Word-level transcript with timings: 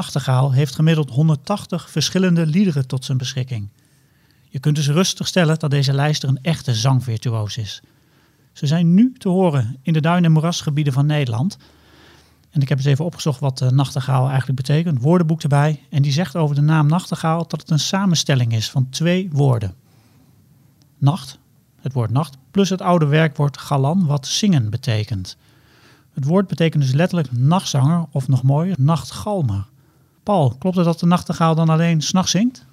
Nachtegaal 0.00 0.52
heeft 0.52 0.74
gemiddeld 0.74 1.10
180 1.10 1.90
verschillende 1.90 2.46
liederen 2.46 2.86
tot 2.86 3.04
zijn 3.04 3.18
beschikking. 3.18 3.68
Je 4.48 4.58
kunt 4.58 4.76
dus 4.76 4.88
rustig 4.88 5.26
stellen 5.26 5.58
dat 5.58 5.70
deze 5.70 5.92
lijster 5.92 6.28
een 6.28 6.38
echte 6.42 6.74
zangvirtuoos 6.74 7.56
is. 7.56 7.82
Ze 8.52 8.66
zijn 8.66 8.94
nu 8.94 9.12
te 9.18 9.28
horen 9.28 9.76
in 9.82 9.92
de 9.92 10.00
duin- 10.00 10.24
en 10.24 10.32
moerasgebieden 10.32 10.92
van 10.92 11.06
Nederland. 11.06 11.56
En 12.50 12.60
ik 12.60 12.68
heb 12.68 12.78
eens 12.78 12.86
even 12.86 13.04
opgezocht 13.04 13.40
wat 13.40 13.58
de 13.58 13.70
nachtegaal 13.70 14.28
eigenlijk 14.28 14.56
betekent. 14.56 15.02
Woordenboek 15.02 15.42
erbij. 15.42 15.86
En 15.90 16.02
die 16.02 16.12
zegt 16.12 16.36
over 16.36 16.54
de 16.54 16.62
naam 16.62 16.86
nachtegaal 16.86 17.46
dat 17.48 17.60
het 17.60 17.70
een 17.70 17.78
samenstelling 17.78 18.52
is 18.52 18.70
van 18.70 18.88
twee 18.88 19.28
woorden. 19.32 19.74
Nacht, 20.98 21.38
het 21.80 21.92
woord 21.92 22.10
nacht, 22.10 22.36
plus 22.50 22.68
het 22.68 22.80
oude 22.80 23.06
werkwoord 23.06 23.58
galan, 23.58 24.06
wat 24.06 24.26
zingen 24.26 24.70
betekent. 24.70 25.36
Het 26.12 26.24
woord 26.24 26.46
betekent 26.46 26.82
dus 26.82 26.92
letterlijk 26.92 27.32
nachtzanger 27.32 28.06
of 28.10 28.28
nog 28.28 28.42
mooier, 28.42 28.76
nachtgalmer. 28.78 29.69
Klopt 30.58 30.76
het 30.76 30.84
dat 30.84 31.00
de 31.00 31.06
nachtegaal 31.06 31.54
dan 31.54 31.68
alleen 31.68 32.02
s'nachts 32.02 32.30
zingt? 32.30 32.64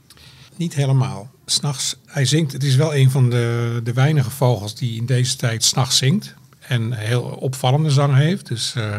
Niet 0.55 0.73
helemaal. 0.73 1.29
S'nachts, 1.45 1.95
hij 2.05 2.25
zingt, 2.25 2.51
het 2.51 2.63
is 2.63 2.75
wel 2.75 2.95
een 2.95 3.11
van 3.11 3.29
de, 3.29 3.81
de 3.83 3.93
weinige 3.93 4.29
vogels 4.29 4.75
die 4.75 4.95
in 4.95 5.05
deze 5.05 5.35
tijd 5.35 5.63
s'nachts 5.63 5.97
zingt. 5.97 6.33
En 6.59 6.93
heel 6.93 7.21
opvallende 7.21 7.89
zang 7.89 8.15
heeft. 8.15 8.47
Dus, 8.47 8.73
uh, 8.77 8.95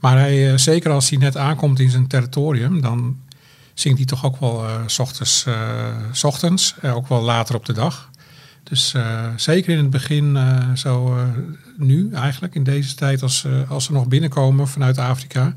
maar 0.00 0.18
hij, 0.18 0.52
uh, 0.52 0.58
zeker 0.58 0.90
als 0.90 1.10
hij 1.10 1.18
net 1.18 1.36
aankomt 1.36 1.80
in 1.80 1.90
zijn 1.90 2.06
territorium, 2.06 2.80
dan 2.80 3.16
zingt 3.74 3.98
hij 3.98 4.06
toch 4.06 4.24
ook 4.24 4.40
wel 4.40 4.64
uh, 4.64 4.80
s 6.12 6.24
ochtends 6.24 6.74
ook 6.82 7.08
wel 7.08 7.22
later 7.22 7.54
op 7.54 7.64
de 7.64 7.72
dag. 7.72 8.10
Dus 8.62 8.94
zeker 9.36 9.72
in 9.72 9.78
het 9.78 9.90
begin, 9.90 10.38
zo 10.74 11.16
nu 11.76 12.12
eigenlijk, 12.12 12.54
in 12.54 12.64
deze 12.64 12.94
tijd, 12.94 13.22
als, 13.22 13.46
als 13.68 13.84
ze 13.84 13.92
nog 13.92 14.06
binnenkomen 14.06 14.68
vanuit 14.68 14.98
Afrika, 14.98 15.56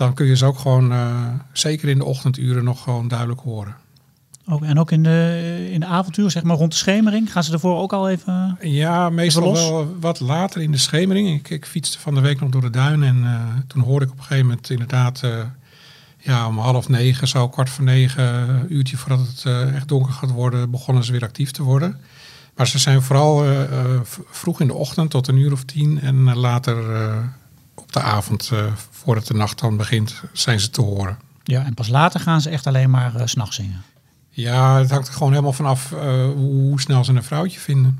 dan 0.00 0.14
kun 0.14 0.26
je 0.26 0.36
ze 0.36 0.46
ook 0.46 0.58
gewoon, 0.58 0.92
zeker 1.52 1.88
in 1.88 1.98
de 1.98 2.04
ochtenduren, 2.04 2.64
nog 2.64 2.82
gewoon 2.82 3.08
duidelijk 3.08 3.40
horen. 3.40 3.74
Ook, 4.46 4.62
en 4.62 4.78
ook 4.78 4.90
in 4.90 5.02
de, 5.02 5.68
in 5.70 5.80
de 5.80 5.86
avontuur, 5.86 6.30
zeg 6.30 6.42
maar 6.42 6.56
rond 6.56 6.72
de 6.72 6.78
schemering, 6.78 7.32
gaan 7.32 7.44
ze 7.44 7.52
ervoor 7.52 7.78
ook 7.78 7.92
al 7.92 8.08
even. 8.08 8.58
Ja, 8.60 9.10
meestal 9.10 9.52
wel 9.52 9.96
wat 10.00 10.20
later 10.20 10.62
in 10.62 10.72
de 10.72 10.78
schemering. 10.78 11.28
Ik, 11.28 11.50
ik 11.50 11.66
fietste 11.66 11.98
van 11.98 12.14
de 12.14 12.20
week 12.20 12.40
nog 12.40 12.50
door 12.50 12.60
de 12.60 12.70
duin 12.70 13.02
en 13.02 13.16
uh, 13.16 13.42
toen 13.66 13.82
hoorde 13.82 14.04
ik 14.04 14.10
op 14.10 14.16
een 14.16 14.24
gegeven 14.24 14.46
moment 14.46 14.70
inderdaad, 14.70 15.22
uh, 15.24 15.30
ja, 16.18 16.46
om 16.46 16.58
half 16.58 16.88
negen, 16.88 17.28
zo 17.28 17.48
kwart 17.48 17.70
voor 17.70 17.84
negen, 17.84 18.24
een 18.24 18.74
uurtje 18.74 18.96
voordat 18.96 19.26
het 19.26 19.44
uh, 19.46 19.74
echt 19.74 19.88
donker 19.88 20.12
gaat 20.12 20.30
worden, 20.30 20.70
begonnen 20.70 21.04
ze 21.04 21.12
weer 21.12 21.22
actief 21.22 21.50
te 21.50 21.62
worden. 21.62 21.96
Maar 22.56 22.66
ze 22.66 22.78
zijn 22.78 23.02
vooral 23.02 23.44
vroeg 24.30 24.60
in 24.60 24.66
de 24.66 24.74
ochtend 24.74 25.10
tot 25.10 25.28
een 25.28 25.36
uur 25.36 25.52
of 25.52 25.64
tien 25.64 26.00
en 26.00 26.36
later 26.36 26.76
op 27.96 28.02
de 28.02 28.08
avond, 28.08 28.50
voordat 28.90 29.26
de 29.26 29.34
nacht 29.34 29.58
dan 29.58 29.76
begint, 29.76 30.22
zijn 30.32 30.60
ze 30.60 30.70
te 30.70 30.80
horen. 30.80 31.18
Ja, 31.44 31.64
en 31.64 31.74
pas 31.74 31.88
later 31.88 32.20
gaan 32.20 32.40
ze 32.40 32.50
echt 32.50 32.66
alleen 32.66 32.90
maar 32.90 33.12
s 33.24 33.30
s'nachts 33.30 33.56
zingen. 33.56 33.82
Ja, 34.30 34.78
het 34.78 34.90
hangt 34.90 35.08
er 35.08 35.12
gewoon 35.12 35.30
helemaal 35.30 35.52
vanaf 35.52 35.90
uh, 35.92 36.00
hoe 36.34 36.80
snel 36.80 37.04
ze 37.04 37.12
een 37.12 37.22
vrouwtje 37.22 37.60
vinden. 37.60 37.98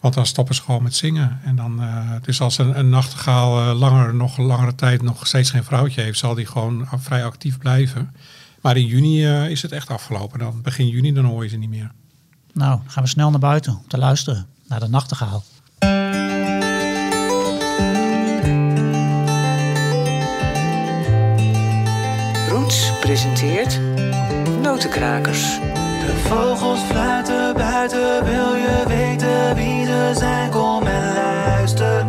Want 0.00 0.14
dan 0.14 0.26
stoppen 0.26 0.54
ze 0.54 0.62
gewoon 0.62 0.82
met 0.82 0.94
zingen. 0.94 1.40
En 1.44 1.56
dan, 1.56 1.82
uh, 1.82 2.10
dus 2.22 2.40
als 2.40 2.58
een, 2.58 2.78
een 2.78 2.88
nachtegaal 2.88 3.60
uh, 3.60 3.78
langer, 3.78 4.14
nog 4.14 4.36
langere 4.36 4.74
tijd 4.74 5.02
nog 5.02 5.26
steeds 5.26 5.50
geen 5.50 5.64
vrouwtje 5.64 6.02
heeft, 6.02 6.18
zal 6.18 6.34
die 6.34 6.46
gewoon 6.46 6.88
vrij 6.96 7.24
actief 7.24 7.58
blijven. 7.58 8.14
Maar 8.60 8.76
in 8.76 8.86
juni 8.86 9.26
is 9.26 9.62
het 9.62 9.72
echt 9.72 9.90
afgelopen. 9.90 10.38
Dan 10.38 10.62
begin 10.62 10.88
juni, 10.88 11.12
dan 11.12 11.24
hoor 11.24 11.42
je 11.42 11.48
ze 11.48 11.56
niet 11.56 11.70
meer. 11.70 11.90
Nou, 12.52 12.80
gaan 12.86 13.02
we 13.02 13.08
snel 13.08 13.30
naar 13.30 13.40
buiten 13.40 13.72
om 13.72 13.84
te 13.88 13.98
luisteren 13.98 14.46
naar 14.66 14.80
de 14.80 14.88
nachtegaal. 14.88 15.44
Presenteert 23.12 23.80
Notenkrakers. 24.62 25.58
De 26.06 26.22
vogels 26.24 26.80
fluiten 26.80 27.54
buiten, 27.54 28.24
wil 28.24 28.54
je 28.54 28.84
weten 28.86 29.54
wie 29.54 29.84
ze 29.84 30.12
zijn? 30.14 30.50
Kom 30.50 30.82
en 30.82 31.14
luister 31.14 32.06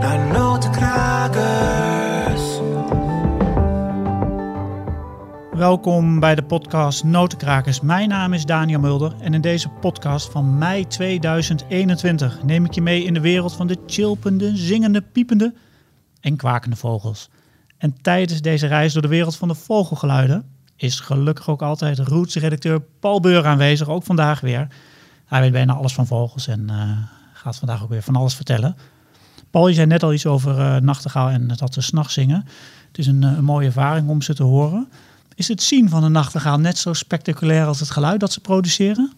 naar 0.00 0.32
Notenkrakers. 0.32 2.42
Welkom 5.52 6.20
bij 6.20 6.34
de 6.34 6.42
podcast 6.42 7.04
Notenkrakers. 7.04 7.80
Mijn 7.80 8.08
naam 8.08 8.32
is 8.32 8.44
Daniel 8.44 8.80
Mulder 8.80 9.14
en 9.20 9.34
in 9.34 9.40
deze 9.40 9.68
podcast 9.68 10.30
van 10.30 10.58
mei 10.58 10.86
2021 10.86 12.42
neem 12.42 12.64
ik 12.64 12.72
je 12.72 12.82
mee 12.82 13.04
in 13.04 13.14
de 13.14 13.20
wereld 13.20 13.52
van 13.52 13.66
de 13.66 13.78
chilpende, 13.86 14.56
zingende, 14.56 15.02
piepende 15.02 15.54
en 16.20 16.36
kwakende 16.36 16.76
vogels. 16.76 17.30
En 17.80 17.96
tijdens 18.02 18.40
deze 18.40 18.66
reis 18.66 18.92
door 18.92 19.02
de 19.02 19.08
wereld 19.08 19.36
van 19.36 19.48
de 19.48 19.54
vogelgeluiden 19.54 20.44
is 20.76 21.00
gelukkig 21.00 21.48
ook 21.48 21.62
altijd 21.62 21.98
Roots-redacteur 21.98 22.82
Paul 23.00 23.20
Beur 23.20 23.46
aanwezig, 23.46 23.88
ook 23.88 24.02
vandaag 24.02 24.40
weer. 24.40 24.66
Hij 25.26 25.40
weet 25.40 25.52
bijna 25.52 25.72
alles 25.72 25.92
van 25.92 26.06
vogels 26.06 26.46
en 26.46 26.66
uh, 26.70 26.90
gaat 27.32 27.56
vandaag 27.56 27.82
ook 27.82 27.88
weer 27.88 28.02
van 28.02 28.16
alles 28.16 28.34
vertellen. 28.34 28.76
Paul, 29.50 29.68
je 29.68 29.74
zei 29.74 29.86
net 29.86 30.02
al 30.02 30.12
iets 30.12 30.26
over 30.26 30.58
uh, 30.58 30.76
nachtegaal 30.76 31.28
en 31.28 31.48
dat 31.56 31.74
ze 31.74 31.80
s'nachts 31.80 32.14
zingen. 32.14 32.44
Het 32.88 32.98
is 32.98 33.06
een, 33.06 33.22
een, 33.22 33.44
mooie 33.44 33.66
ervaring 33.66 34.08
om 34.08 34.22
ze 34.22 34.34
te 34.34 34.42
horen. 34.42 34.88
Is 35.34 35.48
het 35.48 35.62
zien 35.62 35.88
van 35.88 36.04
een 36.04 36.12
nachtegaal 36.12 36.58
net 36.58 36.78
zo 36.78 36.92
spectaculair 36.92 37.66
als 37.66 37.80
het 37.80 37.90
geluid 37.90 38.20
dat 38.20 38.32
ze 38.32 38.40
produceren? 38.40 39.12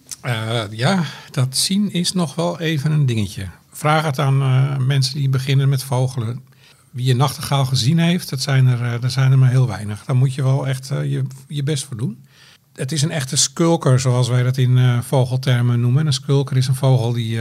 Ja, 0.71 1.03
dat 1.31 1.56
zien 1.56 1.93
is 1.93 2.12
nog 2.12 2.34
wel 2.34 2.61
even 2.61 2.91
een 2.91 3.06
dingetje. 3.06 3.47
Vraag 3.71 4.05
het 4.05 4.19
aan 4.19 4.87
mensen 4.87 5.15
die 5.15 5.28
beginnen 5.28 5.69
met 5.69 5.83
vogelen 5.83 6.43
wie 6.92 7.10
een 7.10 7.16
nachtegaal 7.16 7.64
gezien 7.64 7.98
heeft, 7.98 8.30
dat 8.30 8.41
zijn 8.41 8.66
er, 8.66 9.00
dat 9.00 9.12
zijn 9.12 9.32
er 9.32 9.38
maar 9.38 9.50
heel 9.50 9.66
weinig. 9.66 10.04
Daar 10.04 10.16
moet 10.16 10.34
je 10.34 10.42
wel 10.42 10.66
echt 10.66 10.91
uh, 10.91 11.10
je, 11.10 11.22
je 11.48 11.62
best 11.62 11.84
voor 11.84 11.97
doen. 11.97 12.25
Het 12.72 12.92
is 12.92 13.03
een 13.03 13.10
echte 13.10 13.36
skulker, 13.36 14.00
zoals 14.00 14.28
wij 14.28 14.42
dat 14.42 14.56
in 14.56 14.76
uh, 14.76 15.00
vogeltermen 15.00 15.80
noemen. 15.80 16.06
Een 16.06 16.12
skulker 16.12 16.56
is 16.56 16.66
een 16.69 16.75
vogel 16.75 17.12
die, 17.12 17.38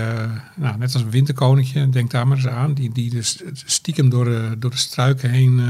nou, 0.55 0.77
net 0.77 0.93
als 0.93 1.01
een 1.01 1.09
winterkoninkje, 1.09 1.89
denk 1.89 2.11
daar 2.11 2.27
maar 2.27 2.37
eens 2.37 2.47
aan, 2.47 2.73
die, 2.73 2.93
die 2.93 3.09
dus 3.09 3.43
stiekem 3.53 4.09
door 4.09 4.25
de, 4.25 4.55
door 4.59 4.71
de 4.71 4.77
struiken 4.77 5.29
heen 5.29 5.61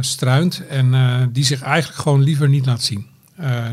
struint 0.00 0.66
en 0.66 1.30
die 1.32 1.44
zich 1.44 1.62
eigenlijk 1.62 2.02
gewoon 2.02 2.22
liever 2.22 2.48
niet 2.48 2.66
laat 2.66 2.82
zien. 2.82 3.06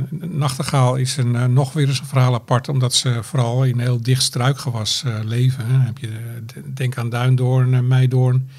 Nachtegaal 0.10 0.96
is 0.96 1.18
een, 1.18 1.54
nog 1.54 1.74
weer 1.74 1.88
eens 1.88 2.00
een 2.00 2.06
verhaal 2.06 2.34
apart, 2.34 2.70
omdat 2.70 2.94
ze 2.94 3.20
vooral 3.24 3.64
in 3.64 3.80
heel 3.80 4.02
dicht 4.02 4.24
struikgewas 4.24 5.04
leven. 5.24 5.66
Hè. 5.66 5.78
Heb 5.78 5.98
je, 5.98 6.44
denk 6.74 6.98
aan 6.98 7.10
duindoorn, 7.10 7.88
meidoorn 7.88 8.50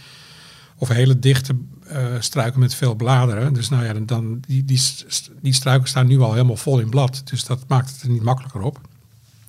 of 0.77 0.89
hele 0.89 1.19
dichte 1.19 1.56
uh, 1.93 1.97
struiken 2.19 2.60
met 2.60 2.75
veel 2.75 2.94
bladeren. 2.94 3.53
Dus 3.53 3.69
nou 3.69 3.84
ja, 3.84 3.93
dan, 3.93 4.41
die, 4.47 4.65
die, 4.65 4.81
die 5.41 5.53
struiken 5.53 5.89
staan 5.89 6.06
nu 6.06 6.21
al 6.21 6.33
helemaal 6.33 6.56
vol 6.56 6.78
in 6.78 6.91
blad. 6.91 7.22
Dus 7.25 7.44
dat 7.44 7.65
maakt 7.69 7.91
het 7.91 8.03
er 8.03 8.09
niet 8.09 8.22
makkelijker 8.22 8.60
op. 8.60 8.81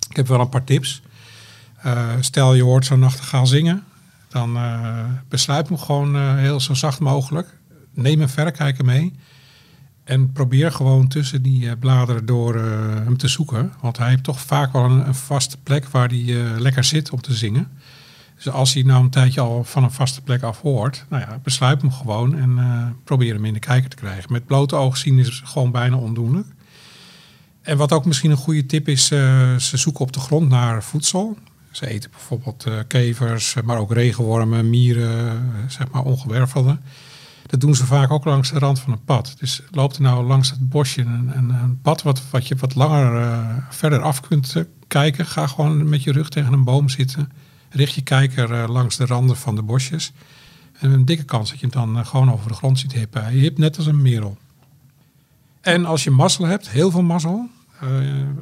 Ik 0.08 0.16
heb 0.16 0.28
wel 0.28 0.40
een 0.40 0.48
paar 0.48 0.64
tips. 0.64 1.02
Uh, 1.86 2.08
stel 2.20 2.54
je 2.54 2.62
hoort 2.62 2.84
zo'n 2.84 2.98
nachtegaal 2.98 3.46
zingen. 3.46 3.84
Dan 4.28 4.56
uh, 4.56 5.04
besluit 5.28 5.68
hem 5.68 5.78
gewoon 5.78 6.38
heel 6.38 6.60
zo 6.60 6.74
zacht 6.74 7.00
mogelijk. 7.00 7.56
Neem 7.94 8.20
een 8.20 8.28
verrekijker 8.28 8.84
mee. 8.84 9.12
En 10.04 10.32
probeer 10.32 10.72
gewoon 10.72 11.08
tussen 11.08 11.42
die 11.42 11.76
bladeren 11.76 12.26
door 12.26 12.54
hem 13.04 13.16
te 13.16 13.28
zoeken. 13.28 13.72
Want 13.80 13.98
hij 13.98 14.08
heeft 14.08 14.24
toch 14.24 14.40
vaak 14.40 14.72
wel 14.72 14.84
een, 14.84 15.06
een 15.06 15.14
vaste 15.14 15.56
plek 15.62 15.88
waar 15.88 16.08
hij 16.08 16.34
lekker 16.58 16.84
zit 16.84 17.10
om 17.10 17.20
te 17.20 17.34
zingen. 17.34 17.68
Dus 18.36 18.48
als 18.48 18.74
hij 18.74 18.82
nou 18.82 19.04
een 19.04 19.10
tijdje 19.10 19.40
al 19.40 19.64
van 19.64 19.82
een 19.84 19.90
vaste 19.90 20.22
plek 20.22 20.42
af 20.42 20.60
hoort, 20.60 21.04
nou 21.08 21.22
ja, 21.22 21.38
besluit 21.42 21.80
hem 21.80 21.92
gewoon 21.92 22.38
en 22.38 22.96
probeer 23.04 23.34
hem 23.34 23.44
in 23.44 23.52
de 23.52 23.58
kijker 23.58 23.90
te 23.90 23.96
krijgen. 23.96 24.32
Met 24.32 24.46
blote 24.46 24.76
oog 24.76 24.96
zien 24.96 25.18
is 25.18 25.42
gewoon 25.44 25.70
bijna 25.70 25.96
ondoenlijk. 25.96 26.46
En 27.60 27.76
wat 27.76 27.92
ook 27.92 28.04
misschien 28.04 28.30
een 28.30 28.36
goede 28.36 28.66
tip 28.66 28.88
is, 28.88 29.06
ze 29.06 29.76
zoeken 29.76 30.00
op 30.00 30.12
de 30.12 30.20
grond 30.20 30.48
naar 30.48 30.82
voedsel. 30.82 31.36
Ze 31.70 31.86
eten 31.86 32.10
bijvoorbeeld 32.10 32.66
kevers, 32.86 33.56
maar 33.64 33.78
ook 33.78 33.92
regenwormen, 33.92 34.70
mieren, 34.70 35.52
zeg 35.68 35.90
maar 35.90 36.02
ongewervelden. 36.02 36.80
Dat 37.46 37.60
doen 37.60 37.74
ze 37.74 37.86
vaak 37.86 38.10
ook 38.10 38.24
langs 38.24 38.50
de 38.50 38.58
rand 38.58 38.80
van 38.80 38.92
een 38.92 39.04
pad. 39.04 39.34
Dus 39.38 39.62
loopt 39.70 39.96
er 39.96 40.02
nou 40.02 40.24
langs 40.24 40.50
het 40.50 40.68
bosje 40.68 41.00
een, 41.00 41.36
een, 41.36 41.50
een 41.50 41.80
pad 41.82 42.02
wat, 42.02 42.22
wat 42.30 42.48
je 42.48 42.56
wat 42.56 42.74
langer 42.74 43.66
verder 43.70 44.02
af 44.02 44.20
kunt 44.20 44.54
kijken. 44.86 45.26
Ga 45.26 45.46
gewoon 45.46 45.88
met 45.88 46.02
je 46.02 46.12
rug 46.12 46.28
tegen 46.28 46.52
een 46.52 46.64
boom 46.64 46.88
zitten 46.88 47.28
richt 47.72 47.94
je 47.94 48.02
kijker 48.02 48.50
uh, 48.50 48.68
langs 48.68 48.96
de 48.96 49.06
randen 49.06 49.36
van 49.36 49.54
de 49.54 49.62
bosjes. 49.62 50.12
En 50.78 50.90
een 50.90 51.04
dikke 51.04 51.24
kans 51.24 51.50
dat 51.50 51.60
je 51.60 51.66
hem 51.70 51.94
dan 51.94 52.06
gewoon 52.06 52.32
over 52.32 52.48
de 52.48 52.54
grond 52.54 52.78
ziet 52.78 52.92
hippen. 52.92 53.36
Je 53.36 53.44
hebt 53.44 53.58
net 53.58 53.76
als 53.76 53.86
een 53.86 54.02
merel. 54.02 54.36
En 55.60 55.84
als 55.84 56.04
je 56.04 56.10
mazzel 56.10 56.44
hebt, 56.44 56.70
heel 56.70 56.90
veel 56.90 57.02
mazzel. 57.02 57.48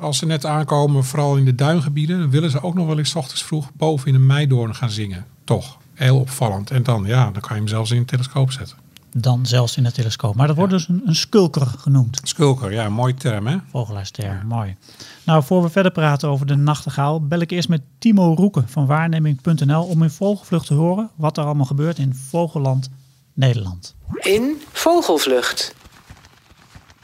Als 0.00 0.18
ze 0.18 0.26
net 0.26 0.46
aankomen, 0.46 1.04
vooral 1.04 1.36
in 1.36 1.44
de 1.44 1.54
duingebieden, 1.54 2.18
dan 2.18 2.30
willen 2.30 2.50
ze 2.50 2.62
ook 2.62 2.74
nog 2.74 2.86
wel 2.86 2.98
eens 2.98 3.14
ochtends 3.14 3.42
vroeg 3.42 3.70
boven 3.72 4.08
in 4.08 4.14
een 4.14 4.26
meidoorn 4.26 4.74
gaan 4.74 4.90
zingen. 4.90 5.26
Toch, 5.44 5.78
heel 5.94 6.18
opvallend. 6.18 6.70
En 6.70 6.82
dan, 6.82 7.04
ja, 7.04 7.30
dan 7.30 7.40
kan 7.40 7.50
je 7.50 7.62
hem 7.62 7.68
zelfs 7.68 7.90
in 7.90 7.96
een 7.96 8.04
telescoop 8.04 8.52
zetten. 8.52 8.76
Dan 9.12 9.46
zelfs 9.46 9.76
in 9.76 9.82
de 9.82 9.92
telescoop. 9.92 10.34
Maar 10.34 10.46
dat 10.46 10.56
wordt 10.56 10.72
dus 10.72 10.88
een, 10.88 11.02
een 11.04 11.14
skulker 11.14 11.66
genoemd. 11.66 12.20
Skulker, 12.22 12.72
ja, 12.72 12.88
mooi 12.88 13.14
term 13.14 13.46
hè? 13.46 13.56
Vogelaarsterm, 13.70 14.36
ja. 14.36 14.42
mooi. 14.44 14.76
Nou, 15.24 15.42
voor 15.42 15.62
we 15.62 15.68
verder 15.68 15.92
praten 15.92 16.28
over 16.28 16.46
de 16.46 16.56
nachtegaal, 16.56 17.26
bel 17.26 17.40
ik 17.40 17.50
eerst 17.50 17.68
met 17.68 17.82
Timo 17.98 18.34
Roeken 18.34 18.68
van 18.68 18.86
waarneming.nl 18.86 19.84
om 19.84 20.02
in 20.02 20.10
vogelvlucht 20.10 20.66
te 20.66 20.74
horen 20.74 21.10
wat 21.14 21.36
er 21.36 21.44
allemaal 21.44 21.66
gebeurt 21.66 21.98
in 21.98 22.14
Vogelland 22.14 22.90
Nederland. 23.34 23.94
In 24.18 24.62
Vogelvlucht. 24.72 25.74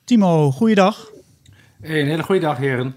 Timo, 0.04 0.50
goeiedag. 0.50 1.10
Hey, 1.80 2.00
een 2.00 2.06
hele 2.06 2.22
goede 2.22 2.40
dag, 2.40 2.56
heren. 2.56 2.96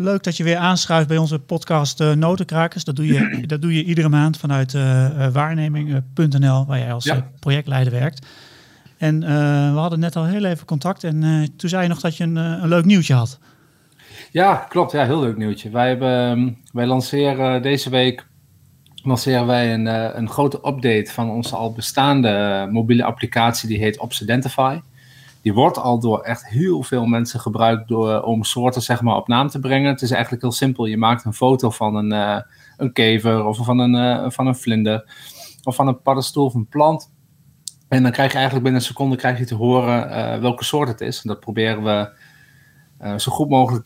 Leuk 0.00 0.22
dat 0.22 0.36
je 0.36 0.44
weer 0.44 0.56
aanschuift 0.56 1.08
bij 1.08 1.16
onze 1.16 1.38
podcast 1.38 2.00
uh, 2.00 2.12
Notenkrakers. 2.12 2.84
Dat 2.84 2.96
doe, 2.96 3.06
je, 3.06 3.46
dat 3.46 3.62
doe 3.62 3.74
je 3.74 3.84
iedere 3.84 4.08
maand 4.08 4.36
vanuit 4.36 4.74
uh, 4.74 5.26
waarneming.nl, 5.32 6.66
waar 6.66 6.78
jij 6.78 6.92
als 6.92 7.04
ja. 7.04 7.30
projectleider 7.40 7.92
werkt. 7.92 8.26
En 8.98 9.20
we 9.72 9.78
hadden 9.78 9.98
net 9.98 10.16
al 10.16 10.24
heel 10.24 10.44
even 10.44 10.66
contact 10.66 11.04
en 11.04 11.48
toen 11.56 11.68
zei 11.68 11.82
je 11.82 11.88
nog 11.88 12.00
dat 12.00 12.16
je 12.16 12.24
een, 12.24 12.36
een 12.36 12.68
leuk 12.68 12.84
nieuwtje 12.84 13.14
had. 13.14 13.38
Ja, 14.30 14.54
klopt. 14.54 14.92
Ja, 14.92 15.04
heel 15.04 15.20
leuk 15.20 15.36
nieuwtje. 15.36 15.70
Wij, 15.70 15.88
hebben, 15.88 16.30
ehm, 16.30 16.50
wij 16.72 16.86
lanceren 16.86 17.62
deze 17.62 17.90
week 17.90 18.26
lanceren 19.02 19.46
wij 19.46 19.74
een, 19.74 19.86
een 20.18 20.28
grote 20.28 20.56
update 20.56 21.10
van 21.12 21.30
onze 21.30 21.56
al 21.56 21.72
bestaande 21.72 22.66
mobiele 22.70 23.04
applicatie. 23.04 23.68
Die 23.68 23.78
heet 23.78 23.98
Obsidentify 23.98 24.78
die 25.48 25.56
wordt 25.56 25.78
al 25.78 26.00
door 26.00 26.20
echt 26.20 26.48
heel 26.48 26.82
veel 26.82 27.06
mensen 27.06 27.40
gebruikt 27.40 27.88
door, 27.88 28.22
om 28.22 28.44
soorten 28.44 28.82
zeg 28.82 29.02
maar, 29.02 29.16
op 29.16 29.28
naam 29.28 29.48
te 29.48 29.58
brengen. 29.58 29.90
Het 29.90 30.02
is 30.02 30.10
eigenlijk 30.10 30.42
heel 30.42 30.52
simpel. 30.52 30.84
Je 30.84 30.96
maakt 30.96 31.24
een 31.24 31.32
foto 31.32 31.70
van 31.70 31.94
een, 31.94 32.12
uh, 32.12 32.40
een 32.76 32.92
kever 32.92 33.44
of 33.44 33.56
van 33.56 33.78
een, 33.78 33.94
uh, 33.94 34.30
van 34.30 34.46
een 34.46 34.56
vlinder 34.56 35.12
of 35.62 35.74
van 35.74 35.88
een 35.88 36.02
paddenstoel 36.02 36.44
of 36.44 36.54
een 36.54 36.68
plant. 36.68 37.12
En 37.88 38.02
dan 38.02 38.12
krijg 38.12 38.30
je 38.30 38.36
eigenlijk 38.36 38.64
binnen 38.64 38.82
een 38.82 38.88
seconde 38.88 39.16
krijg 39.16 39.38
je 39.38 39.44
te 39.44 39.54
horen 39.54 40.08
uh, 40.10 40.40
welke 40.40 40.64
soort 40.64 40.88
het 40.88 41.00
is. 41.00 41.22
En 41.22 41.28
dat 41.28 41.40
proberen 41.40 41.82
we 41.84 42.26
zo 43.16 43.32
goed 43.32 43.48
mogelijk 43.48 43.84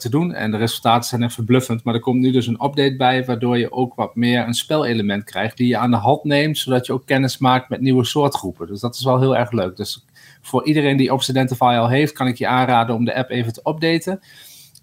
te 0.00 0.08
doen. 0.10 0.34
En 0.34 0.50
de 0.50 0.56
resultaten 0.56 1.08
zijn 1.08 1.22
echt 1.22 1.34
verbluffend. 1.34 1.84
Maar 1.84 1.94
er 1.94 2.00
komt 2.00 2.20
nu 2.20 2.30
dus 2.30 2.46
een 2.46 2.64
update 2.64 2.96
bij, 2.96 3.24
waardoor 3.24 3.58
je 3.58 3.72
ook 3.72 3.94
wat 3.94 4.14
meer 4.14 4.46
een 4.46 4.54
spelelement 4.54 5.24
krijgt 5.24 5.56
die 5.56 5.68
je 5.68 5.76
aan 5.76 5.90
de 5.90 5.96
hand 5.96 6.24
neemt, 6.24 6.58
zodat 6.58 6.86
je 6.86 6.92
ook 6.92 7.06
kennis 7.06 7.38
maakt 7.38 7.68
met 7.68 7.80
nieuwe 7.80 8.04
soortgroepen. 8.04 8.66
Dus 8.66 8.80
dat 8.80 8.94
is 8.94 9.04
wel 9.04 9.20
heel 9.20 9.36
erg 9.36 9.50
leuk. 9.52 9.76
Dus 9.76 10.04
voor 10.46 10.66
iedereen 10.66 10.96
die 10.96 11.12
Obsidentify 11.12 11.76
al 11.78 11.88
heeft, 11.88 12.12
kan 12.12 12.26
ik 12.26 12.38
je 12.38 12.46
aanraden 12.46 12.94
om 12.94 13.04
de 13.04 13.14
app 13.14 13.30
even 13.30 13.52
te 13.52 13.60
updaten. 13.64 14.20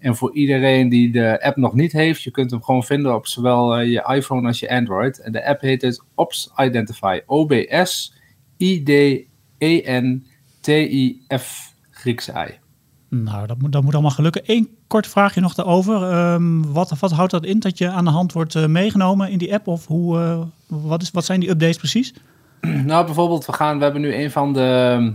En 0.00 0.16
voor 0.16 0.34
iedereen 0.34 0.88
die 0.88 1.12
de 1.12 1.42
app 1.42 1.56
nog 1.56 1.74
niet 1.74 1.92
heeft, 1.92 2.22
je 2.22 2.30
kunt 2.30 2.50
hem 2.50 2.62
gewoon 2.62 2.84
vinden 2.84 3.14
op 3.14 3.26
zowel 3.26 3.80
uh, 3.80 3.92
je 3.92 4.14
iPhone 4.14 4.46
als 4.46 4.60
je 4.60 4.70
Android. 4.70 5.18
En 5.18 5.32
de 5.32 5.46
app 5.46 5.60
heet 5.60 5.80
dus 5.80 6.02
Ops 6.14 6.52
Identify. 6.56 7.20
O-B-S 7.26 8.14
I-D-E-N-T-I-F 8.56 9.24
Griekse 11.90 12.32
I. 12.48 12.58
Nou, 13.08 13.46
dat 13.46 13.58
moet, 13.58 13.72
dat 13.72 13.82
moet 13.82 13.92
allemaal 13.92 14.10
gelukken. 14.10 14.42
Eén 14.44 14.68
kort 14.86 15.06
vraagje 15.06 15.40
nog 15.40 15.54
daarover. 15.54 16.32
Um, 16.32 16.72
wat, 16.72 16.98
wat 16.98 17.10
houdt 17.10 17.30
dat 17.30 17.44
in 17.44 17.58
dat 17.58 17.78
je 17.78 17.90
aan 17.90 18.04
de 18.04 18.10
hand 18.10 18.32
wordt 18.32 18.54
uh, 18.54 18.66
meegenomen 18.66 19.30
in 19.30 19.38
die 19.38 19.54
app? 19.54 19.66
Of 19.66 19.86
hoe, 19.86 20.18
uh, 20.18 20.40
wat, 20.66 21.02
is, 21.02 21.10
wat 21.10 21.24
zijn 21.24 21.40
die 21.40 21.50
updates 21.50 21.76
precies? 21.76 22.14
Nou, 22.60 23.04
bijvoorbeeld, 23.04 23.46
we, 23.46 23.52
gaan, 23.52 23.78
we 23.78 23.84
hebben 23.84 24.02
nu 24.02 24.14
een 24.14 24.30
van 24.30 24.52
de 24.52 25.12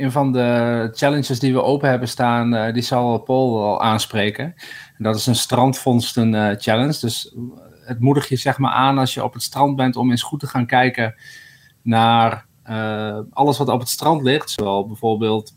een 0.00 0.12
van 0.12 0.32
de 0.32 0.88
challenges 0.92 1.38
die 1.38 1.52
we 1.52 1.62
open 1.62 1.88
hebben 1.88 2.08
staan, 2.08 2.54
uh, 2.54 2.72
die 2.72 2.82
zal 2.82 3.18
Paul 3.18 3.64
al 3.64 3.82
aanspreken. 3.82 4.44
En 4.96 5.04
dat 5.04 5.16
is 5.16 5.26
een 5.26 5.34
strandvondsten 5.34 6.32
uh, 6.32 6.50
challenge. 6.56 6.98
Dus 7.00 7.34
het 7.84 8.00
moedig 8.00 8.28
je 8.28 8.36
zeg 8.36 8.58
maar 8.58 8.72
aan 8.72 8.98
als 8.98 9.14
je 9.14 9.24
op 9.24 9.32
het 9.32 9.42
strand 9.42 9.76
bent 9.76 9.96
om 9.96 10.10
eens 10.10 10.22
goed 10.22 10.40
te 10.40 10.46
gaan 10.46 10.66
kijken 10.66 11.14
naar 11.82 12.48
alles 13.30 13.58
wat 13.58 13.68
op 13.68 13.80
het 13.80 13.88
strand 13.88 14.22
ligt. 14.22 14.50
Zowel 14.50 14.86
bijvoorbeeld 14.86 15.52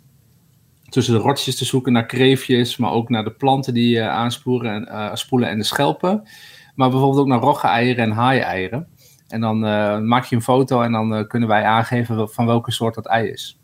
tussen 0.90 1.14
de 1.14 1.20
rotjes 1.20 1.56
te 1.56 1.66
zoeken 1.66 1.94
naar 1.94 2.06
kreefjes, 2.06 2.78
maar 2.78 2.92
ook 2.92 3.10
naar 3.10 3.24
de 3.24 3.32
planten 3.32 3.74
die 3.74 3.90
je 3.90 4.08
aanspoelen 4.08 4.74
en, 4.74 5.50
en 5.50 5.58
de 5.58 5.64
schelpen. 5.64 6.28
Maar 6.76 6.90
bijvoorbeeld 6.90 7.22
ook 7.22 7.28
naar 7.28 7.40
rogge-eieren 7.40 8.04
en 8.04 8.12
haai-eieren. 8.12 8.88
En 9.28 9.42
dan 9.42 9.60
maak 10.08 10.26
je 10.26 10.36
een 10.36 10.42
foto 10.42 10.82
en 10.82 10.92
dan 10.92 11.28
kunnen 11.28 11.50
wij 11.50 11.64
aangeven 11.64 12.30
van 12.30 12.46
welke 12.46 12.72
soort 12.72 12.96
dat 12.96 13.08
ei 13.08 13.28
is. 13.28 13.63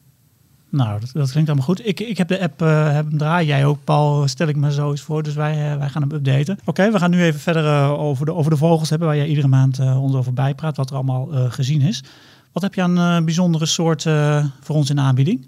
Nou, 0.71 0.99
dat, 0.99 1.09
dat, 1.13 1.31
klinkt 1.31 1.49
allemaal 1.49 1.67
goed. 1.67 1.87
Ik, 1.87 1.99
ik 1.99 2.17
heb 2.17 2.27
de 2.27 2.41
app 2.41 2.61
uh, 2.61 2.91
heb 2.93 3.05
hem 3.09 3.17
draaien. 3.17 3.47
Jij 3.47 3.65
ook, 3.65 3.83
Paul, 3.83 4.27
stel 4.27 4.47
ik 4.47 4.55
me 4.55 4.71
zo 4.71 4.89
eens 4.91 5.01
voor. 5.01 5.23
Dus 5.23 5.33
wij, 5.33 5.71
uh, 5.71 5.77
wij 5.77 5.89
gaan 5.89 6.01
hem 6.01 6.11
updaten. 6.11 6.59
Oké, 6.65 6.91
we 6.91 6.99
gaan 6.99 7.11
nu 7.11 7.23
even 7.23 7.39
verder 7.39 7.63
uh, 7.63 7.99
over, 7.99 8.25
de, 8.25 8.33
over 8.33 8.51
de 8.51 8.57
vogels 8.57 8.89
hebben... 8.89 9.07
waar 9.07 9.17
jij 9.17 9.27
iedere 9.27 9.47
maand 9.47 9.79
ons 9.79 10.15
over 10.15 10.33
bijpraat, 10.33 10.77
wat 10.77 10.89
er 10.89 10.95
allemaal 10.95 11.27
gezien 11.49 11.81
is. 11.81 12.03
Wat 12.51 12.63
heb 12.63 12.73
je 12.73 12.81
aan 12.81 13.25
bijzondere 13.25 13.65
soorten 13.65 14.51
voor 14.61 14.75
ons 14.75 14.89
in 14.89 14.99
aanbieding? 14.99 15.47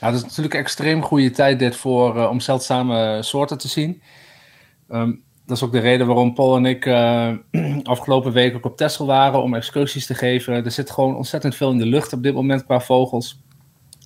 Ja, 0.00 0.10
dat 0.10 0.14
is 0.14 0.22
natuurlijk 0.22 0.54
een 0.54 0.60
extreem 0.60 1.02
goede 1.02 1.30
tijd 1.30 1.58
dit 1.58 1.76
voor, 1.76 2.28
om 2.28 2.40
zeldzame 2.40 3.22
soorten 3.22 3.58
te 3.58 3.68
zien. 3.68 4.02
Um, 4.90 5.22
dat 5.46 5.56
is 5.56 5.62
ook 5.62 5.72
de 5.72 5.78
reden 5.78 6.06
waarom 6.06 6.34
Paul 6.34 6.56
en 6.56 6.66
ik 6.66 6.86
afgelopen 7.82 8.32
week 8.32 8.54
ook 8.54 8.64
op 8.64 8.76
Texel 8.76 9.06
waren... 9.06 9.42
om 9.42 9.54
excursies 9.54 10.06
te 10.06 10.14
geven. 10.14 10.64
Er 10.64 10.70
zit 10.70 10.90
gewoon 10.90 11.16
ontzettend 11.16 11.54
veel 11.54 11.70
in 11.70 11.78
de 11.78 11.86
lucht 11.86 12.12
op 12.12 12.22
dit 12.22 12.34
moment 12.34 12.64
qua 12.64 12.80
vogels... 12.80 13.40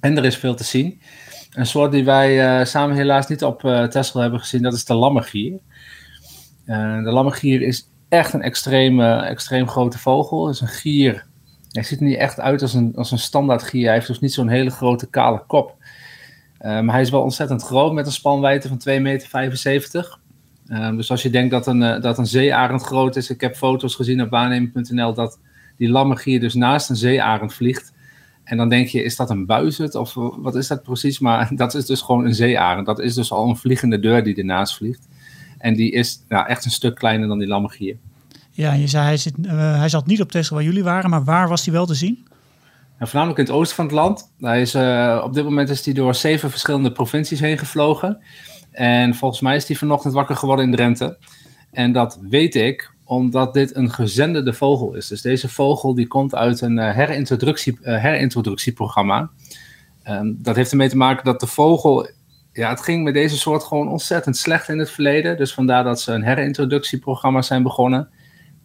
En 0.02 0.16
er 0.16 0.24
is 0.24 0.36
veel 0.36 0.54
te 0.54 0.64
zien. 0.64 1.00
Een 1.52 1.66
soort 1.66 1.92
die 1.92 2.04
wij 2.04 2.60
uh, 2.60 2.66
samen 2.66 2.96
helaas 2.96 3.26
niet 3.26 3.44
op 3.44 3.64
uh, 3.64 3.84
Texel 3.84 4.20
hebben 4.20 4.40
gezien, 4.40 4.62
dat 4.62 4.72
is 4.72 4.84
de 4.84 4.94
lammergier. 4.94 5.58
Uh, 6.66 7.04
de 7.04 7.10
lammergier 7.10 7.62
is 7.62 7.88
echt 8.08 8.32
een 8.32 8.42
extreem, 8.42 9.00
extreem 9.00 9.68
grote 9.68 9.98
vogel. 9.98 10.46
Het 10.46 10.54
is 10.54 10.60
een 10.60 10.68
gier. 10.68 11.26
Hij 11.68 11.82
ziet 11.82 11.98
er 11.98 12.04
niet 12.04 12.16
echt 12.16 12.40
uit 12.40 12.62
als 12.62 12.74
een, 12.74 12.92
als 12.96 13.10
een 13.10 13.18
standaard 13.18 13.62
gier. 13.62 13.84
Hij 13.84 13.94
heeft 13.94 14.06
dus 14.06 14.20
niet 14.20 14.32
zo'n 14.32 14.48
hele 14.48 14.70
grote 14.70 15.10
kale 15.10 15.44
kop. 15.46 15.76
maar 16.58 16.90
hij 16.90 17.00
is 17.00 17.10
wel 17.10 17.22
ontzettend 17.22 17.62
groot 17.62 17.92
met 17.92 18.06
een 18.06 18.12
spanwijdte 18.12 18.68
van 18.68 18.82
2,75 18.88 19.02
meter. 19.02 20.18
dus 20.96 21.10
als 21.10 21.22
je 21.22 21.30
denkt 21.30 21.50
dat 21.50 21.66
een, 21.66 22.00
dat 22.00 22.18
een 22.18 22.26
zeearend 22.26 22.82
groot 22.82 23.16
is, 23.16 23.30
ik 23.30 23.40
heb 23.40 23.56
foto's 23.56 23.94
gezien 23.94 24.22
op 24.22 24.30
waarneming.nl 24.30 25.14
dat 25.14 25.38
die 25.76 25.88
lammergier 25.90 26.40
dus 26.40 26.54
naast 26.54 26.90
een 26.90 26.96
zeearend 26.96 27.54
vliegt. 27.54 27.92
En 28.44 28.56
dan 28.56 28.68
denk 28.68 28.88
je, 28.88 29.02
is 29.02 29.16
dat 29.16 29.30
een 29.30 29.46
buizerd 29.46 29.94
of 29.94 30.14
wat 30.14 30.54
is 30.54 30.66
dat 30.66 30.82
precies? 30.82 31.18
Maar 31.18 31.50
dat 31.62 31.74
is 31.74 31.86
dus 31.86 32.00
gewoon 32.00 32.24
een 32.24 32.34
zeearend. 32.34 32.86
Dat 32.86 33.00
is 33.00 33.14
dus 33.14 33.32
al 33.32 33.48
een 33.48 33.56
vliegende 33.56 34.00
deur 34.00 34.24
die 34.24 34.36
ernaast 34.36 34.76
vliegt. 34.76 35.08
En 35.58 35.74
die 35.74 35.90
is 35.90 36.24
nou, 36.28 36.46
echt 36.46 36.64
een 36.64 36.70
stuk 36.70 36.94
kleiner 36.94 37.28
dan 37.28 37.38
die 37.38 37.48
lammergier. 37.48 37.96
Ja, 38.50 38.72
je 38.72 38.86
zei 38.86 39.04
hij, 39.04 39.16
zit, 39.16 39.34
uh, 39.42 39.78
hij 39.78 39.88
zat 39.88 40.06
niet 40.06 40.20
op 40.20 40.32
Texel 40.32 40.56
waar 40.56 40.64
jullie 40.64 40.82
waren, 40.82 41.10
maar 41.10 41.24
waar 41.24 41.48
was 41.48 41.64
hij 41.64 41.74
wel 41.74 41.86
te 41.86 41.94
zien? 41.94 42.26
Nou, 42.98 43.10
voornamelijk 43.10 43.38
in 43.38 43.44
het 43.44 43.54
oosten 43.54 43.76
van 43.76 43.84
het 43.84 43.94
land. 43.94 44.30
Hij 44.38 44.60
is, 44.60 44.74
uh, 44.74 45.22
op 45.24 45.34
dit 45.34 45.44
moment 45.44 45.68
is 45.68 45.84
hij 45.84 45.94
door 45.94 46.14
zeven 46.14 46.50
verschillende 46.50 46.92
provincies 46.92 47.40
heen 47.40 47.58
gevlogen. 47.58 48.18
En 48.70 49.14
volgens 49.14 49.40
mij 49.40 49.56
is 49.56 49.66
hij 49.66 49.76
vanochtend 49.76 50.14
wakker 50.14 50.36
geworden 50.36 50.64
in 50.64 50.72
Drenthe. 50.72 51.16
En 51.70 51.92
dat 51.92 52.18
weet 52.28 52.54
ik 52.54 52.92
omdat 53.12 53.54
dit 53.54 53.76
een 53.76 53.90
gezenderde 53.90 54.52
vogel 54.52 54.94
is. 54.94 55.06
Dus 55.08 55.22
deze 55.22 55.48
vogel 55.48 55.94
die 55.94 56.06
komt 56.06 56.34
uit 56.34 56.60
een 56.60 56.78
uh, 56.78 56.94
herintroductie, 56.94 57.78
uh, 57.82 58.02
herintroductieprogramma. 58.02 59.30
Um, 60.08 60.38
dat 60.42 60.56
heeft 60.56 60.70
ermee 60.70 60.88
te 60.88 60.96
maken 60.96 61.24
dat 61.24 61.40
de 61.40 61.46
vogel... 61.46 62.08
Ja, 62.52 62.68
het 62.68 62.80
ging 62.80 63.04
met 63.04 63.14
deze 63.14 63.38
soort 63.38 63.62
gewoon 63.62 63.88
ontzettend 63.88 64.36
slecht 64.36 64.68
in 64.68 64.78
het 64.78 64.90
verleden. 64.90 65.36
Dus 65.36 65.54
vandaar 65.54 65.84
dat 65.84 66.00
ze 66.00 66.12
een 66.12 66.22
herintroductieprogramma 66.22 67.42
zijn 67.42 67.62
begonnen. 67.62 68.08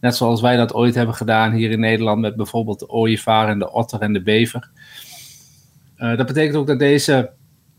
Net 0.00 0.16
zoals 0.16 0.40
wij 0.40 0.56
dat 0.56 0.74
ooit 0.74 0.94
hebben 0.94 1.14
gedaan 1.14 1.52
hier 1.52 1.70
in 1.70 1.80
Nederland... 1.80 2.20
met 2.20 2.36
bijvoorbeeld 2.36 2.78
de 2.78 2.88
ooievaar 2.88 3.48
en 3.48 3.58
de 3.58 3.72
otter 3.72 4.00
en 4.00 4.12
de 4.12 4.22
bever. 4.22 4.70
Uh, 5.96 6.16
dat 6.16 6.26
betekent 6.26 6.56
ook 6.56 6.66
dat 6.66 6.78
deze 6.78 7.30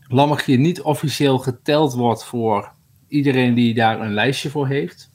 lammergier 0.08 0.58
niet 0.58 0.80
officieel 0.80 1.38
geteld 1.38 1.94
wordt 1.94 2.24
voor 2.24 2.72
iedereen 3.08 3.54
die 3.54 3.74
daar 3.74 4.00
een 4.00 4.14
lijstje 4.14 4.50
voor 4.50 4.66
heeft. 4.68 5.10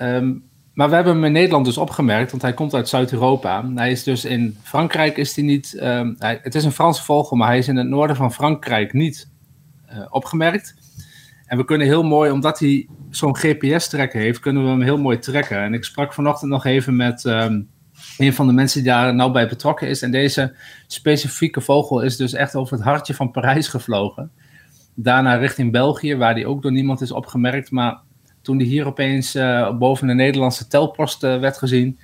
Um, 0.00 0.50
maar 0.72 0.88
we 0.88 0.94
hebben 0.94 1.14
hem 1.14 1.24
in 1.24 1.32
Nederland 1.32 1.64
dus 1.64 1.78
opgemerkt, 1.78 2.30
want 2.30 2.42
hij 2.42 2.52
komt 2.52 2.74
uit 2.74 2.88
Zuid-Europa. 2.88 3.70
Hij 3.74 3.90
is 3.90 4.02
dus 4.02 4.24
in 4.24 4.56
Frankrijk 4.62 5.16
is 5.16 5.36
hij 5.36 5.44
niet. 5.44 5.78
Um, 5.82 6.16
hij, 6.18 6.40
het 6.42 6.54
is 6.54 6.64
een 6.64 6.72
Franse 6.72 7.02
vogel, 7.02 7.36
maar 7.36 7.48
hij 7.48 7.58
is 7.58 7.68
in 7.68 7.76
het 7.76 7.88
noorden 7.88 8.16
van 8.16 8.32
Frankrijk 8.32 8.92
niet 8.92 9.30
uh, 9.90 10.06
opgemerkt. 10.10 10.74
En 11.46 11.58
we 11.58 11.64
kunnen 11.64 11.86
heel 11.86 12.02
mooi, 12.02 12.30
omdat 12.30 12.58
hij 12.58 12.88
zo'n 13.10 13.36
GPS-trekker 13.36 14.20
heeft, 14.20 14.40
kunnen 14.40 14.62
we 14.62 14.68
hem 14.68 14.80
heel 14.80 14.98
mooi 14.98 15.18
trekken. 15.18 15.58
En 15.58 15.74
ik 15.74 15.84
sprak 15.84 16.14
vanochtend 16.14 16.50
nog 16.50 16.64
even 16.64 16.96
met 16.96 17.24
um, 17.24 17.68
een 18.18 18.34
van 18.34 18.46
de 18.46 18.52
mensen 18.52 18.82
die 18.82 18.92
daar 18.92 19.14
nou 19.14 19.32
bij 19.32 19.48
betrokken 19.48 19.88
is. 19.88 20.02
En 20.02 20.10
deze 20.10 20.54
specifieke 20.86 21.60
vogel 21.60 22.00
is 22.00 22.16
dus 22.16 22.32
echt 22.32 22.54
over 22.54 22.76
het 22.76 22.84
hartje 22.84 23.14
van 23.14 23.30
Parijs 23.30 23.68
gevlogen. 23.68 24.30
Daarna 24.94 25.34
richting 25.34 25.72
België, 25.72 26.16
waar 26.16 26.34
die 26.34 26.46
ook 26.46 26.62
door 26.62 26.72
niemand 26.72 27.00
is 27.00 27.12
opgemerkt. 27.12 27.70
Maar 27.70 28.00
toen 28.42 28.58
die 28.58 28.66
hier 28.66 28.86
opeens 28.86 29.36
uh, 29.36 29.78
boven 29.78 30.06
de 30.06 30.14
Nederlandse 30.14 30.66
telpost 30.66 31.24
uh, 31.24 31.38
werd 31.38 31.58
gezien, 31.58 31.98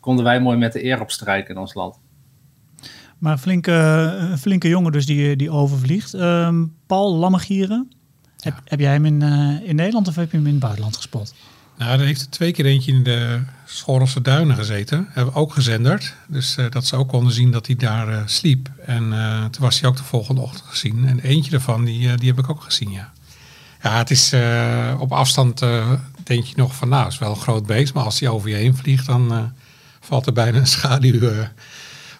konden 0.00 0.24
wij 0.24 0.40
mooi 0.40 0.58
met 0.58 0.72
de 0.72 0.84
eer 0.84 1.00
opstrijken 1.00 1.54
in 1.54 1.60
ons 1.60 1.74
land. 1.74 1.98
Maar 3.18 3.32
een 3.32 3.38
flinke, 3.38 3.72
een 4.30 4.38
flinke 4.38 4.68
jongen 4.68 4.92
dus 4.92 5.06
die, 5.06 5.36
die 5.36 5.50
overvliegt. 5.50 6.12
Um, 6.12 6.74
Paul 6.86 7.14
Lammegieren, 7.14 7.90
ja. 7.90 8.32
heb, 8.36 8.60
heb 8.64 8.80
jij 8.80 8.92
hem 8.92 9.04
in, 9.04 9.20
uh, 9.22 9.68
in 9.68 9.76
Nederland 9.76 10.08
of 10.08 10.14
heb 10.14 10.30
je 10.30 10.36
hem 10.36 10.46
in 10.46 10.52
het 10.52 10.60
buitenland 10.60 10.96
gespot? 10.96 11.34
Nou, 11.78 12.00
er 12.00 12.06
heeft 12.06 12.20
er 12.20 12.30
twee 12.30 12.52
keer 12.52 12.64
eentje 12.64 12.92
in 12.92 13.02
de 13.02 13.40
Schorrelse 13.64 14.20
Duinen 14.20 14.56
gezeten. 14.56 15.06
Hebben 15.10 15.34
we 15.34 15.40
ook 15.40 15.52
gezenderd. 15.52 16.14
Dus 16.28 16.56
uh, 16.56 16.70
dat 16.70 16.86
ze 16.86 16.96
ook 16.96 17.08
konden 17.08 17.32
zien 17.32 17.50
dat 17.50 17.66
hij 17.66 17.76
daar 17.76 18.08
uh, 18.08 18.22
sliep. 18.26 18.70
En 18.86 19.04
uh, 19.04 19.44
toen 19.44 19.62
was 19.62 19.80
hij 19.80 19.88
ook 19.88 19.96
de 19.96 20.02
volgende 20.02 20.40
ochtend 20.40 20.64
gezien. 20.64 21.06
En 21.06 21.20
eentje 21.20 21.50
daarvan, 21.50 21.84
die, 21.84 22.16
die 22.16 22.28
heb 22.28 22.38
ik 22.38 22.50
ook 22.50 22.62
gezien, 22.62 22.90
ja. 22.90 23.12
Ja, 23.82 23.98
het 23.98 24.10
is 24.10 24.32
uh, 24.32 24.96
op 24.98 25.12
afstand 25.12 25.62
uh, 25.62 25.92
denk 26.22 26.44
je 26.44 26.52
nog 26.56 26.74
van 26.74 26.88
nou, 26.88 27.04
het 27.04 27.12
is 27.12 27.18
wel 27.18 27.30
een 27.30 27.36
groot 27.36 27.66
beest. 27.66 27.94
Maar 27.94 28.04
als 28.04 28.20
hij 28.20 28.28
over 28.28 28.48
je 28.48 28.54
heen 28.54 28.76
vliegt, 28.76 29.06
dan 29.06 29.32
uh, 29.32 29.42
valt 30.00 30.26
er 30.26 30.32
bijna 30.32 30.58
een 30.58 30.66
schaduw 30.66 31.32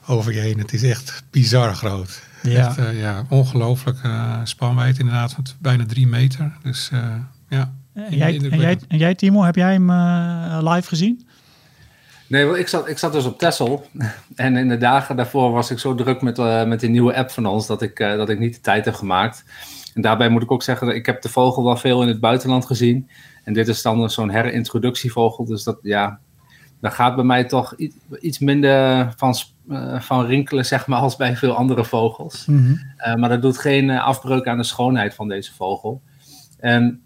over 0.07 0.33
je 0.33 0.41
heen. 0.41 0.59
Het 0.59 0.73
is 0.73 0.83
echt 0.83 1.25
bizar 1.31 1.75
groot. 1.75 2.23
Ja. 2.43 2.67
Echt, 2.67 2.79
eh, 2.79 3.01
ja, 3.01 3.25
ongelooflijk 3.29 3.99
uh, 4.07 4.41
spanwijd 4.45 4.99
inderdaad, 4.99 5.33
van 5.33 5.45
bijna 5.59 5.87
drie 5.87 6.07
meter. 6.07 6.53
Dus 6.63 6.91
uh, 6.93 7.15
ja. 7.49 7.73
En 7.95 8.17
jij, 8.17 8.41
en, 8.51 8.59
jij, 8.59 8.79
en 8.89 8.99
jij, 8.99 9.15
Timo, 9.15 9.43
heb 9.43 9.55
jij 9.55 9.73
hem 9.73 9.91
live 10.69 10.89
gezien? 10.89 11.27
Nee, 12.27 12.45
wel, 12.45 12.57
ik 12.57 12.69
zat, 12.69 12.89
ik 12.89 12.99
zat 12.99 13.13
dus 13.13 13.25
op 13.25 13.39
Texel. 13.39 13.87
En 14.35 14.57
in 14.57 14.69
de 14.69 14.77
dagen 14.77 15.17
daarvoor 15.17 15.53
was 15.53 15.71
ik 15.71 15.79
zo 15.79 15.95
druk 15.95 16.23
met, 16.23 16.37
met 16.67 16.81
die 16.81 16.91
nieuwe 16.91 17.15
app 17.15 17.31
van 17.31 17.47
ons 17.47 17.67
dat 17.67 17.83
ik, 17.83 17.99
dat 17.99 18.29
ik 18.29 18.39
niet 18.39 18.55
de 18.55 18.61
tijd 18.61 18.85
heb 18.85 18.95
gemaakt. 18.95 19.45
En 19.99 20.05
daarbij 20.05 20.29
moet 20.29 20.43
ik 20.43 20.51
ook 20.51 20.63
zeggen, 20.63 20.87
dat 20.87 20.97
ik 20.97 21.07
heb 21.07 21.23
de 21.23 21.29
vogel 21.29 21.65
wel 21.65 21.77
veel 21.77 22.03
in 22.03 22.09
het 22.09 22.21
buitenland 22.21 22.67
gezien. 22.67 23.09
En 23.45 23.53
dit 23.53 23.69
is 23.69 23.83
dan 23.83 24.11
zo'n 24.11 24.31
herintroductievogel. 24.31 25.45
Dus 25.45 25.65
dat, 25.65 25.79
ja, 25.83 26.19
daar 26.81 26.91
gaat 26.91 27.15
bij 27.15 27.25
mij 27.25 27.45
toch 27.45 27.75
iets 28.21 28.39
minder 28.39 29.13
van, 29.17 29.35
uh, 29.69 30.01
van 30.01 30.27
rinkelen, 30.27 30.67
zeg 30.67 30.87
maar, 30.87 31.01
als 31.01 31.17
bij 31.17 31.37
veel 31.37 31.53
andere 31.53 31.85
vogels. 31.85 32.47
Mm 32.47 32.57
-hmm. 32.57 32.81
uh, 33.07 33.15
maar 33.15 33.29
dat 33.29 33.43
doet 33.43 33.59
geen 33.59 33.89
uh, 33.89 34.05
afbreuk 34.05 34.47
aan 34.47 34.57
de 34.57 34.65
schoonheid 34.65 35.15
van 35.15 35.29
deze 35.29 35.55
vogel. 35.55 36.03
En 36.59 37.01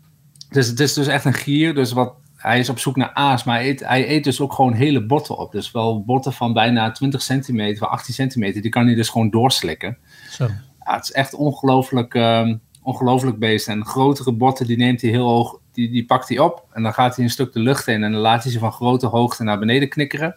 dus 0.49 0.67
het 0.67 0.81
is 0.81 0.93
dus 0.93 1.07
echt 1.07 1.25
een 1.25 1.33
gier. 1.33 1.75
Dus 1.75 1.93
wat, 1.93 2.15
hij 2.37 2.59
is 2.59 2.69
op 2.69 2.79
zoek 2.79 2.97
naar 2.97 3.13
aas, 3.13 3.45
maar 3.45 3.57
hij 3.57 3.69
eet, 3.69 3.81
hij 3.81 4.09
eet 4.09 4.25
dus 4.25 4.41
ook 4.41 4.53
gewoon 4.53 4.73
hele 4.73 5.07
botten 5.07 5.39
op. 5.39 5.53
Dus 5.53 5.71
wel 5.71 6.05
botten 6.05 6.33
van 6.33 6.53
bijna 6.53 6.91
20 6.91 7.23
centimeter, 7.23 7.79
van 7.79 7.91
18 7.91 8.15
centimeter. 8.15 8.63
Die 8.63 8.71
kan 8.71 8.87
hij 8.87 8.95
dus 8.95 9.09
gewoon 9.09 9.31
doorslikken. 9.31 9.99
Zo. 10.31 10.49
Ja, 10.85 10.95
het 10.95 11.05
is 11.05 11.13
echt 11.13 11.35
ongelooflijk, 11.35 12.15
um, 12.15 12.61
ongelooflijk 12.83 13.39
beest. 13.39 13.69
En 13.69 13.87
grotere 13.87 14.33
botten, 14.33 14.67
die 14.67 14.77
neemt 14.77 15.01
hij 15.01 15.11
heel 15.11 15.29
hoog 15.29 15.61
die, 15.73 15.91
die 15.91 16.05
pakt 16.05 16.29
hij 16.29 16.39
op 16.39 16.65
en 16.73 16.83
dan 16.83 16.95
gaat 16.95 17.17
hij 17.17 17.25
een 17.25 17.31
stuk 17.31 17.53
de 17.53 17.61
lucht 17.61 17.87
in 17.87 18.05
en 18.05 18.13
dan 18.13 18.21
laat 18.21 18.43
hij 18.43 18.53
ze 18.53 18.59
van 18.59 18.73
grote 18.73 19.07
hoogte 19.07 19.43
naar 19.43 19.59
beneden 19.59 19.89
knikkeren. 19.89 20.37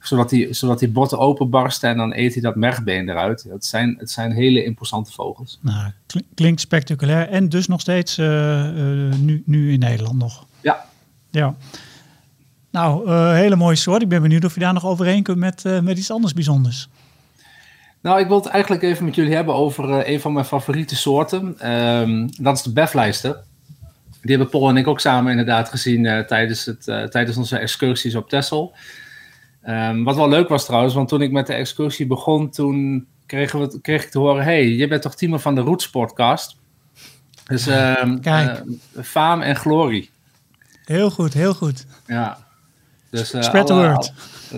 Zodat 0.00 0.30
die, 0.30 0.52
zodat 0.52 0.78
die 0.78 0.88
botten 0.88 1.18
openbarsten 1.18 1.90
en 1.90 1.96
dan 1.96 2.14
eet 2.14 2.32
hij 2.32 2.42
dat 2.42 2.56
mergbeen 2.56 3.08
eruit. 3.08 3.46
Het 3.48 3.64
zijn, 3.64 3.96
het 3.98 4.10
zijn 4.10 4.32
hele 4.32 4.64
imposante 4.64 5.12
vogels. 5.12 5.58
Nou, 5.60 5.90
klinkt 6.34 6.60
spectaculair 6.60 7.28
en 7.28 7.48
dus 7.48 7.66
nog 7.66 7.80
steeds 7.80 8.18
uh, 8.18 8.26
uh, 8.26 9.14
nu, 9.14 9.42
nu 9.46 9.72
in 9.72 9.78
Nederland 9.78 10.18
nog. 10.18 10.46
Ja. 10.60 10.84
Ja. 11.30 11.54
Nou, 12.70 13.08
uh, 13.08 13.32
hele 13.32 13.56
mooie 13.56 13.76
soort. 13.76 14.02
Ik 14.02 14.08
ben 14.08 14.22
benieuwd 14.22 14.44
of 14.44 14.54
je 14.54 14.60
daar 14.60 14.72
nog 14.72 14.86
overheen 14.86 15.22
kunt 15.22 15.38
met, 15.38 15.64
met 15.82 15.98
iets 15.98 16.10
anders 16.10 16.32
bijzonders. 16.32 16.88
Nou, 18.04 18.20
ik 18.20 18.26
wil 18.26 18.36
het 18.36 18.46
eigenlijk 18.46 18.82
even 18.82 19.04
met 19.04 19.14
jullie 19.14 19.34
hebben 19.34 19.54
over 19.54 20.08
een 20.08 20.20
van 20.20 20.32
mijn 20.32 20.44
favoriete 20.44 20.96
soorten. 20.96 21.70
Um, 21.72 22.28
dat 22.40 22.56
is 22.56 22.62
de 22.62 22.72
beflijster. 22.72 23.42
Die 24.22 24.36
hebben 24.36 24.48
Paul 24.48 24.68
en 24.68 24.76
ik 24.76 24.86
ook 24.86 25.00
samen 25.00 25.30
inderdaad 25.30 25.68
gezien 25.68 26.04
uh, 26.04 26.18
tijdens, 26.18 26.64
het, 26.64 26.86
uh, 26.86 27.02
tijdens 27.02 27.36
onze 27.36 27.58
excursies 27.58 28.14
op 28.14 28.28
Texel. 28.28 28.74
Um, 29.68 30.04
wat 30.04 30.16
wel 30.16 30.28
leuk 30.28 30.48
was 30.48 30.64
trouwens, 30.64 30.94
want 30.94 31.08
toen 31.08 31.22
ik 31.22 31.30
met 31.30 31.46
de 31.46 31.54
excursie 31.54 32.06
begon, 32.06 32.50
toen 32.50 33.06
kregen 33.26 33.60
we, 33.60 33.80
kreeg 33.80 34.04
ik 34.04 34.10
te 34.10 34.18
horen: 34.18 34.44
hey, 34.44 34.68
je 34.68 34.88
bent 34.88 35.02
toch 35.02 35.14
Timo 35.14 35.38
van 35.38 35.54
de 35.54 35.60
Roots 35.60 35.90
podcast? 35.90 36.56
Dus 37.46 37.66
um, 37.66 38.20
Kijk. 38.20 38.62
Faam 39.02 39.40
en 39.40 39.56
glorie. 39.56 40.10
Heel 40.84 41.10
goed, 41.10 41.32
heel 41.32 41.54
goed. 41.54 41.86
Ja. 42.06 42.43
Dus, 43.14 43.28
Spread 43.28 43.66
the 43.66 43.74
word. 43.74 44.12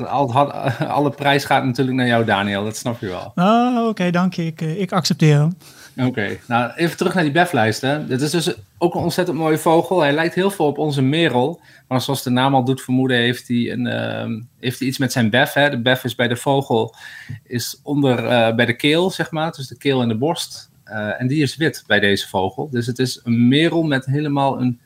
Al, 0.06 0.32
al, 0.32 0.52
alle 0.98 1.10
prijs 1.10 1.44
gaat 1.44 1.64
natuurlijk 1.64 1.96
naar 1.96 2.06
jou, 2.06 2.24
Daniel, 2.24 2.64
dat 2.64 2.76
snap 2.76 3.00
je 3.00 3.06
wel. 3.06 3.32
Oh, 3.34 3.76
Oké, 3.78 3.88
okay, 3.88 4.10
dank 4.10 4.34
je. 4.34 4.46
Ik, 4.46 4.60
ik 4.60 4.92
accepteer 4.92 5.38
hem. 5.38 5.56
Oké, 5.96 6.08
okay. 6.08 6.40
nou 6.46 6.72
even 6.74 6.96
terug 6.96 7.14
naar 7.14 7.22
die 7.22 7.32
beflijst. 7.32 7.80
Hè. 7.80 8.06
Dit 8.06 8.20
is 8.20 8.30
dus 8.30 8.54
ook 8.78 8.94
een 8.94 9.02
ontzettend 9.02 9.38
mooie 9.38 9.58
vogel. 9.58 10.00
Hij 10.00 10.12
lijkt 10.12 10.34
heel 10.34 10.50
veel 10.50 10.66
op 10.66 10.78
onze 10.78 11.02
merel. 11.02 11.60
Maar 11.88 12.00
zoals 12.00 12.22
de 12.22 12.30
naam 12.30 12.54
al 12.54 12.64
doet 12.64 12.82
vermoeden, 12.82 13.16
heeft 13.16 13.48
hij, 13.48 13.72
een, 13.72 13.86
uh, 13.86 14.42
heeft 14.60 14.78
hij 14.78 14.88
iets 14.88 14.98
met 14.98 15.12
zijn 15.12 15.30
bef. 15.30 15.52
Hè. 15.52 15.70
De 15.70 15.80
bef 15.80 16.04
is 16.04 16.14
bij 16.14 16.28
de 16.28 16.36
vogel 16.36 16.94
is 17.42 17.80
onder 17.82 18.24
uh, 18.24 18.54
bij 18.54 18.66
de 18.66 18.76
keel, 18.76 19.10
zeg 19.10 19.30
maar. 19.30 19.52
Dus 19.52 19.68
de 19.68 19.76
keel 19.76 20.02
en 20.02 20.08
de 20.08 20.16
borst. 20.16 20.70
Uh, 20.86 21.20
en 21.20 21.26
die 21.26 21.42
is 21.42 21.56
wit 21.56 21.84
bij 21.86 22.00
deze 22.00 22.28
vogel. 22.28 22.68
Dus 22.70 22.86
het 22.86 22.98
is 22.98 23.20
een 23.24 23.48
merel 23.48 23.82
met 23.82 24.06
helemaal 24.06 24.60
een 24.60 24.80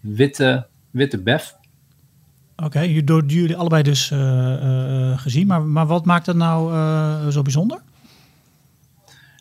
witte, 0.00 0.66
witte 0.90 1.18
bef. 1.18 1.54
Oké, 2.64 2.78
okay, 2.78 3.04
door 3.04 3.24
jullie 3.26 3.56
allebei 3.56 3.82
dus 3.82 4.10
uh, 4.10 5.18
gezien. 5.18 5.46
Maar, 5.46 5.62
maar 5.62 5.86
wat 5.86 6.04
maakt 6.04 6.24
dat 6.24 6.36
nou 6.36 7.30
zo 7.30 7.42
bijzonder? 7.42 7.80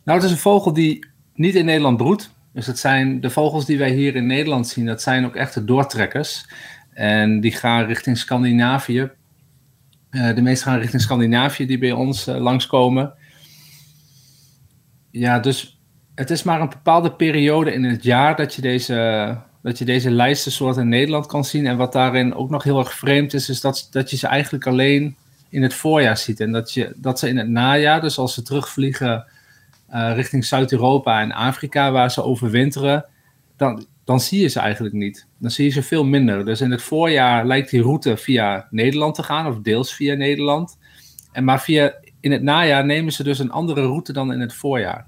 Nou, 0.03 0.17
het 0.17 0.27
is 0.27 0.31
een 0.31 0.37
vogel 0.37 0.73
die 0.73 1.05
niet 1.33 1.55
in 1.55 1.65
Nederland 1.65 1.97
broedt. 1.97 2.33
Dus 2.53 2.67
het 2.67 2.79
zijn 2.79 3.21
de 3.21 3.29
vogels 3.29 3.65
die 3.65 3.77
wij 3.77 3.91
hier 3.91 4.15
in 4.15 4.25
Nederland 4.25 4.67
zien, 4.67 4.85
dat 4.85 5.01
zijn 5.01 5.25
ook 5.25 5.35
echte 5.35 5.65
doortrekkers. 5.65 6.45
En 6.93 7.39
die 7.39 7.51
gaan 7.51 7.85
richting 7.85 8.17
Scandinavië. 8.17 9.09
De 10.09 10.41
meeste 10.41 10.65
gaan 10.65 10.79
richting 10.79 11.01
Scandinavië 11.01 11.65
die 11.65 11.77
bij 11.77 11.91
ons 11.91 12.25
langskomen. 12.25 13.13
Ja, 15.11 15.39
dus 15.39 15.79
het 16.15 16.29
is 16.29 16.43
maar 16.43 16.61
een 16.61 16.69
bepaalde 16.69 17.11
periode 17.11 17.73
in 17.73 17.83
het 17.83 18.03
jaar 18.03 18.35
dat 18.35 18.53
je 18.55 18.61
deze, 18.61 19.37
dat 19.61 19.77
je 19.77 19.85
deze 19.85 20.11
lijstensoorten 20.11 20.81
in 20.81 20.89
Nederland 20.89 21.25
kan 21.25 21.45
zien. 21.45 21.67
En 21.67 21.77
wat 21.77 21.93
daarin 21.93 22.35
ook 22.35 22.49
nog 22.49 22.63
heel 22.63 22.79
erg 22.79 22.93
vreemd 22.93 23.33
is, 23.33 23.49
is 23.49 23.61
dat, 23.61 23.87
dat 23.91 24.09
je 24.09 24.17
ze 24.17 24.27
eigenlijk 24.27 24.67
alleen 24.67 25.15
in 25.49 25.63
het 25.63 25.73
voorjaar 25.73 26.17
ziet. 26.17 26.39
En 26.39 26.51
dat, 26.51 26.73
je, 26.73 26.93
dat 26.95 27.19
ze 27.19 27.27
in 27.29 27.37
het 27.37 27.49
najaar, 27.49 28.01
dus 28.01 28.17
als 28.17 28.33
ze 28.33 28.41
terugvliegen 28.41 29.25
uh, 29.93 30.11
richting 30.15 30.45
Zuid-Europa 30.45 31.21
en 31.21 31.31
Afrika, 31.31 31.91
waar 31.91 32.11
ze 32.11 32.23
overwinteren, 32.23 33.05
dan, 33.57 33.85
dan 34.03 34.19
zie 34.19 34.41
je 34.41 34.47
ze 34.47 34.59
eigenlijk 34.59 34.95
niet. 34.95 35.27
Dan 35.37 35.51
zie 35.51 35.65
je 35.65 35.71
ze 35.71 35.83
veel 35.83 36.05
minder. 36.05 36.45
Dus 36.45 36.61
in 36.61 36.71
het 36.71 36.81
voorjaar 36.81 37.45
lijkt 37.45 37.69
die 37.69 37.81
route 37.81 38.17
via 38.17 38.67
Nederland 38.69 39.15
te 39.15 39.23
gaan, 39.23 39.47
of 39.47 39.59
deels 39.59 39.93
via 39.93 40.15
Nederland. 40.15 40.77
En 41.31 41.43
maar 41.43 41.61
via, 41.61 41.93
in 42.19 42.31
het 42.31 42.41
najaar 42.41 42.85
nemen 42.85 43.13
ze 43.13 43.23
dus 43.23 43.39
een 43.39 43.51
andere 43.51 43.81
route 43.81 44.13
dan 44.13 44.33
in 44.33 44.39
het 44.39 44.53
voorjaar. 44.53 45.07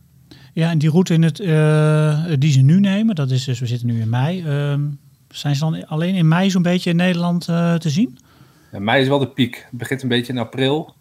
Ja, 0.54 0.70
en 0.70 0.78
die 0.78 0.90
route 0.90 1.14
in 1.14 1.24
het, 1.24 1.40
uh, 1.40 2.26
die 2.40 2.52
ze 2.52 2.62
nu 2.62 2.80
nemen, 2.80 3.16
dat 3.16 3.32
is 3.32 3.44
dus, 3.44 3.60
we 3.60 3.66
zitten 3.66 3.88
nu 3.88 4.02
in 4.02 4.10
mei. 4.10 4.40
Uh, 4.40 4.80
zijn 5.30 5.56
ze 5.56 5.62
dan 5.62 5.88
alleen 5.88 6.16
in 6.16 6.28
mei 6.28 6.50
zo'n 6.50 6.62
beetje 6.62 6.90
in 6.90 6.96
Nederland 6.96 7.48
uh, 7.48 7.74
te 7.74 7.90
zien? 7.90 8.20
Ja, 8.72 8.80
mei 8.80 9.02
is 9.02 9.08
wel 9.08 9.20
de 9.20 9.28
piek. 9.28 9.56
Het 9.70 9.80
begint 9.80 10.02
een 10.04 10.10
beetje 10.10 10.34
in 10.34 10.40
april. 10.40 10.94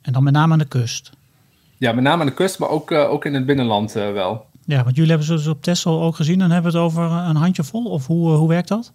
En 0.00 0.12
dan 0.12 0.22
met 0.22 0.32
name 0.32 0.52
aan 0.52 0.58
de 0.58 0.64
kust? 0.64 1.10
Ja, 1.76 1.92
met 1.92 2.04
name 2.04 2.20
aan 2.20 2.26
de 2.26 2.34
kust, 2.34 2.58
maar 2.58 2.68
ook, 2.68 2.90
uh, 2.90 3.10
ook 3.10 3.24
in 3.24 3.34
het 3.34 3.46
binnenland 3.46 3.96
uh, 3.96 4.12
wel. 4.12 4.46
Ja, 4.64 4.82
want 4.84 4.94
jullie 4.94 5.10
hebben 5.10 5.26
ze 5.26 5.34
dus 5.34 5.46
op 5.46 5.62
Texel 5.62 6.02
ook 6.02 6.16
gezien. 6.16 6.38
Dan 6.38 6.50
hebben 6.50 6.72
we 6.72 6.78
het 6.78 6.86
over 6.86 7.02
een 7.02 7.36
handjevol? 7.36 7.84
Of 7.84 8.06
hoe, 8.06 8.32
uh, 8.32 8.38
hoe 8.38 8.48
werkt 8.48 8.68
dat? 8.68 8.90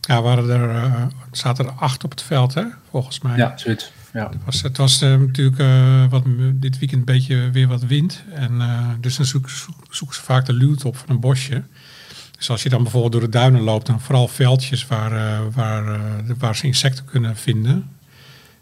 Ja, 0.00 0.22
waren 0.22 0.50
er, 0.50 1.08
zaten 1.32 1.66
er 1.66 1.72
acht 1.72 2.04
op 2.04 2.10
het 2.10 2.22
veld, 2.22 2.54
hè, 2.54 2.64
volgens 2.90 3.20
mij. 3.20 3.36
Ja, 3.36 3.56
zoiets. 3.56 3.92
Ja. 4.16 4.28
Het 4.28 4.44
was, 4.44 4.62
het 4.62 4.76
was 4.76 5.00
natuurlijk 5.00 5.62
wat, 6.10 6.24
dit 6.54 6.78
weekend 6.78 7.00
een 7.00 7.14
beetje 7.14 7.50
weer 7.50 7.68
wat 7.68 7.82
wind. 7.82 8.22
En, 8.34 8.60
dus 9.00 9.16
dan 9.16 9.26
zoeken, 9.26 9.50
ze 9.90 10.06
vaak 10.10 10.46
de 10.46 10.52
luwte 10.52 10.88
op 10.88 10.96
van 10.96 11.08
een 11.08 11.20
bosje. 11.20 11.62
Dus 12.36 12.50
als 12.50 12.62
je 12.62 12.68
dan 12.68 12.82
bijvoorbeeld 12.82 13.12
door 13.12 13.20
de 13.20 13.28
duinen 13.28 13.60
loopt, 13.60 13.86
dan 13.86 14.00
vooral 14.00 14.28
veldjes 14.28 14.86
waar, 14.86 15.42
waar, 15.50 16.00
waar 16.38 16.56
ze 16.56 16.66
insecten 16.66 17.04
kunnen 17.04 17.36
vinden 17.36 17.84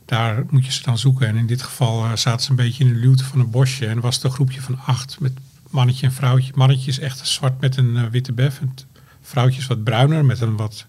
daar 0.04 0.44
moet 0.50 0.66
je 0.66 0.72
ze 0.72 0.82
dan 0.82 0.98
zoeken. 0.98 1.26
En 1.26 1.36
in 1.36 1.46
dit 1.46 1.62
geval 1.62 2.16
zaten 2.16 2.44
ze 2.44 2.50
een 2.50 2.56
beetje 2.56 2.84
in 2.84 2.92
de 2.92 2.98
luwte 2.98 3.24
van 3.24 3.40
een 3.40 3.50
bosje. 3.50 3.86
En 3.86 4.00
was 4.00 4.14
het 4.14 4.24
een 4.24 4.30
groepje 4.30 4.60
van 4.60 4.78
acht 4.78 5.20
met 5.20 5.32
mannetje 5.70 6.06
en 6.06 6.12
vrouwtje. 6.12 6.52
Mannetje 6.54 6.90
is 6.90 6.98
echt 6.98 7.26
zwart 7.26 7.60
met 7.60 7.76
een 7.76 8.10
witte 8.10 8.32
bef. 8.32 8.60
En 8.60 8.74
vrouwtje 9.22 9.66
wat 9.68 9.84
bruiner 9.84 10.24
met 10.24 10.40
een 10.40 10.56
wat 10.56 10.86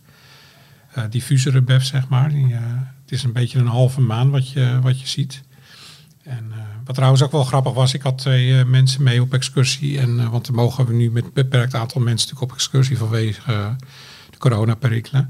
diffusere 1.10 1.62
bef, 1.62 1.84
zeg 1.84 2.08
maar. 2.08 2.30
Die, 2.30 2.54
het 2.54 3.12
is 3.12 3.24
een 3.24 3.34
beetje 3.34 3.60
een 3.60 3.68
halve 3.68 4.02
maan 4.02 4.30
wat 4.30 4.50
je, 4.50 4.80
wat 4.82 5.02
je 5.02 5.08
ziet. 5.08 5.44
En 6.24 6.52
wat 6.86 6.96
trouwens 6.96 7.24
ook 7.24 7.32
wel 7.32 7.44
grappig 7.44 7.74
was, 7.74 7.94
ik 7.94 8.02
had 8.02 8.18
twee 8.18 8.66
mensen 8.66 9.04
mee 9.04 9.22
op 9.22 9.34
excursie. 9.34 10.00
En, 10.00 10.30
want 10.32 10.46
dan 10.46 10.56
mogen 10.56 10.86
we 10.86 10.94
nu 10.94 11.12
met 11.12 11.24
een 11.24 11.32
beperkt 11.34 11.75
aantal 11.75 12.02
mensen 12.02 12.28
natuurlijk 12.28 12.52
op 12.52 12.58
excursie 12.58 12.98
vanwege 12.98 13.75
de 14.30 14.38
coronaperikelen. 14.38 15.30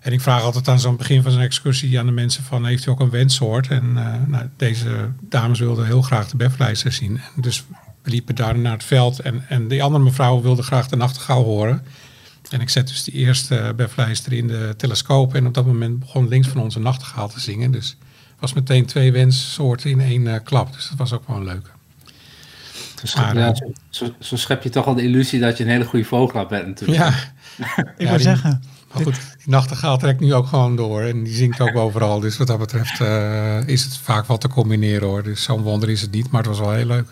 En 0.00 0.12
ik 0.12 0.20
vraag 0.20 0.42
altijd 0.42 0.68
aan 0.68 0.80
zo'n 0.80 0.96
begin 0.96 1.22
van 1.22 1.32
zo'n 1.32 1.40
excursie 1.40 1.98
aan 1.98 2.06
de 2.06 2.12
mensen 2.12 2.44
van, 2.44 2.64
heeft 2.64 2.86
u 2.86 2.90
ook 2.90 3.00
een 3.00 3.10
wenssoort? 3.10 3.68
En 3.68 3.92
nou, 4.26 4.48
deze 4.56 5.10
dames 5.20 5.58
wilden 5.58 5.86
heel 5.86 6.02
graag 6.02 6.28
de 6.28 6.36
beflijster 6.36 6.92
zien. 6.92 7.20
En 7.36 7.42
dus 7.42 7.64
we 8.02 8.10
liepen 8.10 8.34
daar 8.34 8.58
naar 8.58 8.72
het 8.72 8.84
veld 8.84 9.18
en, 9.18 9.44
en 9.48 9.68
die 9.68 9.82
andere 9.82 10.04
mevrouw 10.04 10.42
wilde 10.42 10.62
graag 10.62 10.88
de 10.88 10.96
nachtegaal 10.96 11.44
horen. 11.44 11.82
En 12.54 12.60
ik 12.60 12.68
zet 12.68 12.88
dus 12.88 13.04
die 13.04 13.14
eerste 13.14 13.72
beflijster 13.76 14.32
in 14.32 14.48
de 14.48 14.74
telescoop 14.76 15.34
en 15.34 15.46
op 15.46 15.54
dat 15.54 15.66
moment 15.66 15.98
begon 15.98 16.28
links 16.28 16.48
van 16.48 16.60
ons 16.60 16.74
een 16.74 16.82
nachtegaal 16.82 17.28
te 17.28 17.40
zingen. 17.40 17.70
Dus 17.70 17.96
was 18.38 18.52
meteen 18.52 18.86
twee 18.86 19.12
wenssoorten 19.12 19.90
in 19.90 20.00
één 20.00 20.22
uh, 20.22 20.34
klap. 20.44 20.72
Dus 20.72 20.88
dat 20.88 20.98
was 20.98 21.12
ook 21.12 21.26
wel 21.26 21.36
een 21.36 21.44
leuke. 21.44 21.70
Dus 23.00 23.14
maar, 23.14 23.36
ja, 23.36 23.54
zo, 23.54 23.72
zo, 23.88 24.14
zo, 24.18 24.36
schep 24.36 24.62
je 24.62 24.68
toch 24.68 24.86
al 24.86 24.94
de 24.94 25.02
illusie 25.02 25.40
dat 25.40 25.56
je 25.56 25.64
een 25.64 25.70
hele 25.70 25.84
goede 25.84 26.04
vogelaar 26.04 26.46
bent 26.46 26.66
natuurlijk. 26.66 26.98
Ja, 26.98 27.08
ik 27.96 28.06
ja, 28.06 28.10
wil 28.10 28.18
zeggen... 28.18 28.62
Maar 28.92 29.02
goed, 29.02 29.14
die 29.14 29.48
nachtegaal 29.48 29.98
trekt 29.98 30.20
nu 30.20 30.34
ook 30.34 30.46
gewoon 30.46 30.76
door 30.76 31.02
en 31.02 31.22
die 31.22 31.34
zingt 31.34 31.60
ook 31.60 31.76
overal. 31.76 32.20
Dus 32.20 32.36
wat 32.36 32.46
dat 32.46 32.58
betreft 32.58 33.00
uh, 33.00 33.66
is 33.66 33.84
het 33.84 33.96
vaak 33.96 34.26
wat 34.26 34.40
te 34.40 34.48
combineren 34.48 35.08
hoor. 35.08 35.22
Dus 35.22 35.42
zo'n 35.42 35.62
wonder 35.62 35.90
is 35.90 36.00
het 36.00 36.10
niet, 36.10 36.30
maar 36.30 36.42
het 36.42 36.50
was 36.50 36.58
wel 36.58 36.72
heel 36.72 36.86
leuk. 36.86 37.08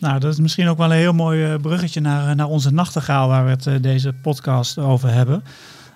Nou, 0.00 0.20
dat 0.20 0.32
is 0.32 0.40
misschien 0.40 0.68
ook 0.68 0.78
wel 0.78 0.90
een 0.90 0.98
heel 0.98 1.12
mooi 1.12 1.58
bruggetje 1.58 2.00
naar, 2.00 2.36
naar 2.36 2.46
onze 2.46 2.72
nachtegaal 2.72 3.28
waar 3.28 3.44
we 3.44 3.50
het 3.50 3.66
uh, 3.66 3.74
deze 3.80 4.12
podcast 4.12 4.78
over 4.78 5.12
hebben. 5.12 5.44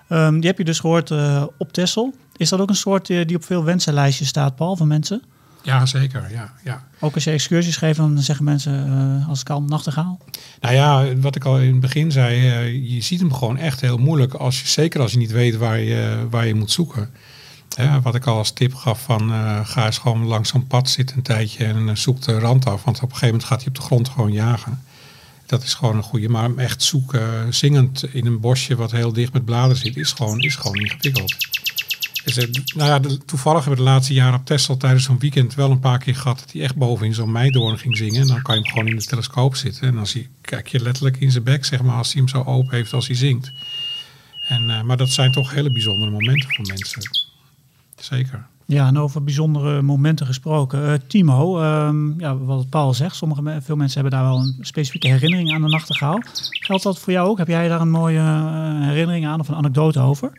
Ehm, 0.07 0.33
die 0.33 0.47
heb 0.47 0.57
je 0.57 0.63
dus 0.63 0.79
gehoord 0.79 1.11
eh, 1.11 1.43
op 1.57 1.73
Texel. 1.73 2.13
Is 2.37 2.49
dat 2.49 2.59
ook 2.59 2.69
een 2.69 2.75
soort 2.75 3.09
eh, 3.09 3.25
die 3.25 3.35
op 3.35 3.43
veel 3.43 3.63
wensenlijstjes 3.63 4.27
staat, 4.27 4.55
Paul, 4.55 4.75
van 4.75 4.87
mensen? 4.87 5.21
Ja, 5.61 5.85
zeker. 5.85 6.27
Ja, 6.31 6.53
ja. 6.63 6.83
Ook 6.99 7.13
als 7.13 7.23
je 7.23 7.31
excursies 7.31 7.77
geeft, 7.77 7.97
dan 7.97 8.17
zeggen 8.17 8.45
mensen 8.45 8.85
eh, 8.87 9.29
als 9.29 9.39
het 9.39 9.47
kan 9.47 9.65
nachtegaal. 9.65 10.19
Nou 10.59 10.75
ja, 10.75 11.15
wat 11.15 11.35
ik 11.35 11.45
al 11.45 11.59
in 11.59 11.71
het 11.71 11.79
begin 11.79 12.11
zei, 12.11 12.49
eh, 12.49 12.93
je 12.95 13.01
ziet 13.01 13.19
hem 13.19 13.33
gewoon 13.33 13.57
echt 13.57 13.81
heel 13.81 13.97
moeilijk. 13.97 14.33
Als 14.33 14.61
je, 14.61 14.67
zeker 14.67 15.01
als 15.01 15.11
je 15.11 15.17
niet 15.17 15.31
weet 15.31 15.57
waar 15.57 15.79
je, 15.79 16.27
waar 16.29 16.47
je 16.47 16.55
moet 16.55 16.71
zoeken. 16.71 17.09
Hè, 17.75 18.01
wat 18.01 18.15
ik 18.15 18.25
al 18.25 18.37
als 18.37 18.51
tip 18.51 18.75
gaf 18.75 19.01
van 19.01 19.31
eh, 19.31 19.59
ga 19.63 19.85
eens 19.85 19.97
gewoon 19.97 20.25
langs 20.25 20.49
zo'n 20.49 20.67
pad 20.67 20.89
zitten 20.89 21.17
een 21.17 21.23
tijdje 21.23 21.65
en 21.65 21.89
eh, 21.89 21.95
zoek 21.95 22.21
de 22.21 22.39
rand 22.39 22.65
af. 22.65 22.83
Want 22.83 22.97
op 22.97 23.03
een 23.03 23.09
gegeven 23.09 23.27
moment 23.27 23.43
gaat 23.43 23.59
hij 23.59 23.67
op 23.67 23.75
de 23.75 23.81
grond 23.81 24.09
gewoon 24.09 24.31
jagen. 24.31 24.83
Dat 25.45 25.63
is 25.63 25.73
gewoon 25.73 25.95
een 25.95 26.03
goede. 26.03 26.29
Maar 26.29 26.55
echt 26.55 26.83
zoeken, 26.83 27.53
zingend 27.53 28.13
in 28.13 28.25
een 28.25 28.39
bosje 28.39 28.75
wat 28.75 28.91
heel 28.91 29.13
dicht 29.13 29.33
met 29.33 29.45
bladeren 29.45 29.77
zit, 29.77 29.97
is 29.97 30.11
gewoon, 30.11 30.39
is 30.39 30.55
gewoon 30.55 30.75
ingewikkeld. 30.75 31.35
Dus, 32.23 32.37
eh, 32.37 32.47
nou 32.75 32.89
ja, 32.89 33.17
toevallig 33.25 33.59
hebben 33.59 33.79
we 33.79 33.85
de 33.85 33.91
laatste 33.91 34.13
jaren 34.13 34.39
op 34.39 34.45
Texel 34.45 34.77
tijdens 34.77 35.03
zo'n 35.03 35.19
weekend 35.19 35.55
wel 35.55 35.71
een 35.71 35.79
paar 35.79 35.99
keer 35.99 36.15
gehad 36.15 36.39
dat 36.39 36.51
hij 36.51 36.61
echt 36.61 36.75
bovenin 36.75 37.13
zo'n 37.13 37.31
meidoorn 37.31 37.77
ging 37.77 37.97
zingen. 37.97 38.21
En 38.21 38.27
dan 38.27 38.41
kan 38.41 38.55
je 38.55 38.61
hem 38.61 38.71
gewoon 38.71 38.87
in 38.87 38.97
de 38.97 39.05
telescoop 39.05 39.55
zitten. 39.55 39.87
En 39.87 39.95
dan 39.95 40.07
zie, 40.07 40.29
kijk 40.41 40.67
je 40.67 40.81
letterlijk 40.81 41.17
in 41.17 41.31
zijn 41.31 41.43
bek, 41.43 41.65
zeg 41.65 41.81
maar, 41.81 41.95
als 41.95 42.13
hij 42.13 42.21
hem 42.21 42.29
zo 42.29 42.43
open 42.43 42.75
heeft 42.75 42.93
als 42.93 43.07
hij 43.07 43.15
zingt. 43.15 43.51
En, 44.47 44.85
maar 44.85 44.97
dat 44.97 45.09
zijn 45.09 45.31
toch 45.31 45.51
hele 45.51 45.71
bijzondere 45.71 46.11
momenten 46.11 46.49
voor 46.53 46.65
mensen. 46.67 47.20
Zeker. 48.03 48.45
Ja, 48.65 48.87
en 48.87 48.97
over 48.97 49.23
bijzondere 49.23 49.81
momenten 49.81 50.25
gesproken. 50.25 50.91
Eh, 50.91 50.99
Timo, 51.07 51.59
ehm, 51.61 52.19
ja, 52.19 52.37
wat 52.37 52.69
Paul 52.69 52.93
zegt, 52.93 53.15
sommige, 53.15 53.61
veel 53.61 53.75
mensen 53.75 54.01
hebben 54.01 54.19
daar 54.19 54.29
wel 54.29 54.39
een 54.39 54.57
specifieke 54.61 55.07
herinnering 55.07 55.53
aan 55.53 55.61
de 55.61 55.67
nachtegaal. 55.67 56.19
Geldt 56.49 56.83
dat 56.83 56.99
voor 56.99 57.13
jou 57.13 57.29
ook? 57.29 57.37
Heb 57.37 57.47
jij 57.47 57.67
daar 57.67 57.81
een 57.81 57.91
mooie 57.91 58.19
eh, 58.19 58.87
herinnering 58.87 59.27
aan 59.27 59.39
of 59.39 59.47
een 59.47 59.55
anekdote 59.55 59.99
over? 59.99 60.31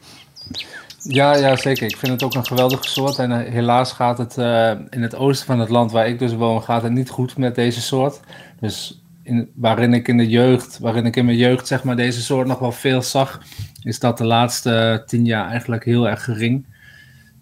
Ja, 1.03 1.37
ja, 1.37 1.57
zeker. 1.57 1.87
Ik 1.87 1.97
vind 1.97 2.13
het 2.13 2.23
ook 2.23 2.35
een 2.35 2.47
geweldige 2.47 2.89
soort. 2.89 3.19
En 3.19 3.33
eh, 3.33 3.53
helaas 3.53 3.93
gaat 3.93 4.19
het 4.19 4.39
eh, 4.39 4.71
in 4.91 5.03
het 5.03 5.15
oosten 5.15 5.47
van 5.47 5.59
het 5.59 5.69
land 5.69 5.93
waar 5.93 6.09
ik 6.09 6.19
dus 6.19 6.35
woon, 6.35 6.63
gaat 6.63 6.83
het 6.83 6.93
niet 6.93 7.11
goed 7.11 7.37
met 7.37 7.55
deze 7.55 7.81
soort. 7.81 8.21
Dus 8.61 9.03
in, 9.23 9.51
waarin 9.55 9.95
ik 9.95 10.09
in 10.09 10.17
de 10.17 10.29
jeugd, 10.29 10.79
waarin 10.79 11.07
ik 11.07 11.17
in 11.17 11.25
mijn 11.25 11.37
jeugd 11.37 11.67
zeg 11.67 11.85
maar 11.85 11.97
deze 11.97 12.23
soort 12.23 12.47
nog 12.47 12.59
wel 12.59 12.73
veel 12.73 13.03
zag, 13.03 13.41
is 13.83 13.99
dat 13.99 14.19
de 14.19 14.25
laatste 14.25 15.03
tien 15.07 15.25
jaar 15.25 15.49
eigenlijk 15.49 15.85
heel 15.85 16.09
erg 16.09 16.25
gering. 16.25 16.67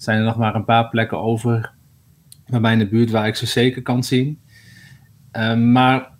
Zijn 0.01 0.19
er 0.19 0.25
nog 0.25 0.37
maar 0.37 0.55
een 0.55 0.65
paar 0.65 0.89
plekken 0.89 1.19
over 1.19 1.73
bij 2.47 2.61
mij 2.61 2.73
in 2.73 2.79
de 2.79 2.89
buurt 2.89 3.11
waar 3.11 3.27
ik 3.27 3.37
ze 3.37 3.47
zeker 3.47 3.83
kan 3.83 4.05
zien. 4.05 4.41
Eh, 5.31 5.55
maar 5.55 6.11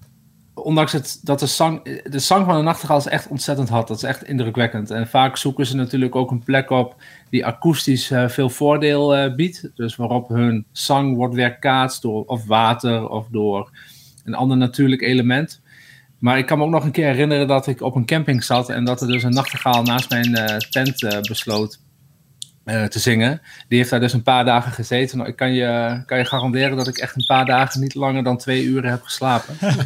ondanks 0.55 0.93
het, 0.93 1.21
dat 1.23 1.39
de 1.39 1.47
zang, 1.47 2.03
de 2.03 2.19
zang 2.19 2.45
van 2.45 2.57
de 2.57 2.63
nachtegaal 2.63 2.99
is 2.99 3.07
echt 3.07 3.29
ontzettend 3.29 3.69
hard. 3.69 3.89
Dat 3.89 3.97
is 3.97 4.03
echt 4.03 4.25
indrukwekkend. 4.25 4.91
En 4.91 5.09
vaak 5.09 5.37
zoeken 5.37 5.67
ze 5.67 5.77
natuurlijk 5.77 6.15
ook 6.15 6.31
een 6.31 6.43
plek 6.43 6.71
op 6.71 7.03
die 7.31 7.47
akoestisch 7.47 8.11
eh, 8.11 8.29
veel 8.29 8.49
voordeel 8.49 9.17
eh, 9.17 9.35
biedt. 9.35 9.71
Dus 9.75 9.97
waarop 9.97 10.29
hun 10.29 10.67
zang 10.73 11.17
wordt 11.17 11.35
weerkaatst 11.35 12.03
door 12.03 12.25
of 12.25 12.47
water 12.47 13.09
of 13.09 13.27
door 13.31 13.71
een 14.25 14.35
ander 14.35 14.57
natuurlijk 14.57 15.03
element. 15.03 15.61
Maar 16.19 16.39
ik 16.39 16.47
kan 16.47 16.59
me 16.59 16.65
ook 16.65 16.71
nog 16.71 16.85
een 16.85 16.91
keer 16.91 17.07
herinneren 17.07 17.49
dat 17.49 17.67
ik 17.67 17.81
op 17.81 17.95
een 17.95 18.07
camping 18.07 18.45
zat 18.45 18.69
en 18.69 18.85
dat 18.85 19.01
er 19.01 19.07
dus 19.07 19.23
een 19.23 19.35
nachtegaal 19.35 19.83
naast 19.83 20.11
mijn 20.11 20.35
eh, 20.35 20.57
tent 20.57 21.27
besloot 21.29 21.81
te 22.65 22.99
zingen. 22.99 23.41
Die 23.69 23.79
heeft 23.79 23.91
daar 23.91 24.01
dus 24.01 24.13
een 24.13 24.23
paar 24.23 24.45
dagen 24.45 24.73
gezeten. 24.73 25.19
Nou, 25.19 25.31
ik 25.31 25.37
kan 25.37 25.53
je, 25.53 26.03
kan 26.07 26.19
je 26.19 26.25
garanderen 26.25 26.77
dat 26.77 26.89
ik 26.89 26.99
echt 26.99 27.17
een 27.17 27.27
paar 27.27 27.47
dagen 27.47 27.81
niet 27.81 27.95
langer 27.95 28.23
dan 28.23 28.39
twee 28.39 28.65
uren 28.65 28.91
heb 28.91 29.03
geslapen. 29.03 29.55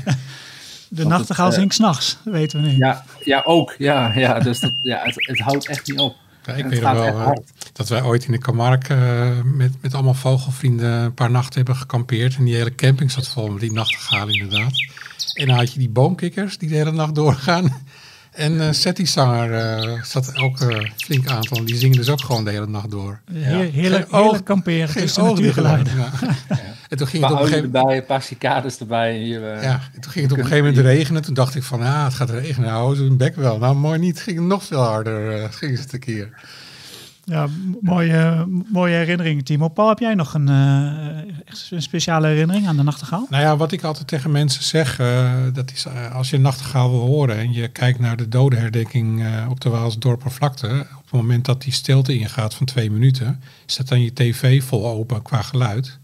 De 0.95 1.07
nachtegaal 1.07 1.49
eh, 1.49 1.55
zingt 1.55 1.75
s'nachts, 1.75 2.19
weten 2.25 2.63
we 2.63 2.69
nu. 2.69 2.77
Ja, 2.77 3.05
ja 3.25 3.43
ook. 3.45 3.75
Ja, 3.79 4.13
ja, 4.15 4.39
dus 4.39 4.61
dat, 4.61 4.73
ja, 4.83 5.01
het, 5.03 5.15
het 5.27 5.39
houdt 5.39 5.69
echt 5.69 5.89
niet 5.89 5.99
op. 5.99 6.17
Ja, 6.45 6.53
ik 6.53 6.65
weet 6.65 6.81
nog 6.81 6.93
wel 6.93 7.07
eh, 7.07 7.31
dat 7.73 7.89
wij 7.89 8.03
ooit 8.03 8.25
in 8.25 8.33
de 8.33 8.39
Camargue 8.39 8.97
eh, 8.97 9.31
met, 9.45 9.73
met 9.81 9.95
allemaal 9.95 10.15
vogelvrienden 10.15 10.91
een 10.91 11.15
paar 11.15 11.31
nachten 11.31 11.57
hebben 11.57 11.77
gekampeerd. 11.77 12.37
En 12.37 12.45
die 12.45 12.55
hele 12.55 12.75
camping 12.75 13.11
zat 13.11 13.29
vol 13.29 13.49
met 13.49 13.61
die 13.61 13.73
nachtegalen 13.73 14.35
inderdaad. 14.35 14.73
En 15.35 15.47
dan 15.47 15.57
had 15.57 15.73
je 15.73 15.79
die 15.79 15.89
boomkikkers 15.89 16.59
die 16.59 16.69
de 16.69 16.75
hele 16.75 16.93
nacht 16.93 17.15
doorgaan. 17.15 17.83
En 18.35 18.61
eh 18.61 18.69
Setty-zanger 18.71 19.55
eh, 19.55 20.03
zat 20.03 20.37
ook 20.37 20.61
eh, 20.61 20.91
flink 20.97 21.29
aantal. 21.29 21.65
Die 21.65 21.77
zingen 21.77 21.97
dus 21.97 22.09
ook 22.09 22.21
gewoon 22.21 22.45
de 22.45 22.51
hele 22.51 22.67
nacht 22.67 22.91
door. 22.91 23.21
Heer, 23.33 23.45
heerlijk, 23.73 24.09
Geen 24.11 24.21
heerlijk 24.21 24.45
kamperen 24.45 24.89
Geen 24.89 25.03
tussen 25.03 25.25
natuurgeluiden. 25.25 25.93
ja. 25.99 26.11
En 26.89 26.97
toen 27.01 27.07
ging 27.07 27.23
Een 27.23 27.29
het 27.29 27.39
op 27.39 27.45
een 27.45 27.53
gegeven 27.53 27.71
moment... 27.71 27.99
een 27.99 28.07
paar 28.07 28.23
cicades 28.23 28.79
erbij. 28.79 29.17
Hier, 29.17 29.41
Ja, 29.41 29.81
en 29.95 30.01
toen 30.01 30.13
ging 30.13 30.25
het 30.25 30.33
op 30.33 30.39
een 30.39 30.45
gegeven 30.45 30.67
moment 30.67 30.87
regenen. 30.87 31.23
Toen 31.23 31.35
dacht 31.35 31.55
ik 31.55 31.63
van, 31.63 31.83
ah, 31.83 32.05
het 32.05 32.15
gaat 32.15 32.31
regenen. 32.31 32.69
Nou, 32.69 32.97
zo'n 32.97 33.17
bek 33.17 33.37
wel. 33.37 33.59
Nou, 33.59 33.75
mooi 33.75 33.99
niet. 33.99 34.21
Ging 34.21 34.39
het 34.39 34.47
nog 34.47 34.65
veel 34.65 34.83
harder. 34.83 35.43
eh 35.43 35.49
ging 35.51 35.79
het 35.79 35.93
een 35.93 35.99
keer. 35.99 36.29
Ja, 37.25 37.49
mooie, 37.81 38.47
mooie 38.73 38.95
herinnering, 38.95 39.45
Timo. 39.45 39.69
Paul, 39.69 39.89
heb 39.89 39.99
jij 39.99 40.15
nog 40.15 40.35
een, 40.35 40.49
echt 41.45 41.69
een 41.71 41.83
speciale 41.83 42.27
herinnering 42.27 42.67
aan 42.67 42.77
de 42.77 42.83
nachtegaal? 42.83 43.27
Nou 43.31 43.43
ja, 43.43 43.57
wat 43.57 43.73
ik 43.73 43.83
altijd 43.83 44.07
tegen 44.09 44.31
mensen 44.31 44.63
zeg, 44.65 44.99
eh, 44.99 45.33
dat 45.53 45.73
is 45.73 45.85
eh, 45.87 46.15
als 46.15 46.31
je 46.31 46.39
nachtegaal 46.39 46.91
wil 46.91 47.01
horen 47.01 47.37
en 47.39 47.53
je 47.53 47.69
kijkt 47.69 47.99
naar 47.99 48.17
de 48.17 48.29
dodenherdenking 48.29 49.25
op 49.49 49.61
de 49.61 49.69
Waalsdorpervlakte, 49.69 50.87
op 50.97 51.03
het 51.05 51.13
moment 51.13 51.45
dat 51.45 51.63
die 51.63 51.73
stilte 51.73 52.19
ingaat 52.19 52.55
van 52.55 52.67
twee 52.67 52.91
minuten, 52.91 53.41
zet 53.67 53.89
dan 53.89 54.01
je 54.03 54.13
tv 54.13 54.63
vol 54.63 54.87
open 54.89 55.23
qua 55.23 55.43
geluid. 55.43 55.99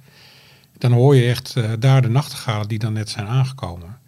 Dan 0.79 0.93
hoor 0.93 1.17
je 1.17 1.29
echt 1.29 1.55
daar 1.79 2.03
de 2.03 2.09
nachtegalen 2.09 2.69
die 2.69 2.79
dan 2.79 2.93
net 2.93 3.11
zijn 3.11 3.27
aangekomen. 3.27 3.99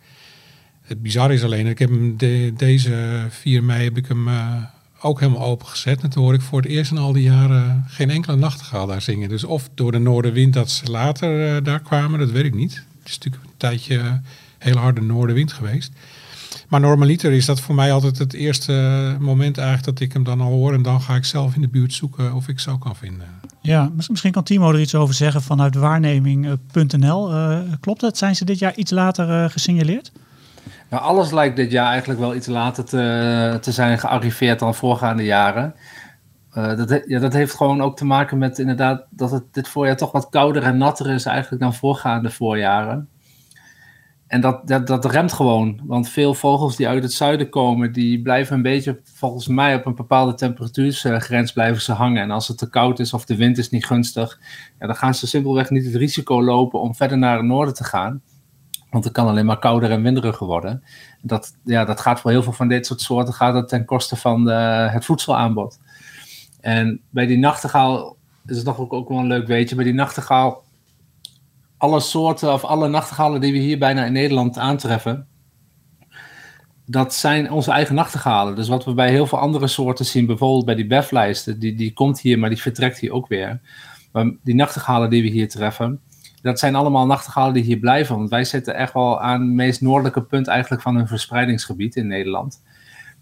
Het 0.82 1.02
bizarre 1.02 1.34
is 1.34 1.44
alleen, 1.44 1.66
ik 1.66 1.78
heb 1.78 1.88
hem 1.88 2.16
de- 2.16 2.52
deze 2.56 3.26
4 3.30 3.64
mei 3.64 3.84
heb 3.84 3.96
ik 3.96 4.06
hem 4.06 4.28
ook 5.02 5.20
helemaal 5.20 5.42
opengezet. 5.46 6.02
En 6.02 6.10
toen 6.10 6.22
hoor 6.22 6.34
ik 6.34 6.40
voor 6.40 6.60
het 6.60 6.70
eerst 6.70 6.90
in 6.90 6.98
al 6.98 7.12
die 7.12 7.22
jaren 7.22 7.84
geen 7.88 8.10
enkele 8.10 8.36
nachtegaal 8.36 8.86
daar 8.86 9.02
zingen. 9.02 9.28
Dus 9.28 9.44
of 9.44 9.68
door 9.74 9.92
de 9.92 9.98
noordenwind 9.98 10.52
dat 10.52 10.70
ze 10.70 10.90
later 10.90 11.56
eh, 11.56 11.64
daar 11.64 11.80
kwamen, 11.80 12.18
dat 12.18 12.30
weet 12.30 12.44
ik 12.44 12.54
niet. 12.54 12.74
Het 12.74 13.08
is 13.08 13.18
natuurlijk 13.18 13.44
een 13.44 13.50
tijdje 13.56 13.98
eh, 13.98 14.12
heel 14.58 14.76
harde 14.76 15.00
noordenwind 15.00 15.52
geweest. 15.52 15.92
Maar 16.68 16.80
normaliter 16.80 17.32
is 17.32 17.44
dat 17.46 17.60
voor 17.60 17.74
mij 17.74 17.92
altijd 17.92 18.18
het 18.18 18.32
eerste 18.32 18.72
moment 19.20 19.58
eigenlijk 19.58 19.86
dat 19.86 20.00
ik 20.00 20.12
hem 20.12 20.24
dan 20.24 20.40
al 20.40 20.50
hoor. 20.50 20.72
En 20.74 20.82
dan 20.82 21.00
ga 21.00 21.14
ik 21.14 21.24
zelf 21.24 21.54
in 21.54 21.60
de 21.60 21.68
buurt 21.68 21.92
zoeken 21.92 22.34
of 22.34 22.48
ik 22.48 22.60
zo 22.60 22.78
kan 22.78 22.96
vinden. 22.96 23.26
Ja, 23.60 23.90
mis- 23.94 24.08
misschien 24.08 24.32
kan 24.32 24.42
Timo 24.42 24.72
er 24.72 24.80
iets 24.80 24.94
over 24.94 25.14
zeggen 25.14 25.42
vanuit 25.42 25.74
waarneming.nl. 25.74 27.32
Eh, 27.32 27.58
klopt 27.80 28.00
het? 28.00 28.18
Zijn 28.18 28.36
ze 28.36 28.44
dit 28.44 28.58
jaar 28.58 28.74
iets 28.76 28.90
later 28.90 29.30
eh, 29.44 29.50
gesignaleerd? 29.50 30.12
Alles 31.00 31.30
lijkt 31.30 31.56
dit 31.56 31.70
jaar 31.70 31.90
eigenlijk 31.90 32.20
wel 32.20 32.34
iets 32.34 32.46
later 32.46 32.84
te, 32.84 33.58
te 33.60 33.72
zijn 33.72 33.98
gearriveerd 33.98 34.58
dan 34.58 34.74
voorgaande 34.74 35.24
jaren. 35.24 35.74
Eh, 36.50 36.76
dat, 36.76 37.02
ja, 37.06 37.18
dat 37.18 37.32
heeft 37.32 37.54
gewoon 37.54 37.82
ook 37.82 37.96
te 37.96 38.04
maken 38.04 38.38
met 38.38 38.58
inderdaad 38.58 39.06
dat 39.10 39.30
het 39.30 39.54
dit 39.54 39.68
voorjaar 39.68 39.96
toch 39.96 40.12
wat 40.12 40.28
kouder 40.28 40.62
en 40.62 40.76
natter 40.76 41.10
is 41.10 41.24
eigenlijk 41.24 41.62
dan 41.62 41.74
voorgaande 41.74 42.30
voorjaren. 42.30 43.08
En 44.26 44.40
dat, 44.40 44.68
dat, 44.68 44.86
dat 44.86 45.04
remt 45.04 45.32
gewoon, 45.32 45.80
want 45.84 46.08
veel 46.08 46.34
vogels 46.34 46.76
die 46.76 46.88
uit 46.88 47.02
het 47.02 47.12
zuiden 47.12 47.48
komen, 47.48 47.92
die 47.92 48.22
blijven 48.22 48.56
een 48.56 48.62
beetje 48.62 49.00
volgens 49.04 49.48
mij 49.48 49.74
op 49.74 49.86
een 49.86 49.94
bepaalde 49.94 50.34
temperatuursgrens 50.34 51.52
blijven 51.52 51.82
ze 51.82 51.92
hangen. 51.92 52.22
En 52.22 52.30
als 52.30 52.48
het 52.48 52.58
te 52.58 52.70
koud 52.70 52.98
is 52.98 53.12
of 53.12 53.24
de 53.24 53.36
wind 53.36 53.58
is 53.58 53.70
niet 53.70 53.86
gunstig, 53.86 54.40
ja, 54.78 54.86
dan 54.86 54.96
gaan 54.96 55.14
ze 55.14 55.26
simpelweg 55.26 55.70
niet 55.70 55.84
het 55.84 55.94
risico 55.94 56.42
lopen 56.42 56.80
om 56.80 56.94
verder 56.94 57.18
naar 57.18 57.36
het 57.36 57.46
noorden 57.46 57.74
te 57.74 57.84
gaan. 57.84 58.22
Want 58.92 59.04
het 59.04 59.12
kan 59.12 59.26
alleen 59.26 59.46
maar 59.46 59.58
kouder 59.58 59.90
en 59.90 60.02
winderiger 60.02 60.46
worden. 60.46 60.82
Dat, 61.22 61.56
ja, 61.64 61.84
dat 61.84 62.00
gaat 62.00 62.20
voor 62.20 62.30
heel 62.30 62.42
veel 62.42 62.52
van 62.52 62.68
dit 62.68 62.86
soort 62.86 63.00
soorten 63.00 63.34
gaat 63.34 63.54
het 63.54 63.68
ten 63.68 63.84
koste 63.84 64.16
van 64.16 64.46
het 64.46 65.04
voedselaanbod. 65.04 65.78
En 66.60 67.00
bij 67.10 67.26
die 67.26 67.38
nachtegaal 67.38 68.16
is 68.46 68.56
het 68.56 68.66
nog 68.66 68.78
ook, 68.78 68.92
ook 68.92 69.08
wel 69.08 69.18
een 69.18 69.26
leuk 69.26 69.46
weetje. 69.46 69.74
Bij 69.74 69.84
die 69.84 69.94
nachtegaal, 69.94 70.64
alle 71.76 72.00
soorten 72.00 72.52
of 72.52 72.64
alle 72.64 72.88
nachtegalen 72.88 73.40
die 73.40 73.52
we 73.52 73.58
hier 73.58 73.78
bijna 73.78 74.04
in 74.04 74.12
Nederland 74.12 74.58
aantreffen, 74.58 75.26
dat 76.86 77.14
zijn 77.14 77.50
onze 77.50 77.70
eigen 77.70 77.94
nachtegalen. 77.94 78.56
Dus 78.56 78.68
wat 78.68 78.84
we 78.84 78.94
bij 78.94 79.10
heel 79.10 79.26
veel 79.26 79.38
andere 79.38 79.66
soorten 79.66 80.04
zien, 80.04 80.26
bijvoorbeeld 80.26 80.64
bij 80.64 80.74
die 80.74 80.86
beflijsten, 80.86 81.58
die, 81.58 81.74
die 81.74 81.92
komt 81.92 82.20
hier, 82.20 82.38
maar 82.38 82.50
die 82.50 82.62
vertrekt 82.62 82.98
hier 82.98 83.12
ook 83.12 83.28
weer. 83.28 83.60
Maar 84.12 84.32
die 84.42 84.54
nachtegalen 84.54 85.10
die 85.10 85.22
we 85.22 85.28
hier 85.28 85.48
treffen, 85.48 86.00
dat 86.42 86.58
zijn 86.58 86.74
allemaal 86.74 87.06
nachtegalen 87.06 87.54
die 87.54 87.62
hier 87.62 87.78
blijven. 87.78 88.16
Want 88.16 88.30
wij 88.30 88.44
zitten 88.44 88.74
echt 88.74 88.92
wel 88.92 89.20
aan 89.20 89.40
het 89.40 89.50
meest 89.50 89.80
noordelijke 89.80 90.22
punt 90.22 90.46
eigenlijk 90.46 90.82
van 90.82 90.96
hun 90.96 91.08
verspreidingsgebied 91.08 91.96
in 91.96 92.06
Nederland. 92.06 92.62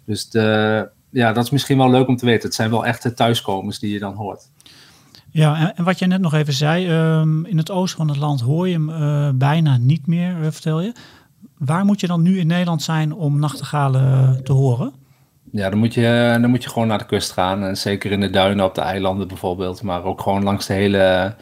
Dus 0.04 0.30
de, 0.30 0.88
ja, 1.10 1.32
dat 1.32 1.44
is 1.44 1.50
misschien 1.50 1.78
wel 1.78 1.90
leuk 1.90 2.08
om 2.08 2.16
te 2.16 2.26
weten. 2.26 2.42
Het 2.42 2.54
zijn 2.54 2.70
wel 2.70 2.86
echte 2.86 3.14
thuiskomers 3.14 3.78
die 3.78 3.92
je 3.92 3.98
dan 3.98 4.14
hoort. 4.14 4.50
Ja, 5.30 5.72
en, 5.74 5.84
wat 5.84 5.98
jij 5.98 6.08
net 6.08 6.20
nog 6.20 6.34
even 6.34 6.52
zei, 6.52 6.88
ehm, 6.88 7.44
in 7.44 7.58
het 7.58 7.70
oosten 7.70 7.98
van 7.98 8.08
het 8.08 8.16
land 8.16 8.40
hoor 8.40 8.68
je 8.68 8.74
hem 8.74 8.90
eh, 8.90 9.28
bijna 9.34 9.76
niet 9.76 10.06
meer, 10.06 10.34
eh, 10.42 10.50
vertel 10.50 10.80
je. 10.80 10.92
Waar 11.58 11.84
moet 11.84 12.00
je 12.00 12.06
dan 12.06 12.22
nu 12.22 12.38
in 12.38 12.46
Nederland 12.46 12.82
zijn 12.82 13.12
om 13.12 13.38
nachtegalen 13.38 14.02
eh, 14.02 14.30
te 14.30 14.52
horen? 14.52 14.92
Ja, 15.52 15.70
dan 15.70 15.78
moet, 15.78 15.94
je, 15.94 16.38
dan 16.40 16.50
moet 16.50 16.62
je 16.62 16.70
gewoon 16.70 16.88
naar 16.88 16.98
de 16.98 17.06
kust 17.06 17.32
gaan. 17.32 17.64
En 17.64 17.76
zeker 17.76 18.12
in 18.12 18.20
de 18.20 18.30
duinen 18.30 18.64
op 18.64 18.74
de 18.74 18.80
eilanden 18.80 19.28
bijvoorbeeld. 19.28 19.82
Maar 19.82 20.04
ook 20.04 20.20
gewoon 20.20 20.42
langs 20.42 20.66
de 20.66 20.72
hele 20.72 21.34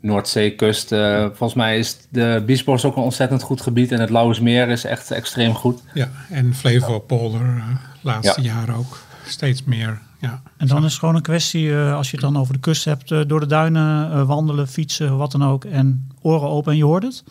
Noordzeekust. 0.00 0.92
Eh, 0.92 1.24
volgens 1.26 1.54
mij 1.54 1.78
is 1.78 1.96
de 2.08 2.42
Biesbos 2.46 2.84
ook 2.84 2.96
een 2.96 3.02
ontzettend 3.02 3.42
goed 3.42 3.60
gebied. 3.60 3.92
En 3.92 4.00
het 4.00 4.10
Lauwersmeer 4.10 4.68
is 4.68 4.84
echt 4.84 5.10
extreem 5.10 5.54
goed. 5.54 5.82
Ja, 5.94 6.10
en 6.30 6.54
Flevopolder 6.54 7.40
uh, 7.56 7.64
laatste 8.00 8.42
Ja. 8.42 8.52
jaren 8.54 8.74
ook 8.74 8.98
steeds 9.26 9.64
meer 9.64 9.98
Ja. 10.20 10.42
En 10.56 10.66
dan 10.66 10.84
is 10.84 10.90
het 10.90 10.98
gewoon 11.00 11.14
een 11.14 11.22
kwestie, 11.22 11.76
eh, 11.76 11.94
als 11.94 12.10
je 12.10 12.16
het 12.16 12.24
dan 12.24 12.38
over 12.38 12.54
de 12.54 12.60
kust 12.60 12.84
hebt, 12.84 13.10
eh, 13.10 13.20
door 13.26 13.40
de 13.40 13.46
duinen 13.46 14.12
eh, 14.12 14.26
wandelen, 14.26 14.68
fietsen, 14.68 15.16
wat 15.16 15.32
dan 15.32 15.44
ook. 15.44 15.64
En 15.64 16.08
oren 16.22 16.48
open 16.48 16.72
en 16.72 16.78
je 16.78 16.84
hoort 16.84 17.02
het. 17.02 17.24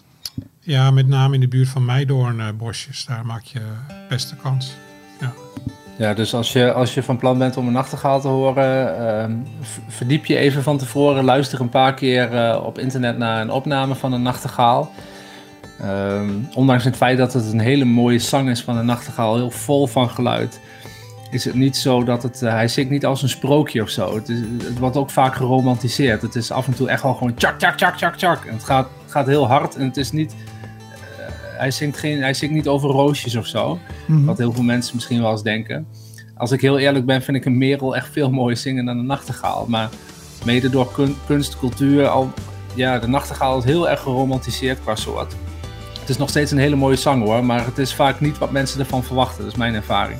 ja, 0.59 0.91
met 0.91 1.07
name 1.07 1.33
in 1.33 1.39
de 1.39 1.47
buurt 1.47 1.67
van 1.69 1.85
Meidoornbosjes. 1.85 3.05
Daar 3.05 3.25
maak 3.25 3.43
je 3.43 3.61
beste 4.09 4.35
kans. 4.35 4.75
Ja, 5.97 6.13
dus 6.13 6.33
als 6.33 6.53
je, 6.53 6.73
als 6.73 6.93
je 6.93 7.03
van 7.03 7.17
plan 7.17 7.37
bent 7.37 7.57
om 7.57 7.67
een 7.67 7.73
nachtegaal 7.73 8.21
te 8.21 8.27
horen, 8.27 8.97
ehm, 9.07 9.31
verdiep 9.87 10.25
je 10.25 10.37
even 10.37 10.63
van 10.63 10.77
tevoren. 10.77 11.23
Luister 11.23 11.59
een 11.61 11.69
paar 11.69 11.93
keer 11.93 12.33
eh, 12.33 12.63
op 12.65 12.79
internet 12.79 13.17
naar 13.17 13.41
een 13.41 13.51
opname 13.51 13.95
van 13.95 14.13
een 14.13 14.21
nachtegaal. 14.21 14.91
Ehm, 15.79 16.29
ondanks 16.53 16.83
het 16.83 16.95
feit 16.95 17.17
dat 17.17 17.33
het 17.33 17.53
een 17.53 17.59
hele 17.59 17.85
mooie 17.85 18.19
zang 18.19 18.49
is 18.49 18.61
van 18.61 18.77
een 18.77 18.85
nachtegaal, 18.85 19.35
heel 19.35 19.51
vol 19.51 19.87
van 19.87 20.09
geluid, 20.09 20.59
is 21.31 21.45
het 21.45 21.53
niet 21.55 21.77
zo 21.77 22.03
dat 22.03 22.23
het. 22.23 22.41
eh, 22.41 22.51
hij 22.51 22.67
zingt 22.67 22.91
niet 22.91 23.05
als 23.05 23.21
een 23.21 23.29
sprookje 23.29 23.81
of 23.81 23.89
zo. 23.89 24.15
Het, 24.15 24.29
is, 24.29 24.39
wordt 24.79 24.97
ook 24.97 25.09
vaak 25.09 25.35
geromantiseerd. 25.35 26.21
Het 26.21 26.35
is 26.35 26.51
af 26.51 26.67
en 26.67 26.75
toe 26.75 26.89
echt 26.89 27.01
gewoon 27.01 27.33
tjak, 27.33 27.59
tjak, 27.59 27.77
tjak, 27.77 27.97
tjak, 27.97 28.15
tjak. 28.15 28.45
En 28.45 28.53
het 28.53 28.63
gaat, 28.63 28.87
gaat 29.07 29.25
heel 29.27 29.47
hard 29.47 29.75
en 29.75 29.85
het 29.85 29.97
is 29.97 30.11
niet. 30.11 30.35
Hij, 31.57 31.71
zingt 31.71 31.97
geen, 31.97 32.21
hij 32.21 32.33
zingt 32.33 32.55
niet 32.55 32.67
over 32.67 32.89
roosjes 32.89 33.35
of 33.35 33.45
zo. 33.47 33.79
Mhm. 34.07 34.25
Wat 34.25 34.37
heel 34.37 34.53
veel 34.53 34.63
mensen 34.63 34.95
misschien 34.95 35.21
wel 35.21 35.31
eens 35.31 35.43
denken. 35.43 35.87
Als 36.37 36.51
ik 36.51 36.61
heel 36.61 36.77
eerlijk 36.79 37.05
ben, 37.05 37.21
vind 37.21 37.37
ik 37.37 37.45
een 37.45 37.57
merel 37.57 37.95
echt 37.95 38.09
veel 38.11 38.31
mooier 38.31 38.57
zingen 38.57 38.85
dan 38.85 38.97
een 38.97 39.05
nachtegaal. 39.05 39.65
Maar 39.67 39.89
mede 40.45 40.69
door 40.69 40.91
kun- 40.91 41.15
kunst, 41.27 41.57
cultuur, 41.59 42.07
al, 42.07 42.31
ja, 42.73 42.99
de 42.99 43.07
nachtegaal 43.07 43.57
is 43.57 43.63
heel 43.63 43.89
erg 43.89 44.01
geromantiseerd 44.01 44.79
qua 44.81 44.95
soort. 44.95 45.35
Het 45.99 46.09
is 46.09 46.17
nog 46.17 46.29
steeds 46.29 46.51
een 46.51 46.57
hele 46.57 46.75
mooie 46.75 46.95
zang 46.95 47.23
hoor, 47.23 47.45
maar 47.45 47.65
het 47.65 47.77
is 47.77 47.93
vaak 47.93 48.19
niet 48.19 48.37
wat 48.37 48.51
mensen 48.51 48.79
ervan 48.79 49.03
verwachten. 49.03 49.43
Dat 49.43 49.51
is 49.51 49.57
mijn 49.57 49.73
ervaring. 49.73 50.19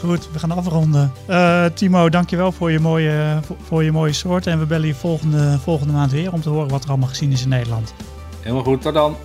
Goed, 0.00 0.28
we 0.32 0.38
gaan 0.38 0.50
afronden. 0.50 1.12
Eh, 1.26 1.64
Timo, 1.74 2.08
dankjewel 2.08 2.52
voor 2.52 2.70
je, 2.70 2.78
mooie, 2.80 3.38
voor, 3.42 3.56
voor 3.62 3.82
je 3.84 3.92
mooie 3.92 4.12
soort. 4.12 4.46
En 4.46 4.58
we 4.58 4.66
bellen 4.66 4.86
je 4.86 4.94
volgende, 4.94 5.58
volgende 5.62 5.92
maand 5.92 6.12
weer 6.12 6.32
om 6.32 6.40
te 6.40 6.48
horen 6.48 6.68
wat 6.68 6.82
er 6.84 6.88
allemaal 6.88 7.08
gezien 7.08 7.32
is 7.32 7.42
in 7.42 7.48
Nederland. 7.48 7.94
Helemaal 8.40 8.64
goed, 8.64 8.82
tot 8.82 8.94
dan. 8.94 9.16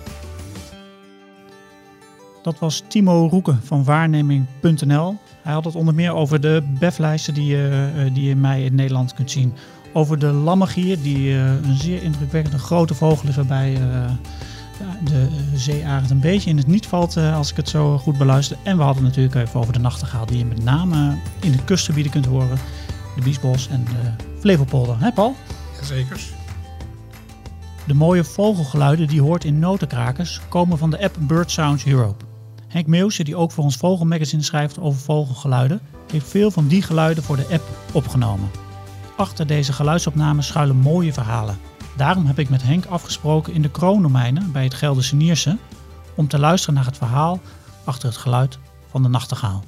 Dat 2.48 2.58
was 2.58 2.82
Timo 2.88 3.28
Roeken 3.30 3.60
van 3.64 3.84
waarneming.nl. 3.84 5.16
Hij 5.42 5.52
had 5.52 5.64
het 5.64 5.74
onder 5.74 5.94
meer 5.94 6.12
over 6.12 6.40
de 6.40 6.62
BEF-lijsten 6.78 7.34
die, 7.34 7.46
je, 7.46 7.90
eh, 7.96 8.14
die 8.14 8.24
je 8.24 8.30
in 8.30 8.40
mei 8.40 8.64
in 8.64 8.74
Nederland 8.74 9.14
kunt 9.14 9.30
zien. 9.30 9.52
Over 9.92 10.18
de 10.18 10.26
lammergier, 10.26 11.02
die 11.02 11.34
eh, 11.34 11.46
een 11.46 11.76
zeer 11.76 12.02
indrukwekkende 12.02 12.58
grote 12.58 12.94
vogel 12.94 13.28
is 13.28 13.36
waarbij 13.36 13.74
eh, 13.74 14.10
de 15.04 15.20
eh, 15.20 15.58
zeearend 15.58 16.10
een 16.10 16.20
beetje 16.20 16.50
in 16.50 16.56
het 16.56 16.66
niet 16.66 16.86
valt 16.86 17.16
eh, 17.16 17.36
als 17.36 17.50
ik 17.50 17.56
het 17.56 17.68
zo 17.68 17.98
goed 17.98 18.18
beluister. 18.18 18.56
En 18.62 18.76
we 18.76 18.82
hadden 18.82 19.02
natuurlijk 19.02 19.34
even 19.34 19.60
over 19.60 19.72
de 19.72 19.78
nachtegaal 19.78 20.26
die 20.26 20.38
je 20.38 20.44
met 20.44 20.64
name 20.64 21.18
in 21.40 21.52
de 21.52 21.64
kustgebieden 21.64 22.12
kunt 22.12 22.26
horen. 22.26 22.58
De 23.14 23.22
Biesbos 23.22 23.68
en 23.68 23.84
de 23.84 24.24
Flevopolder. 24.40 25.00
Hè 25.00 25.12
Paul? 25.12 25.34
Zeker. 25.82 26.20
De 27.86 27.94
mooie 27.94 28.24
vogelgeluiden 28.24 29.06
die 29.06 29.16
je 29.16 29.22
hoort 29.22 29.44
in 29.44 29.58
notenkrakers 29.58 30.40
komen 30.48 30.78
van 30.78 30.90
de 30.90 31.02
app 31.02 31.16
Bird 31.20 31.50
Sounds 31.50 31.86
Europe. 31.86 32.27
Henk 32.68 32.86
Meeuwse, 32.86 33.24
die 33.24 33.36
ook 33.36 33.52
voor 33.52 33.64
ons 33.64 33.76
Vogelmagazine 33.76 34.42
schrijft 34.42 34.78
over 34.78 35.00
vogelgeluiden, 35.00 35.80
heeft 36.10 36.28
veel 36.28 36.50
van 36.50 36.68
die 36.68 36.82
geluiden 36.82 37.24
voor 37.24 37.36
de 37.36 37.46
app 37.50 37.64
opgenomen. 37.92 38.50
Achter 39.16 39.46
deze 39.46 39.72
geluidsopnames 39.72 40.46
schuilen 40.46 40.76
mooie 40.76 41.12
verhalen. 41.12 41.58
Daarom 41.96 42.26
heb 42.26 42.38
ik 42.38 42.48
met 42.48 42.62
Henk 42.62 42.86
afgesproken 42.86 43.52
in 43.52 43.62
de 43.62 43.70
kroondomeinen 43.70 44.52
bij 44.52 44.64
het 44.64 44.74
Gelderse 44.74 45.16
Nierse 45.16 45.56
om 46.14 46.28
te 46.28 46.38
luisteren 46.38 46.74
naar 46.74 46.84
het 46.84 46.96
verhaal 46.96 47.40
achter 47.84 48.08
het 48.08 48.18
geluid 48.18 48.58
van 48.90 49.02
de 49.02 49.08
nachtegaal. 49.08 49.64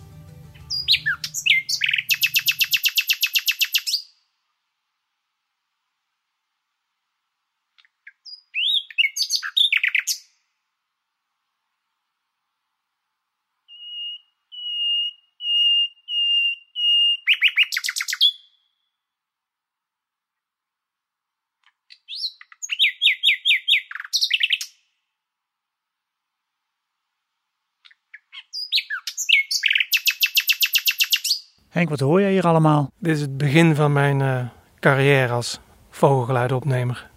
Henk, 31.81 31.93
wat 31.93 32.01
hoor 32.01 32.21
jij 32.21 32.31
hier 32.31 32.47
allemaal? 32.47 32.91
Dit 32.99 33.15
is 33.15 33.21
het 33.21 33.37
begin 33.37 33.75
van 33.75 33.93
mijn 33.93 34.21
eh, 34.21 34.41
carrière 34.81 35.33
als 35.33 35.61
vogelgeluidenopnemer. 35.91 37.11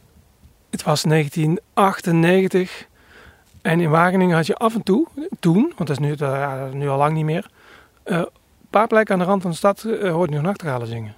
Het 0.69 0.83
was 0.83 1.01
1998 1.01 2.87
en 3.61 3.79
in 3.79 3.89
Wageningen 3.89 4.35
had 4.35 4.45
je 4.45 4.55
af 4.55 4.75
en 4.75 4.83
toe, 4.83 5.07
toen, 5.39 5.73
want 5.75 5.77
dat 5.77 5.89
is 5.89 5.97
nu, 5.97 6.13
eh, 6.13 6.71
nu 6.71 6.89
al 6.89 6.97
lang 6.97 7.13
niet 7.13 7.25
meer, 7.25 7.49
eh, 8.03 8.17
een 8.17 8.29
paar 8.69 8.87
plekken 8.87 9.13
aan 9.13 9.19
de 9.19 9.25
rand 9.25 9.41
van 9.41 9.51
de 9.51 9.57
stad 9.57 9.81
hoorde 9.81 10.31
je 10.31 10.37
nog 10.37 10.41
nachtegalen 10.41 10.87
zingen. 10.87 11.15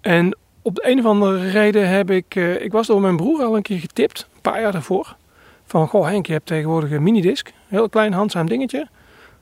En 0.00 0.36
op 0.62 0.74
de 0.74 0.88
een 0.88 0.98
of 0.98 1.04
andere 1.04 1.50
reden 1.50 1.88
heb 1.88 2.10
ik, 2.10 2.34
ik 2.34 2.72
was 2.72 2.86
door 2.86 3.00
mijn 3.00 3.16
broer 3.16 3.42
al 3.42 3.56
een 3.56 3.62
keer 3.62 3.78
getipt, 3.78 4.28
een 4.34 4.40
paar 4.40 4.60
jaar 4.60 4.72
daarvoor, 4.72 5.16
van 5.64 5.88
goh 5.88 6.06
Henk, 6.06 6.26
je 6.26 6.32
hebt 6.32 6.46
tegenwoordig 6.46 6.90
een 6.90 7.02
minidisc, 7.02 7.50
heel 7.68 7.88
klein 7.88 8.12
handzaam 8.12 8.48
dingetje, 8.48 8.88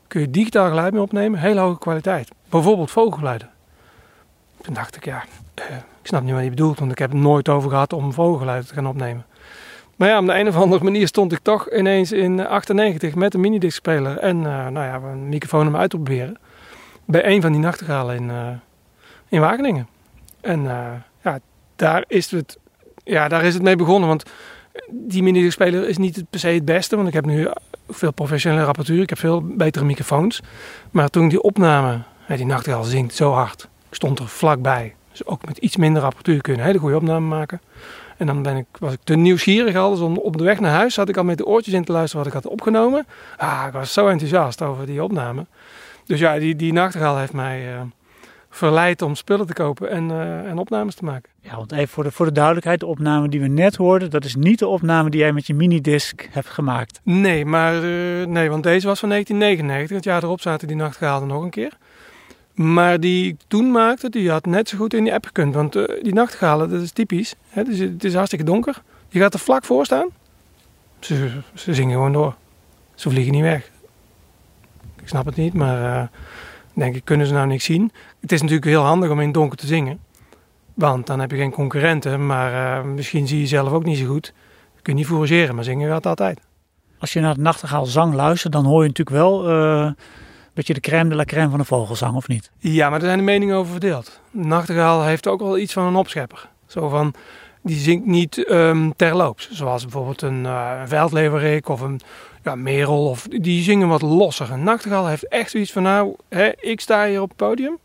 kun 0.07 0.21
je 0.21 0.29
digitaal 0.29 0.67
geluid 0.67 0.93
mee 0.93 1.01
opnemen, 1.01 1.39
hele 1.39 1.59
hoge 1.59 1.79
kwaliteit. 1.79 2.29
Bijvoorbeeld 2.53 2.91
vogelgeluiden. 2.91 3.49
Toen 4.61 4.73
dacht 4.73 4.95
ik, 4.95 5.05
ja, 5.05 5.23
eh, 5.53 5.65
ik 5.75 6.07
snap 6.07 6.23
niet 6.23 6.33
wat 6.33 6.43
je 6.43 6.49
bedoelt, 6.49 6.79
want 6.79 6.91
ik 6.91 6.97
heb 6.97 7.11
het 7.11 7.19
nooit 7.19 7.49
over 7.49 7.69
gehad 7.69 7.93
om 7.93 8.13
vogelgeluiden 8.13 8.67
te 8.67 8.73
gaan 8.73 8.87
opnemen. 8.87 9.25
Maar 9.95 10.09
ja, 10.09 10.19
op 10.19 10.25
de 10.25 10.33
een 10.33 10.47
of 10.47 10.55
andere 10.55 10.83
manier 10.83 11.07
stond 11.07 11.31
ik 11.31 11.39
toch 11.41 11.73
ineens 11.73 12.11
in 12.11 12.47
98 12.47 13.15
met 13.15 13.33
een 13.33 13.39
minidiscspeler 13.39 14.17
en 14.17 14.37
eh, 14.37 14.67
nou 14.67 14.85
ja, 14.85 14.95
een 14.95 15.29
microfoon 15.29 15.67
om 15.67 15.75
uit 15.75 15.89
te 15.89 15.95
proberen. 15.95 16.37
Bij 17.05 17.25
een 17.25 17.41
van 17.41 17.51
die 17.51 17.61
nachtegalen 17.61 18.15
in, 18.15 18.29
eh, 18.29 18.47
in 19.29 19.39
Wageningen. 19.39 19.87
En 20.41 20.63
ja, 21.23 21.39
daar 21.75 22.03
is, 22.07 22.31
het, 22.31 22.57
ja, 23.03 23.27
daar 23.27 23.43
is 23.43 23.53
het 23.53 23.63
mee 23.63 23.75
begonnen, 23.75 24.07
want 24.07 24.23
die 24.89 25.23
minidiscspeler 25.23 25.87
is 25.87 25.97
niet 25.97 26.23
per 26.29 26.39
se 26.39 26.47
het 26.47 26.65
beste, 26.65 26.95
want 26.95 27.07
ik 27.07 27.13
heb 27.13 27.25
nu 27.25 27.47
veel 27.89 28.11
professionele 28.11 28.65
apparatuur, 28.65 29.01
ik 29.01 29.09
heb 29.09 29.19
veel 29.19 29.41
betere 29.41 29.85
microfoons. 29.85 30.41
Maar 30.91 31.09
toen 31.09 31.23
ik 31.23 31.29
die 31.29 31.41
opname, 31.41 32.01
ja, 32.27 32.35
die 32.35 32.45
nachtegaal 32.45 32.83
zingt 32.83 33.15
zo 33.15 33.31
hard, 33.31 33.67
ik 33.89 33.95
stond 33.95 34.19
er 34.19 34.27
vlakbij. 34.27 34.95
Dus 35.11 35.25
ook 35.25 35.45
met 35.45 35.57
iets 35.57 35.77
minder 35.77 36.03
apparatuur 36.03 36.41
kun 36.41 36.53
je 36.53 36.59
een 36.59 36.65
hele 36.65 36.79
goede 36.79 36.95
opname 36.95 37.27
maken. 37.27 37.61
En 38.17 38.25
dan 38.25 38.41
ben 38.41 38.57
ik, 38.57 38.65
was 38.79 38.93
ik 38.93 38.99
te 39.03 39.15
nieuwsgierig 39.15 39.75
al, 39.75 39.89
dus 39.95 40.19
op 40.19 40.37
de 40.37 40.43
weg 40.43 40.59
naar 40.59 40.71
huis 40.71 40.93
zat 40.93 41.09
ik 41.09 41.17
al 41.17 41.23
met 41.23 41.37
de 41.37 41.45
oortjes 41.45 41.73
in 41.73 41.83
te 41.83 41.91
luisteren 41.91 42.25
wat 42.25 42.33
ik 42.33 42.41
had 42.43 42.51
opgenomen. 42.51 43.05
Ah, 43.37 43.63
ik 43.67 43.73
was 43.73 43.93
zo 43.93 44.07
enthousiast 44.07 44.61
over 44.61 44.85
die 44.85 45.03
opname. 45.03 45.45
Dus 46.05 46.19
ja, 46.19 46.39
die, 46.39 46.55
die 46.55 46.73
nachtegaal 46.73 47.17
heeft 47.17 47.33
mij 47.33 47.73
eh, 47.73 47.81
verleid 48.49 49.01
om 49.01 49.15
spullen 49.15 49.47
te 49.47 49.53
kopen 49.53 49.89
en, 49.89 50.11
eh, 50.11 50.49
en 50.49 50.57
opnames 50.57 50.95
te 50.95 51.03
maken. 51.03 51.29
Ja, 51.41 51.55
want 51.55 51.71
even 51.71 51.87
voor 51.87 52.03
de, 52.03 52.11
voor 52.11 52.25
de 52.25 52.31
duidelijkheid, 52.31 52.79
de 52.79 52.85
opname 52.85 53.29
die 53.29 53.41
we 53.41 53.47
net 53.47 53.75
hoorden, 53.75 54.09
dat 54.09 54.25
is 54.25 54.35
niet 54.35 54.59
de 54.59 54.67
opname 54.67 55.09
die 55.09 55.19
jij 55.19 55.31
met 55.31 55.47
je 55.47 55.53
minidisc 55.53 56.27
hebt 56.31 56.49
gemaakt. 56.49 56.99
Nee, 57.03 57.45
maar 57.45 57.75
eh, 57.75 58.27
nee, 58.27 58.49
want 58.49 58.63
deze 58.63 58.87
was 58.87 58.99
van 58.99 59.09
1999. 59.09 59.95
Het 59.95 60.05
jaar 60.05 60.23
erop 60.23 60.41
zaten 60.41 60.67
die 60.67 60.77
nachtegalen 60.77 61.27
nog 61.27 61.43
een 61.43 61.49
keer. 61.49 61.77
Maar 62.53 62.99
die 62.99 63.27
ik 63.27 63.37
toen 63.47 63.71
maakte, 63.71 64.09
die 64.09 64.29
had 64.29 64.45
net 64.45 64.69
zo 64.69 64.77
goed 64.77 64.93
in 64.93 65.03
die 65.03 65.13
app 65.13 65.25
gekund. 65.25 65.53
Want 65.53 65.75
eh, 65.75 66.03
die 66.03 66.13
nachtegalen, 66.13 66.69
dat 66.69 66.81
is 66.81 66.91
typisch. 66.91 67.35
Hè? 67.49 67.63
Dus 67.63 67.79
het 67.79 68.03
is 68.03 68.13
hartstikke 68.13 68.45
donker. 68.45 68.81
Je 69.09 69.19
gaat 69.19 69.33
er 69.33 69.39
vlak 69.39 69.65
voor 69.65 69.85
staan. 69.85 70.07
Ze, 70.99 71.41
zingen 71.53 71.93
gewoon 71.93 72.13
door. 72.13 72.35
Ze 72.95 73.09
vliegen 73.09 73.33
niet 73.33 73.41
weg. 73.41 73.71
Ik 75.01 75.07
snap 75.07 75.25
het 75.25 75.35
niet, 75.35 75.53
maar 75.53 76.01
eh, 76.01 76.07
denk 76.73 76.95
ik, 76.95 77.05
kunnen 77.05 77.27
ze 77.27 77.33
nou 77.33 77.47
niks 77.47 77.65
zien? 77.65 77.91
Het 78.19 78.31
is 78.31 78.41
natuurlijk 78.41 78.67
heel 78.67 78.81
handig 78.81 79.09
om 79.09 79.19
in 79.19 79.25
het 79.25 79.33
donker 79.33 79.57
te 79.57 79.67
zingen. 79.67 79.99
Want 80.73 81.07
dan 81.07 81.19
heb 81.19 81.31
je 81.31 81.37
geen 81.37 81.51
concurrenten, 81.51 82.25
maar 82.25 82.79
eh, 82.79 82.85
misschien 82.85 83.27
zie 83.27 83.39
je 83.39 83.47
zelf 83.47 83.71
ook 83.71 83.83
niet 83.83 83.97
zo 83.97 84.05
goed. 84.05 84.33
Je 84.75 84.81
kunt 84.81 84.97
niet 84.97 85.05
fourageren, 85.05 85.55
maar 85.55 85.63
zingen 85.63 85.89
gaat 85.89 86.05
altijd. 86.05 86.39
Als 86.99 87.13
je 87.13 87.19
naar 87.19 87.35
de 87.35 87.41
nachtegaal 87.41 87.85
zang 87.85 88.13
luistert, 88.13 88.53
dan 88.53 88.65
hoor 88.65 88.81
je 88.81 88.87
natuurlijk 88.87 89.17
wel 89.17 89.43
beetje 90.53 90.73
de 90.73 90.79
crème 90.79 91.09
de 91.09 91.15
la 91.15 91.25
crème 91.25 91.49
van 91.49 91.59
de 91.59 91.65
vogelsang, 91.65 92.15
of 92.15 92.27
niet? 92.27 92.51
Ja, 92.57 92.89
maar 92.89 92.99
er 92.99 93.05
zijn 93.05 93.17
de 93.17 93.23
meningen 93.23 93.55
over 93.55 93.71
verdeeld. 93.71 94.19
De 94.31 94.45
nachtegaal 94.45 95.03
heeft 95.03 95.27
ook 95.27 95.39
wel 95.39 95.57
iets 95.57 95.73
van 95.73 95.83
een 95.83 95.95
opschepper. 95.95 96.49
Zo 96.67 96.89
van, 96.89 97.13
die 97.61 97.77
zingt 97.77 98.05
niet 98.05 98.45
ehm, 98.45 98.89
terloops. 98.95 99.49
Zoals 99.51 99.83
bijvoorbeeld 99.83 100.21
een 100.21 100.43
uh, 100.43 100.81
veldleverik 100.85 101.69
of 101.69 101.81
een 101.81 102.01
ja, 102.43 102.55
merel. 102.55 103.09
Of, 103.09 103.27
die 103.27 103.63
zingen 103.63 103.87
wat 103.87 104.01
losser. 104.01 104.51
Een 104.51 104.63
nachtegaal 104.63 105.07
heeft 105.07 105.27
echt 105.27 105.51
zoiets 105.51 105.71
van, 105.71 105.83
nou, 105.83 106.15
hè, 106.29 106.51
ik 106.59 106.81
sta 106.81 107.07
hier 107.07 107.21
op 107.21 107.27
het 107.27 107.37
podium. 107.37 107.77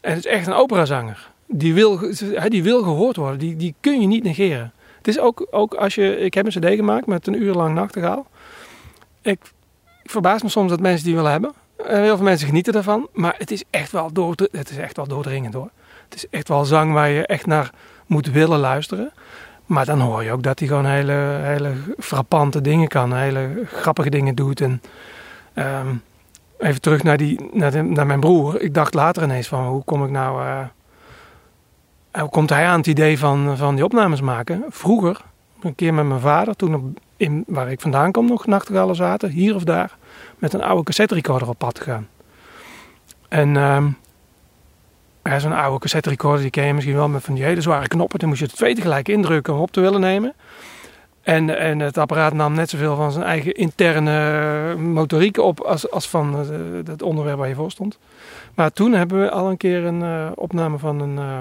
En 0.00 0.14
het 0.14 0.24
is 0.24 0.30
echt 0.30 0.46
een 0.46 0.52
operazanger. 0.52 1.30
Die 1.46 1.74
wil, 1.74 2.00
die 2.48 2.62
wil 2.62 2.82
gehoord 2.82 3.16
worden. 3.16 3.38
Die, 3.38 3.56
die 3.56 3.74
kun 3.80 4.00
je 4.00 4.06
niet 4.06 4.24
negeren. 4.24 4.72
Het 4.96 5.08
is 5.08 5.18
ook, 5.18 5.46
ook 5.50 5.74
als 5.74 5.94
je, 5.94 6.18
ik 6.18 6.34
heb 6.34 6.46
een 6.46 6.60
cd 6.60 6.74
gemaakt 6.74 7.06
met 7.06 7.26
een 7.26 7.42
uur 7.42 7.54
lang 7.54 7.74
nachtegaal. 7.74 8.26
Ik, 9.22 9.40
ik 10.02 10.10
verbaas 10.10 10.42
me 10.42 10.48
soms 10.48 10.70
dat 10.70 10.80
mensen 10.80 11.04
die 11.04 11.14
willen 11.14 11.30
hebben. 11.30 11.52
Eh, 11.86 11.96
heel 11.96 12.16
veel 12.16 12.24
mensen 12.24 12.46
genieten 12.46 12.72
daarvan. 12.72 13.08
Maar 13.12 13.34
het 13.38 13.50
is 13.50 13.64
echt 13.70 13.92
wel, 13.92 14.12
door, 14.12 14.34
het 14.52 14.70
is 14.70 14.76
echt 14.76 14.96
wel 14.96 15.06
doordringend 15.06 15.54
hoor. 15.54 15.70
Het 16.04 16.14
is 16.14 16.28
echt 16.28 16.48
wel 16.48 16.64
zang 16.64 16.92
waar 16.92 17.08
je 17.08 17.26
echt 17.26 17.46
naar 17.46 17.70
moet 18.06 18.30
willen 18.30 18.58
luisteren. 18.58 19.12
Maar 19.66 19.84
dan 19.84 20.00
hoor 20.00 20.24
je 20.24 20.32
ook 20.32 20.42
dat 20.42 20.58
hij 20.58 20.68
gewoon 20.68 20.86
hele, 20.86 21.12
hele 21.42 21.72
frappante 21.98 22.60
dingen 22.60 22.88
kan. 22.88 23.14
Hele 23.14 23.62
grappige 23.66 24.10
dingen 24.10 24.34
doet. 24.34 24.60
En 24.60 24.82
ehm, 25.54 25.88
even 26.58 26.80
terug 26.80 27.02
naar, 27.02 27.16
die, 27.16 27.48
naar, 27.52 27.70
de- 27.70 27.82
naar 27.82 28.06
mijn 28.06 28.20
broer. 28.20 28.60
Ik 28.60 28.74
dacht 28.74 28.94
later 28.94 29.22
ineens 29.22 29.48
van 29.48 29.66
hoe 29.66 29.84
kom 29.84 30.04
ik 30.04 30.10
nou... 30.10 30.42
eh, 30.46 32.20
hoe 32.20 32.28
komt 32.30 32.50
hij 32.50 32.66
aan 32.66 32.78
het 32.78 32.86
idee 32.86 33.18
van, 33.18 33.56
van 33.56 33.74
die 33.74 33.84
opnames 33.84 34.20
maken? 34.20 34.64
Vroeger, 34.68 35.20
een 35.62 35.74
keer 35.74 35.94
met 35.94 36.06
mijn 36.06 36.20
vader, 36.20 36.56
toen 36.56 36.74
op, 36.74 36.82
in, 37.16 37.44
waar 37.46 37.70
ik 37.70 37.80
vandaan 37.80 38.12
kom 38.12 38.26
nog 38.26 38.46
nachtegalen 38.46 38.96
zaten, 38.96 39.30
hier 39.30 39.54
of 39.54 39.64
daar, 39.64 39.96
met 40.38 40.52
een 40.52 40.62
oude 40.62 40.82
cassette 40.82 41.14
recorder 41.14 41.48
op 41.48 41.58
pad 41.58 41.78
gegaan. 41.78 42.08
En 43.28 43.56
ehm 43.56 43.86
zo'n 45.38 45.52
oude 45.52 45.78
cassette 45.78 46.08
recorder, 46.08 46.40
die 46.40 46.50
ken 46.50 46.66
je 46.66 46.74
misschien 46.74 46.94
wel 46.94 47.08
met 47.08 47.24
van 47.24 47.34
die 47.34 47.44
hele 47.44 47.60
zware 47.60 47.88
knoppen. 47.88 48.18
Dan 48.18 48.28
moest 48.28 48.40
je 48.40 48.46
het 48.46 48.56
twee 48.56 48.74
tegelijk 48.74 49.08
indrukken 49.08 49.54
om 49.54 49.60
op 49.60 49.70
te 49.70 49.80
willen 49.80 50.00
nemen. 50.00 50.34
En, 51.22 51.58
en 51.58 51.78
het 51.78 51.98
apparaat 51.98 52.32
nam 52.32 52.54
net 52.54 52.70
zoveel 52.70 52.96
van 52.96 53.12
zijn 53.12 53.24
eigen 53.24 53.54
interne 53.54 54.76
motoriek 54.76 55.38
op 55.38 55.60
als, 55.60 55.90
als 55.90 56.08
van 56.08 56.34
het, 56.34 56.86
het 56.86 57.02
onderwerp 57.02 57.38
waar 57.38 57.48
je 57.48 57.54
voor 57.54 57.70
stond. 57.70 57.98
Maar 58.54 58.72
toen 58.72 58.92
hebben 58.92 59.20
we 59.20 59.30
al 59.30 59.50
een 59.50 59.56
keer 59.56 59.84
een 59.84 60.02
eh, 60.02 60.30
opname 60.34 60.78
van 60.78 61.00
een, 61.00 61.18
eh 61.18 61.40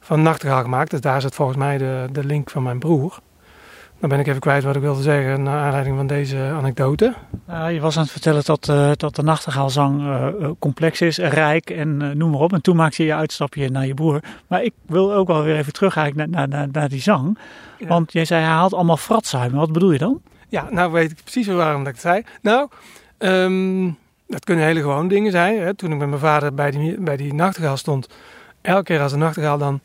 van 0.00 0.34
gemaakt. 0.38 0.90
Dus 0.90 1.00
daar 1.00 1.20
zit 1.20 1.34
volgens 1.34 1.58
mij 1.58 1.78
de, 1.78 2.06
de 2.12 2.24
link 2.24 2.50
van 2.50 2.62
mijn 2.62 2.78
broer. 2.78 3.18
Dan 4.02 4.10
ben 4.10 4.20
ik 4.20 4.26
even 4.26 4.40
kwijt 4.40 4.64
wat 4.64 4.76
ik 4.76 4.82
wilde 4.82 5.02
zeggen 5.02 5.42
naar 5.42 5.62
aanleiding 5.64 5.96
van 5.96 6.06
deze 6.06 6.36
anekdote. 6.36 7.14
Nou, 7.46 7.70
je 7.70 7.80
was 7.80 7.96
aan 7.96 8.02
het 8.02 8.12
vertellen 8.12 8.44
dat, 8.44 8.68
eh, 8.68 8.90
dat 8.96 9.16
de 9.16 9.22
nachtegaalzang 9.22 10.00
eh, 10.00 10.50
complex 10.58 11.00
is, 11.00 11.18
en 11.18 11.30
rijk 11.30 11.70
en 11.70 12.18
noem 12.18 12.30
maar 12.30 12.40
op. 12.40 12.52
En 12.52 12.62
toen 12.62 12.76
maakte 12.76 13.02
je 13.02 13.08
je 13.08 13.14
uitstapje 13.14 13.70
naar 13.70 13.86
je 13.86 13.94
broer. 13.94 14.20
Maar 14.46 14.62
ik 14.62 14.72
wil 14.86 15.14
ook 15.14 15.26
wel 15.26 15.42
weer 15.42 15.56
even 15.56 15.72
terug 15.72 15.96
eigenlijk 15.96 16.30
naar, 16.30 16.48
naar, 16.48 16.68
naar, 16.72 16.88
die 16.88 17.00
zang. 17.00 17.38
Ja. 17.78 17.86
Want 17.86 18.12
jij 18.12 18.24
zei 18.24 18.42
hij 18.42 18.50
haalt 18.50 18.74
allemaal 18.74 18.96
fratzuimen. 18.96 19.58
Wat 19.58 19.72
bedoel 19.72 19.92
je 19.92 19.98
dan? 19.98 20.20
Ja, 20.48 20.66
nou 20.70 20.92
weet 20.92 21.10
ik 21.10 21.22
precies 21.22 21.46
waarom 21.46 21.84
dat 21.84 21.94
ik 21.94 22.00
het 22.02 22.12
zei. 22.12 22.22
Nou, 22.40 22.68
ehm, 23.18 23.90
dat 24.26 24.44
kunnen 24.44 24.64
hele 24.64 24.80
gewone 24.80 25.08
dingen 25.08 25.32
zijn. 25.32 25.60
Hè. 25.60 25.74
Toen 25.74 25.92
ik 25.92 25.98
met 25.98 26.08
mijn 26.08 26.20
vader 26.20 26.54
bij 26.54 26.70
die, 26.70 27.00
bij 27.00 27.16
die 27.16 27.34
nachtegaal 27.34 27.76
stond, 27.76 28.08
elke 28.60 28.82
keer 28.82 29.00
als 29.00 29.12
de 29.12 29.18
nachtegaal 29.18 29.58
dan 29.58 29.80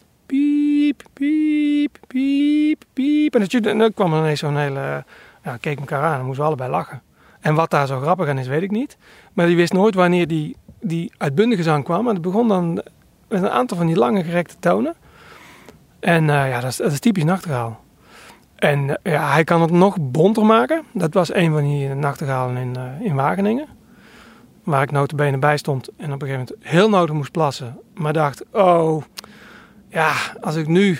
piep, 1.18 1.98
piep, 2.08 2.84
piep. 2.94 3.36
En, 3.36 3.48
dat, 3.48 3.64
dan 3.64 3.94
kwam 3.94 4.14
er 4.14 4.20
ineens 4.20 4.40
zo'n 4.40 4.58
hele, 4.58 5.04
ja, 5.44 5.58
keek 5.60 5.80
elkaar 5.80 6.04
aan 6.04 6.20
en 6.20 6.26
moesten 6.26 6.44
we 6.44 6.50
allebei 6.50 6.70
lachen. 6.70 7.02
En 7.40 7.56
wat 7.56 7.70
daar 7.70 7.88
zo 7.88 8.00
grappig 8.00 8.28
aan 8.28 8.38
is, 8.38 8.48
weet 8.48 8.62
ik 8.62 8.72
niet. 8.72 8.98
Maar 9.34 9.46
die 9.46 9.56
wist 9.56 9.74
nooit 9.74 9.96
wanneer 9.96 10.28
die, 10.28 10.56
die 10.80 11.12
uitbundige 11.18 11.64
zang 11.64 11.84
kwam. 11.84 12.04
Maar 12.04 12.14
het 12.14 12.22
begon 12.22 12.48
dan 12.48 12.74
met 13.28 13.42
een 13.44 13.50
aantal 13.50 13.78
van 13.78 13.88
die 13.88 13.96
lange 13.96 14.24
gerekte 14.24 14.56
tonen. 14.60 14.96
En 16.00 16.30
eh, 16.30 16.50
ja, 16.50 16.60
dat 16.60 16.80
is, 16.80 17.00
typisch 17.00 17.24
nachtegaal. 17.24 17.80
En 18.56 19.02
eh, 19.02 19.14
ja, 19.14 19.32
hij 19.32 19.44
kan 19.44 19.62
het 19.62 19.72
nog 19.72 19.98
bonter 20.00 20.46
maken. 20.46 20.84
Dat 20.94 21.14
was 21.14 21.34
een 21.34 21.52
van 21.52 21.64
die 21.64 21.88
nachtegalen 21.90 22.58
in, 22.58 22.76
eh, 22.76 23.06
in 23.06 23.16
Wageningen. 23.16 23.68
Waar 24.64 24.82
ik 24.82 24.92
notabene 24.92 25.38
bij 25.38 25.58
stond 25.58 25.90
en 25.98 26.14
op 26.14 26.22
een 26.22 26.28
gegeven 26.28 26.48
moment 26.50 26.70
heel 26.74 26.90
nodig 26.90 27.16
moest 27.16 27.32
plassen. 27.32 27.80
Maar 27.94 28.14
dacht, 28.14 28.44
oh, 28.52 29.04
ja, 29.90 30.14
als 30.42 30.56
ik 30.56 30.68
nu 30.68 30.98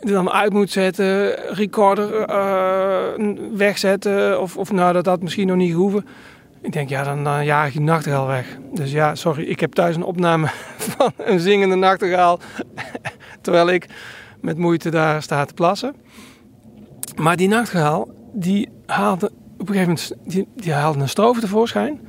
dan 0.00 0.30
uit 0.30 0.52
moet 0.52 0.70
zetten, 0.70 1.34
recorder 1.54 2.20
eh, 2.20 3.26
wegzetten. 3.54 4.40
Of, 4.40 4.56
of 4.56 4.72
nou, 4.72 4.92
dat 4.92 5.06
had 5.06 5.22
misschien 5.22 5.46
nog 5.46 5.56
niet 5.56 5.70
gehoeven. 5.70 6.06
Ik 6.60 6.72
denk, 6.72 6.88
ja, 6.88 7.02
dan, 7.02 7.24
dan 7.24 7.44
jaag 7.44 7.72
die 7.72 7.80
nachtegaal 7.80 8.26
weg. 8.26 8.58
Dus 8.72 8.92
ja, 8.92 9.14
sorry, 9.14 9.44
ik 9.44 9.60
heb 9.60 9.72
thuis 9.72 9.96
een 9.96 10.02
opname 10.02 10.46
van 10.96 11.12
een 11.16 11.40
zingende 11.40 11.74
nachtegaal. 11.74 12.40
terwijl 13.42 13.68
ik 13.68 13.86
met 14.40 14.58
moeite 14.58 14.90
daar 14.90 15.22
sta 15.22 15.44
te 15.44 15.54
plassen. 15.54 15.94
Maar 17.16 17.36
die 17.36 17.48
nachtegaal, 17.48 18.08
die 18.32 18.68
haalde 18.86 19.30
op 19.62 19.68
een 19.68 19.74
gegeven 19.74 19.88
moment 19.88 20.32
die, 20.32 20.48
die 20.54 20.72
haalde 20.72 20.98
een 20.98 21.08
stroof 21.08 21.40
tevoorschijn. 21.40 22.00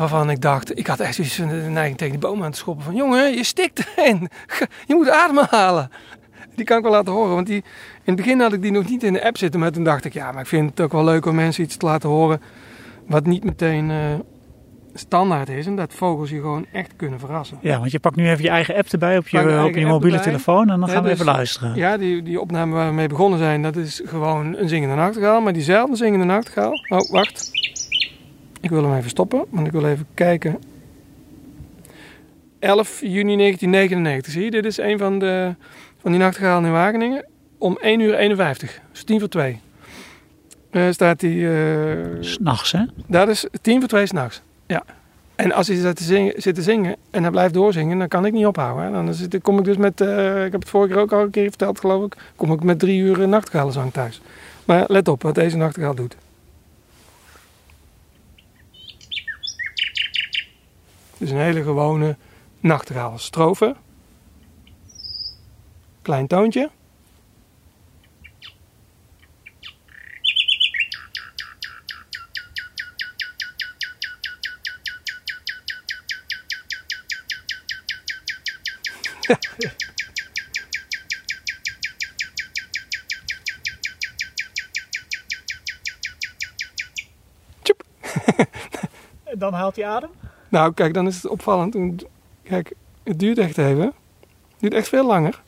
Waarvan 0.00 0.30
ik 0.30 0.40
dacht, 0.40 0.78
ik 0.78 0.86
had 0.86 1.00
echt 1.00 1.14
zoiets 1.14 1.34
van 1.34 1.48
de 1.48 1.54
neiging 1.54 1.98
tegen 1.98 2.12
die 2.20 2.28
boom 2.28 2.42
aan 2.42 2.50
te 2.50 2.58
schoppen. 2.58 2.84
Van 2.84 2.94
jongen, 2.94 3.34
je 3.34 3.44
stikt 3.44 3.86
erin. 3.96 4.28
Je 4.88 4.94
moet 4.94 5.10
ademhalen. 5.10 5.90
Die 6.54 6.64
kan 6.64 6.76
ik 6.76 6.82
wel 6.82 6.92
laten 6.92 7.12
horen. 7.12 7.34
Want 7.34 7.46
die, 7.46 7.56
in 7.56 7.62
het 8.04 8.16
begin 8.16 8.40
had 8.40 8.52
ik 8.52 8.62
die 8.62 8.70
nog 8.70 8.88
niet 8.88 9.02
in 9.02 9.12
de 9.12 9.24
app 9.24 9.38
zitten. 9.38 9.60
Maar 9.60 9.72
toen 9.72 9.84
dacht 9.84 10.04
ik, 10.04 10.12
ja, 10.12 10.32
maar 10.32 10.40
ik 10.40 10.46
vind 10.48 10.70
het 10.70 10.80
ook 10.80 10.92
wel 10.92 11.04
leuk 11.04 11.26
om 11.26 11.34
mensen 11.34 11.64
iets 11.64 11.76
te 11.76 11.86
laten 11.86 12.08
horen. 12.08 12.40
Wat 13.06 13.26
niet 13.26 13.44
meteen 13.44 13.90
eh, 13.90 13.96
standaard 14.94 15.48
is. 15.48 15.66
En 15.66 15.76
dat 15.76 15.94
vogels 15.94 16.30
je 16.30 16.36
gewoon 16.40 16.66
echt 16.72 16.92
kunnen 16.96 17.18
verrassen. 17.18 17.58
Ja, 17.60 17.78
want 17.78 17.90
je 17.90 18.00
pakt 18.00 18.16
nu 18.16 18.28
even 18.30 18.44
je 18.44 18.50
eigen 18.50 18.76
app 18.76 18.86
erbij 18.88 19.18
op 19.18 19.28
je, 19.28 19.64
op 19.64 19.74
je 19.74 19.86
mobiele 19.86 20.20
telefoon. 20.20 20.70
En 20.70 20.80
dan 20.80 20.88
Ja, 20.88 20.94
gaan 20.94 21.02
we 21.02 21.08
dus- 21.08 21.18
even 21.20 21.32
luisteren. 21.32 21.74
Ja, 21.74 21.96
die, 21.96 22.22
die 22.22 22.40
opname 22.40 22.74
waar 22.74 22.88
we 22.88 22.94
mee 22.94 23.08
begonnen 23.08 23.38
zijn, 23.38 23.62
dat 23.62 23.76
is 23.76 24.02
gewoon 24.04 24.56
een 24.56 24.68
zingende 24.68 24.94
nachtegaal. 24.94 25.40
Maar 25.40 25.52
diezelfde 25.52 25.96
zingende 25.96 26.24
nachtegaal. 26.24 26.72
Oh, 26.88 27.10
wacht. 27.10 27.50
Ik 28.60 28.70
wil 28.70 28.82
hem 28.84 28.96
even 28.96 29.10
stoppen, 29.10 29.44
want 29.50 29.66
ik 29.66 29.72
wil 29.72 29.86
even 29.86 30.06
kijken. 30.14 30.58
11 32.58 33.00
juni 33.00 33.36
1999, 33.36 34.32
zie 34.32 34.44
je? 34.44 34.50
Dit 34.50 34.64
is 34.64 34.78
een 34.78 34.98
van, 34.98 35.18
de, 35.18 35.54
van 36.00 36.10
die 36.10 36.20
nachtegalen 36.20 36.64
in 36.64 36.72
Wageningen. 36.72 37.24
Om 37.58 37.78
1 37.80 38.00
uur 38.00 38.14
51, 38.14 38.80
dus 38.92 39.04
10 39.04 39.18
voor 39.18 39.28
2. 39.28 39.60
Eh, 40.70 40.90
staat 40.90 41.20
die... 41.20 41.48
eh, 41.50 41.96
S'nachts, 42.20 42.72
hè? 42.72 42.84
dat 43.06 43.28
is 43.28 43.46
tien 43.62 43.78
voor 43.80 43.88
twee 43.88 44.06
s'nachts. 44.06 44.42
Ja. 44.66 44.84
En 45.34 45.52
als 45.52 45.66
hij 45.68 45.76
zit 45.76 45.96
te, 45.96 46.04
zingen, 46.04 46.32
zit 46.36 46.54
te 46.54 46.62
zingen 46.62 46.96
en 47.10 47.22
hij 47.22 47.30
blijft 47.30 47.54
doorzingen, 47.54 47.98
dan 47.98 48.08
kan 48.08 48.24
ik 48.26 48.32
niet 48.32 48.46
ophouden. 48.46 48.84
Hè. 48.84 48.90
Dan 48.92 49.14
zit, 49.14 49.38
kom 49.42 49.58
ik 49.58 49.64
dus 49.64 49.76
met, 49.76 50.00
eh, 50.00 50.44
ik 50.44 50.52
heb 50.52 50.60
het 50.60 50.68
vorige 50.70 50.92
keer 50.92 51.02
ook 51.02 51.12
al 51.12 51.22
een 51.22 51.30
keer 51.30 51.48
verteld 51.48 51.80
geloof 51.80 52.04
ik, 52.04 52.16
kom 52.36 52.52
ik 52.52 52.62
met 52.62 52.78
drie 52.78 53.00
uur 53.00 53.28
nachtegaalenzang 53.28 53.92
thuis. 53.92 54.20
Maar 54.64 54.84
let 54.86 55.08
op 55.08 55.22
wat 55.22 55.34
deze 55.34 55.56
nachtegaal 55.56 55.94
doet. 55.94 56.16
Is 61.20 61.30
een 61.30 61.38
hele 61.38 61.62
gewone 61.62 62.16
nachtegaal. 62.60 63.18
Strofe. 63.18 63.76
Klein 66.02 66.26
toontje. 66.26 66.70
Dan 89.38 89.52
haalt 89.52 89.76
hij 89.76 89.86
adem. 89.86 90.10
Nou, 90.50 90.74
kijk, 90.74 90.94
dan 90.94 91.06
is 91.06 91.14
het 91.14 91.26
opvallend. 91.26 92.04
Kijk, 92.42 92.72
het 93.02 93.18
duurt 93.18 93.38
echt 93.38 93.58
even. 93.58 93.84
Het 93.84 94.58
duurt 94.58 94.74
echt 94.74 94.88
veel 94.88 95.06
langer. 95.06 95.42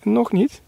En 0.00 0.12
nog 0.12 0.32
niet. 0.32 0.62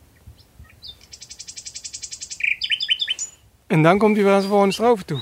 En 3.67 3.83
dan 3.83 3.99
komt 3.99 4.15
hij 4.15 4.25
weer 4.25 4.33
aan 4.33 4.39
zijn 4.39 4.51
volgende 4.51 4.75
strofe 4.75 5.05
toe. 5.05 5.21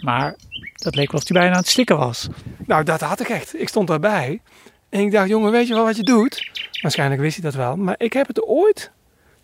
Maar 0.00 0.36
dat 0.74 0.94
leek 0.94 1.12
wel 1.12 1.20
of 1.20 1.28
hij 1.28 1.38
bijna 1.38 1.54
aan 1.54 1.60
het 1.60 1.70
stikken 1.70 1.98
was. 1.98 2.28
Nou, 2.66 2.84
dat 2.84 3.00
had 3.00 3.20
ik 3.20 3.28
echt. 3.28 3.60
Ik 3.60 3.68
stond 3.68 3.88
daarbij. 3.88 4.40
En 4.88 5.00
ik 5.00 5.12
dacht, 5.12 5.28
jongen, 5.28 5.52
weet 5.52 5.66
je 5.66 5.74
wel 5.74 5.84
wat 5.84 5.96
je 5.96 6.02
doet? 6.02 6.50
Waarschijnlijk 6.82 7.20
wist 7.20 7.34
hij 7.34 7.50
dat 7.50 7.54
wel. 7.54 7.76
Maar 7.76 7.94
ik 7.98 8.12
heb 8.12 8.26
het 8.26 8.42
ooit, 8.42 8.90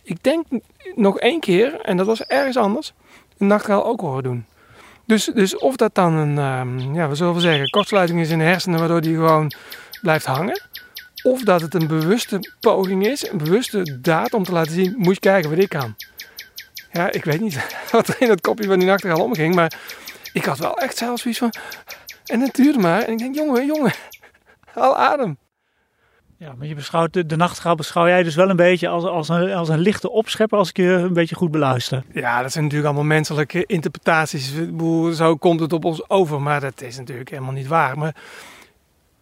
ik 0.03 0.23
denk 0.23 0.47
nog 0.95 1.19
één 1.19 1.41
keer, 1.41 1.81
en 1.81 1.97
dat 1.97 2.07
was 2.07 2.23
ergens 2.23 2.57
anders, 2.57 2.93
een 3.39 3.47
nachtegaal 3.47 3.85
ook 3.85 4.01
horen 4.01 4.23
doen. 4.23 4.47
Dus, 5.11 5.25
dus 5.25 5.57
of 5.57 5.77
dat 5.77 5.95
dan 5.95 6.15
een, 6.15 6.39
ehm, 6.39 6.95
ja, 6.95 7.09
we 7.09 7.15
zullen 7.15 7.33
wel 7.33 7.43
zeggen, 7.43 7.71
kortsluiting 7.71 8.21
is 8.21 8.31
in 8.31 8.39
de 8.39 8.45
hersenen, 8.45 8.79
waardoor 8.79 9.01
die 9.01 9.15
gewoon 9.15 9.53
blijft 10.01 10.25
hangen. 10.25 10.61
Of 11.23 11.43
dat 11.43 11.61
het 11.61 11.75
een 11.75 11.87
bewuste 11.87 12.55
poging 12.61 13.07
is, 13.07 13.29
een 13.29 13.39
bewuste 13.39 13.99
daad 14.01 14.35
om 14.35 14.45
te 14.45 14.53
laten 14.53 14.73
zien, 14.73 14.95
moet 14.97 15.15
je 15.15 15.21
kijken 15.21 15.51
wat 15.51 15.59
ik 15.59 15.69
kan. 15.69 15.97
Ja, 16.93 17.11
ik 17.11 17.25
weet 17.25 17.41
niet 17.41 17.67
wat 17.93 18.09
er 18.09 18.17
in 18.19 18.31
het 18.31 18.41
kopje 18.41 18.67
van 18.67 18.79
die 18.79 18.89
nachtegaal 18.89 19.23
omging, 19.23 19.55
maar 19.55 19.73
ik 20.33 20.45
had 20.45 20.59
wel 20.59 20.79
echt 20.79 20.97
zelfs 20.97 21.23
zoiets 21.23 21.41
van... 21.41 21.53
En 22.25 22.41
het 22.41 22.55
duurde 22.55 22.79
maar. 22.79 23.03
En 23.03 23.13
ik 23.13 23.19
denk, 23.19 23.35
jongen, 23.35 23.67
jongen, 23.67 23.93
haal 24.75 24.97
adem. 24.97 25.39
Ja, 26.41 26.55
maar 26.59 26.67
je 26.67 26.75
beschouwt 26.75 27.13
de, 27.13 27.27
de 27.27 27.75
beschouw 27.77 28.07
jij 28.07 28.23
dus 28.23 28.35
wel 28.35 28.51
een 28.51 28.57
beetje 28.57 28.89
als, 28.89 29.05
als, 29.05 29.29
een, 29.29 29.53
als 29.53 29.69
een 29.69 29.79
lichte 29.79 30.11
opschepper 30.11 30.59
als 30.59 30.69
ik 30.69 30.77
je 30.77 30.85
een 30.85 31.13
beetje 31.13 31.35
goed 31.35 31.51
beluister. 31.51 32.03
Ja, 32.13 32.43
dat 32.43 32.53
zijn 32.53 32.65
natuurlijk 32.65 32.93
allemaal 32.93 33.17
menselijke 33.17 33.65
interpretaties. 33.67 34.55
Zo 35.13 35.37
komt 35.37 35.61
het 35.61 35.73
op 35.73 35.85
ons 35.85 36.09
over, 36.11 36.43
maar 36.43 36.61
dat 36.61 36.83
is 36.83 36.99
natuurlijk 36.99 37.31
helemaal 37.31 37.53
niet 37.53 37.67
waar. 37.67 37.99
Maar 37.99 38.15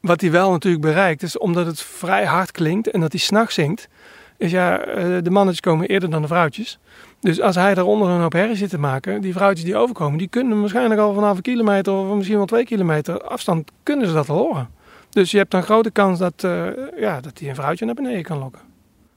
wat 0.01 0.21
hij 0.21 0.31
wel 0.31 0.51
natuurlijk 0.51 0.83
bereikt, 0.83 1.23
is 1.23 1.39
omdat 1.39 1.67
het 1.67 1.83
vrij 1.83 2.25
hard 2.25 2.51
klinkt 2.51 2.91
en 2.91 3.01
dat 3.01 3.13
hij 3.13 3.21
s'nachts 3.21 3.55
zingt. 3.55 3.89
is 4.37 4.51
ja, 4.51 4.79
eh, 4.79 5.05
de 5.23 5.31
mannetjes 5.31 5.61
komen 5.61 5.89
eerder 5.89 6.11
dan 6.11 6.23
de 6.23 6.29
vrouwtjes. 6.29 6.79
Dus 7.21 7.41
als 7.41 7.55
hij 7.55 7.75
daaronder 7.75 8.09
een 8.09 8.21
hoop 8.21 8.33
herrie 8.33 8.57
zit 8.57 8.71
te 8.71 8.79
maken, 8.79 9.21
die 9.21 9.33
vrouwtjes 9.33 9.65
die 9.65 9.77
overkomen, 9.77 10.19
die 10.19 10.29
kunnen 10.29 10.61
waarschijnlijk 10.61 11.01
al 11.01 11.15
vanaf 11.15 11.37
een 11.37 11.43
kilometer 11.43 11.93
of 11.93 12.17
misschien 12.17 12.37
wel 12.37 12.47
twee 12.47 12.65
kilometer 12.65 13.21
afstand, 13.21 13.71
kunnen 13.83 14.07
ze 14.07 14.15
dat 14.15 14.29
al 14.29 14.37
horen. 14.37 14.78
Dus 15.11 15.31
je 15.31 15.39
hebt 15.39 15.51
dan 15.51 15.63
grote 15.63 15.91
kans 15.91 16.19
dat, 16.19 16.43
uh, 16.45 16.67
ja, 16.97 17.21
dat 17.21 17.39
hij 17.39 17.49
een 17.49 17.55
vrouwtje 17.55 17.85
naar 17.85 17.95
beneden 17.95 18.23
kan 18.23 18.39
lokken. 18.39 18.63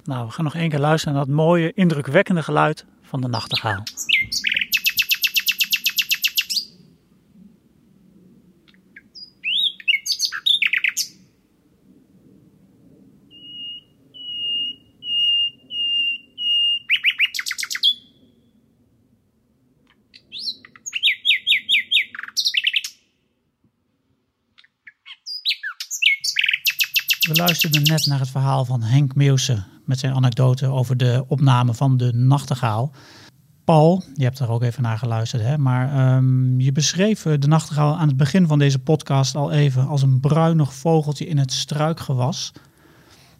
Nou, 0.04 0.25
we 0.25 0.32
gaan 0.32 0.43
nog 0.43 0.56
één 0.56 0.69
keer 0.69 0.80
luisteren 0.80 1.15
naar 1.15 1.25
dat 1.25 1.36
mooie, 1.36 1.71
indrukwekkende 1.73 2.43
geluid 2.43 2.86
van 3.01 3.21
de 3.21 3.27
nachtegaal. 3.27 3.84
We 27.31 27.37
luisterden 27.37 27.83
net 27.83 28.05
naar 28.05 28.19
het 28.19 28.29
verhaal 28.29 28.65
van 28.65 28.83
Henk 28.83 29.15
Meeuwse 29.15 29.63
met 29.85 29.99
zijn 29.99 30.13
anekdote 30.13 30.67
over 30.67 30.97
de 30.97 31.23
opname 31.27 31.73
van 31.73 31.97
de 31.97 32.13
nachtegaal. 32.13 32.91
Paul, 33.63 34.03
je 34.15 34.23
hebt 34.23 34.39
er 34.39 34.49
ook 34.49 34.61
even 34.61 34.83
naar 34.83 34.97
geluisterd, 34.97 35.41
hè? 35.41 35.57
maar 35.57 35.93
ehm, 35.93 36.59
je 36.59 36.71
beschreef 36.71 37.21
de 37.21 37.47
nachtegaal 37.47 37.97
aan 37.97 38.07
het 38.07 38.17
begin 38.17 38.47
van 38.47 38.59
deze 38.59 38.79
podcast 38.79 39.35
al 39.35 39.51
even 39.51 39.87
als 39.87 40.01
een 40.01 40.19
bruinig 40.19 40.73
vogeltje 40.73 41.27
in 41.27 41.37
het 41.37 41.53
struikgewas. 41.53 42.51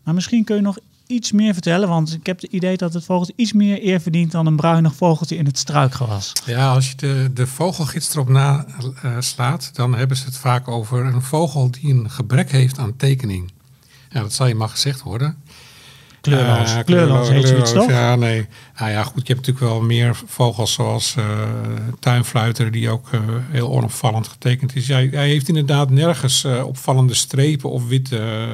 Maar 0.04 0.13
misschien 0.13 0.43
kun 0.43 0.56
je 0.56 0.62
nog 0.62 0.77
iets 1.08 1.32
meer 1.32 1.54
vertellen, 1.54 1.89
want 1.89 2.13
ik 2.13 2.25
heb 2.25 2.41
het 2.41 2.51
idee 2.51 2.77
dat 2.77 2.93
het 2.93 3.06
vogeltje 3.06 3.34
iets 3.36 3.54
meer 3.54 3.86
eer 3.86 4.01
verdient 4.01 4.32
dan 4.32 4.45
een 4.45 4.56
bruinig 4.56 4.95
vogeltje 4.95 5.38
in 5.38 5.45
het 5.45 5.58
struikgewas. 5.58 6.32
Ja, 6.45 6.73
als 6.73 6.89
je 6.89 6.95
de, 6.95 7.32
de 7.34 7.47
vogelgids 7.47 8.13
erop 8.13 8.30
naslaat, 8.30 9.63
uh, 9.63 9.73
dan 9.73 9.95
hebben 9.95 10.17
ze 10.17 10.25
het 10.25 10.38
vaak 10.38 10.67
over 10.67 11.06
een 11.06 11.21
vogel 11.21 11.71
die 11.71 11.93
een 11.93 12.10
gebrek 12.10 12.51
heeft 12.51 12.77
aan 12.77 12.95
tekening. 12.95 13.51
Ja, 14.12 14.21
dat 14.21 14.34
zal 14.34 14.47
je 14.47 14.56
maar 14.56 14.69
gezegd 14.69 15.02
worden. 15.02 15.43
Kleurloos. 16.21 16.74
Uh, 16.74 16.80
kleurloos 16.84 17.30
heet 17.30 17.47
zoiets, 17.47 17.71
toch? 17.71 17.89
Ja, 17.89 18.15
nee. 18.15 18.47
Nou 18.78 18.91
ja, 18.91 19.04
goed. 19.04 19.28
Je 19.28 19.34
hebt 19.34 19.47
natuurlijk 19.47 19.74
wel 19.74 19.82
meer 19.82 20.15
vogels 20.26 20.74
zoals 20.74 21.15
uh, 21.17 21.26
tuinfluiter, 22.00 22.71
die 22.71 22.89
ook 22.89 23.12
uh, 23.12 23.21
heel 23.50 23.69
onopvallend 23.69 24.28
getekend 24.28 24.76
is. 24.76 24.88
Hij, 24.88 25.08
hij 25.12 25.28
heeft 25.28 25.47
inderdaad 25.47 25.89
nergens 25.89 26.45
opvallende 26.45 27.13
strepen 27.13 27.69
of 27.69 27.88
witte 27.88 28.47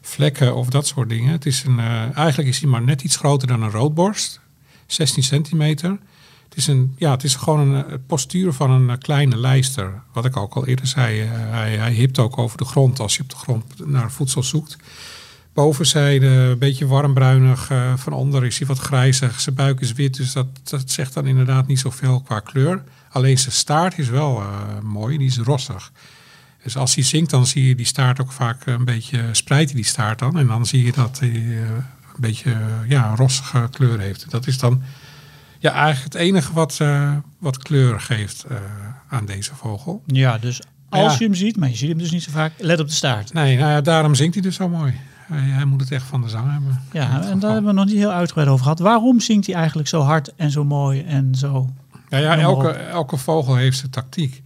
vlekken 0.00 0.54
of 0.54 0.68
dat 0.68 0.86
soort 0.86 1.08
dingen. 1.08 1.32
Het 1.32 1.46
is 1.46 1.64
een, 1.64 1.80
eigenlijk 2.14 2.48
is 2.48 2.60
hij 2.60 2.70
maar 2.70 2.82
net 2.82 3.02
iets 3.02 3.16
groter 3.16 3.48
dan 3.48 3.62
een 3.62 3.70
roodborst. 3.70 4.40
16 4.86 5.22
centimeter. 5.22 5.98
Is, 6.58 6.66
een, 6.66 6.94
ja, 6.96 7.10
het 7.10 7.24
is 7.24 7.34
gewoon 7.34 7.60
een 7.60 8.06
postuur 8.06 8.52
van 8.52 8.70
een 8.70 8.98
kleine 8.98 9.36
lijster. 9.36 10.02
Wat 10.12 10.24
ik 10.24 10.36
ook 10.36 10.54
al 10.54 10.66
eerder 10.66 10.86
zei. 10.86 11.20
hij, 11.28 11.76
hij 11.76 11.92
hipt 11.92 12.18
ook 12.18 12.38
over 12.38 12.58
de 12.58 12.64
grond 12.64 13.00
als 13.00 13.16
je 13.16 13.22
op 13.22 13.28
de 13.28 13.36
grond 13.36 13.86
naar 13.86 14.10
voedsel 14.10 14.42
zoekt. 14.42 14.76
Bovenzijde 15.52 16.26
een 16.26 16.58
beetje 16.58 16.86
warmbruinig. 16.86 17.70
Van 17.96 18.12
onder 18.12 18.44
is 18.44 18.58
hij 18.58 18.66
wat 18.66 18.78
grijzig. 18.78 19.40
Zijn 19.40 19.54
buik 19.54 19.80
is 19.80 19.92
wit, 19.92 20.16
dus 20.16 20.32
dat, 20.32 20.46
dat 20.62 20.90
zegt 20.90 21.14
dan 21.14 21.26
inderdaad 21.26 21.66
niet 21.66 21.78
zoveel 21.78 22.20
qua 22.20 22.40
kleur. 22.40 22.82
Alleen 23.10 23.38
zijn 23.38 23.54
staart 23.54 23.98
is 23.98 24.08
wel 24.08 24.42
mooi, 24.82 25.18
die 25.18 25.26
is 25.26 25.38
rossig. 25.38 25.92
Dus 26.62 26.76
als 26.76 26.94
hij 26.94 27.04
zingt, 27.04 27.30
dan 27.30 27.46
zie 27.46 27.68
je 27.68 27.74
die 27.74 27.86
staart 27.86 28.20
ook 28.20 28.32
vaak 28.32 28.66
een 28.66 28.84
beetje 28.84 29.28
spreidt 29.32 29.74
die 29.74 29.84
staart 29.84 30.18
dan. 30.18 30.38
En 30.38 30.46
dan 30.46 30.66
zie 30.66 30.84
je 30.84 30.92
dat 30.92 31.18
hij 31.18 31.28
een 31.28 31.84
beetje 32.16 32.56
ja, 32.88 33.10
een 33.10 33.16
rossige 33.16 33.68
kleur 33.70 33.98
heeft. 33.98 34.30
Dat 34.30 34.46
is 34.46 34.58
dan 34.58 34.82
ja, 35.58 35.72
eigenlijk 35.72 36.12
het 36.12 36.22
enige 36.22 36.52
wat, 36.52 36.80
wat 37.38 37.58
kleur 37.58 38.00
geeft 38.00 38.46
aan 39.08 39.26
deze 39.26 39.54
vogel. 39.54 40.02
Ja, 40.06 40.38
dus 40.38 40.60
als 40.88 41.12
ja. 41.12 41.18
je 41.18 41.24
hem 41.24 41.34
ziet, 41.34 41.56
maar 41.56 41.68
je 41.68 41.76
ziet 41.76 41.88
hem 41.88 41.98
dus 41.98 42.10
niet 42.10 42.22
zo 42.22 42.30
vaak, 42.30 42.52
let 42.58 42.80
op 42.80 42.86
de 42.86 42.92
staart. 42.92 43.32
Nee, 43.32 43.56
nou 43.56 43.70
ja, 43.70 43.80
daarom 43.80 44.14
zingt 44.14 44.34
hij 44.34 44.42
dus 44.42 44.54
zo 44.54 44.68
mooi. 44.68 44.94
Hij, 45.26 45.40
hij, 45.40 45.64
moet 45.64 45.80
het 45.80 45.90
echt 45.90 46.06
van 46.06 46.22
de 46.22 46.28
zang 46.28 46.50
hebben. 46.50 46.82
Ja, 46.92 47.22
en 47.22 47.38
daar 47.38 47.52
hebben 47.52 47.70
we 47.70 47.76
nog 47.76 47.86
niet 47.86 47.96
heel 47.96 48.10
uitgebreid 48.10 48.48
over 48.48 48.62
gehad. 48.62 48.78
Waarom 48.78 49.20
zingt 49.20 49.46
hij 49.46 49.54
eigenlijk 49.54 49.88
zo 49.88 50.00
hard 50.00 50.34
en 50.36 50.50
zo 50.50 50.64
mooi 50.64 51.02
en 51.02 51.34
zo? 51.34 51.70
Ja, 52.08 52.18
ja 52.18 52.38
elke, 52.38 52.68
elke 52.68 53.16
vogel 53.16 53.56
heeft 53.56 53.78
zijn 53.78 53.90
tactiek. 53.90 54.42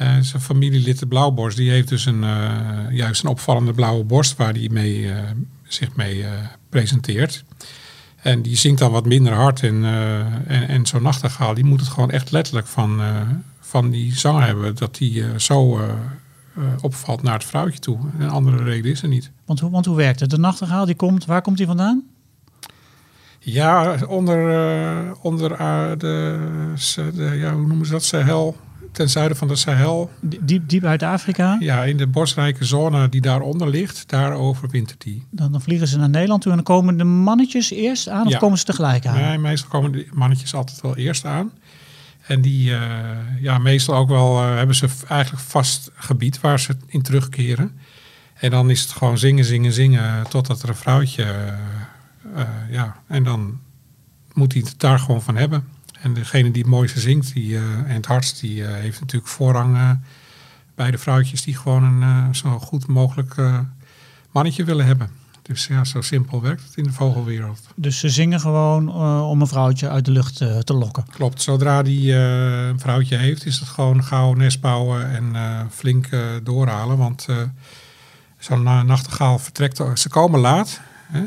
Uh, 0.00 0.18
zijn 0.20 0.42
familielid 0.42 0.98
de 0.98 1.06
blauwborst, 1.06 1.56
die 1.56 1.70
heeft 1.70 1.88
dus 1.88 2.06
een, 2.06 2.24
juist 2.90 3.22
een 3.22 3.30
opvallende 3.30 3.72
blauwe 3.72 4.04
borst 4.04 4.36
waar 4.36 4.52
hij 4.52 4.68
mee, 4.70 5.12
zich 5.62 5.96
mee 5.96 6.24
presenteert. 6.68 7.44
En 8.24 8.42
die 8.42 8.56
zingt 8.56 8.78
dan 8.78 8.90
wat 8.90 9.06
minder 9.06 9.32
hard. 9.32 9.62
En, 9.62 9.84
en, 10.46 10.68
en 10.68 10.86
zo'n 10.86 11.02
nachtegaal, 11.02 11.54
die 11.54 11.64
moet 11.64 11.80
het 11.80 11.88
gewoon 11.88 12.10
echt 12.10 12.30
letterlijk 12.30 12.66
van, 12.66 13.00
van 13.60 13.90
die 13.90 14.16
zang 14.16 14.44
hebben. 14.44 14.76
Dat 14.76 14.94
die 14.94 15.24
zo 15.36 15.78
uh, 15.78 15.84
opvalt 16.80 17.22
naar 17.22 17.34
het 17.34 17.44
vrouwtje 17.44 17.78
toe. 17.78 17.98
Een 18.18 18.30
andere 18.30 18.62
reden 18.62 18.90
is 18.90 19.02
er 19.02 19.08
niet. 19.08 19.30
Want, 19.44 19.60
hoe, 19.60 19.70
want 19.70 19.86
hoe 19.86 19.96
werkt 19.96 20.20
het? 20.20 20.30
De 20.30 20.38
nachtegaal, 20.38 20.84
die 20.84 20.94
komt, 20.94 21.24
waar 21.24 21.42
komt 21.42 21.56
die 21.56 21.66
vandaan? 21.66 22.02
Ja, 23.38 23.96
onder, 24.08 25.16
onder 25.20 25.48
de, 25.98 26.38
de, 26.94 27.30
ja, 27.34 27.54
hoe 27.54 27.66
noemen 27.66 27.86
ze 27.86 27.92
dat, 27.92 28.04
Sahel, 28.04 28.56
ten 28.94 29.10
zuiden 29.10 29.36
van 29.36 29.48
de 29.48 29.56
Sahel. 29.56 30.10
Diep, 30.20 30.68
diep 30.68 30.84
uit 30.84 31.02
Afrika? 31.02 31.56
Ja, 31.60 31.84
in 31.84 31.96
de 31.96 32.06
bosrijke 32.06 32.64
zone 32.64 33.08
die 33.08 33.20
daaronder 33.20 33.68
ligt, 33.68 34.08
daar 34.08 34.32
overwintert 34.32 35.02
die. 35.02 35.26
Dan, 35.30 35.52
dan 35.52 35.60
vliegen 35.60 35.88
ze 35.88 35.98
naar 35.98 36.08
Nederland 36.10 36.42
toe 36.42 36.50
en 36.50 36.56
dan 36.56 36.66
komen 36.66 36.96
de 36.96 37.04
mannetjes 37.04 37.70
eerst 37.70 38.08
aan 38.08 38.26
of 38.26 38.32
ja. 38.32 38.38
komen 38.38 38.58
ze 38.58 38.64
tegelijk 38.64 39.06
aan? 39.06 39.20
Nee, 39.20 39.38
meestal 39.38 39.68
komen 39.68 39.92
de 39.92 40.06
mannetjes 40.12 40.54
altijd 40.54 40.80
wel 40.80 40.96
eerst 40.96 41.24
aan. 41.24 41.50
En 42.26 42.40
die, 42.40 42.70
uh, 42.70 42.80
ja, 43.40 43.58
meestal 43.58 43.96
ook 43.96 44.08
wel 44.08 44.42
uh, 44.42 44.56
hebben 44.56 44.76
ze 44.76 44.88
eigenlijk 45.08 45.42
vast 45.42 45.90
gebied 45.94 46.40
waar 46.40 46.60
ze 46.60 46.76
in 46.86 47.02
terugkeren. 47.02 47.78
En 48.34 48.50
dan 48.50 48.70
is 48.70 48.80
het 48.80 48.90
gewoon 48.90 49.18
zingen, 49.18 49.44
zingen, 49.44 49.72
zingen 49.72 50.28
totdat 50.28 50.62
er 50.62 50.68
een 50.68 50.74
vrouwtje, 50.76 51.54
uh, 52.36 52.42
ja, 52.70 52.96
en 53.06 53.24
dan 53.24 53.58
moet 54.32 54.52
hij 54.52 54.62
het 54.66 54.80
daar 54.80 54.98
gewoon 54.98 55.22
van 55.22 55.36
hebben. 55.36 55.64
En 56.04 56.14
degene 56.14 56.50
die 56.50 56.62
het 56.62 56.70
mooiste 56.70 57.00
zingt 57.00 57.32
die, 57.32 57.56
en 57.56 57.94
het 57.94 58.06
hardst, 58.06 58.40
die 58.40 58.64
heeft 58.64 59.00
natuurlijk 59.00 59.32
voorrang 59.32 59.98
bij 60.74 60.90
de 60.90 60.98
vrouwtjes 60.98 61.42
die 61.42 61.56
gewoon 61.56 62.02
een 62.02 62.34
zo 62.34 62.58
goed 62.58 62.86
mogelijk 62.86 63.34
mannetje 64.30 64.64
willen 64.64 64.86
hebben. 64.86 65.10
Dus 65.42 65.66
ja, 65.66 65.84
zo 65.84 66.00
simpel 66.00 66.42
werkt 66.42 66.62
het 66.62 66.76
in 66.76 66.84
de 66.84 66.92
vogelwereld. 66.92 67.60
Dus 67.74 67.98
ze 67.98 68.08
zingen 68.08 68.40
gewoon 68.40 68.88
uh, 68.88 69.28
om 69.30 69.40
een 69.40 69.46
vrouwtje 69.46 69.88
uit 69.88 70.04
de 70.04 70.10
lucht 70.10 70.40
uh, 70.40 70.58
te 70.58 70.74
lokken? 70.74 71.04
Klopt. 71.10 71.42
Zodra 71.42 71.82
die 71.82 72.12
uh, 72.12 72.66
een 72.66 72.80
vrouwtje 72.80 73.16
heeft, 73.16 73.46
is 73.46 73.58
het 73.58 73.68
gewoon 73.68 74.04
gauw 74.04 74.32
nest 74.32 74.60
bouwen 74.60 75.10
en 75.10 75.34
flink 75.70 76.08
doorhalen. 76.42 76.96
Want 76.96 77.26
zo'n 78.38 78.62
nachtegaal 78.62 79.38
vertrekt, 79.38 79.82
ze 79.94 80.08
komen 80.08 80.40
laat. 80.40 80.80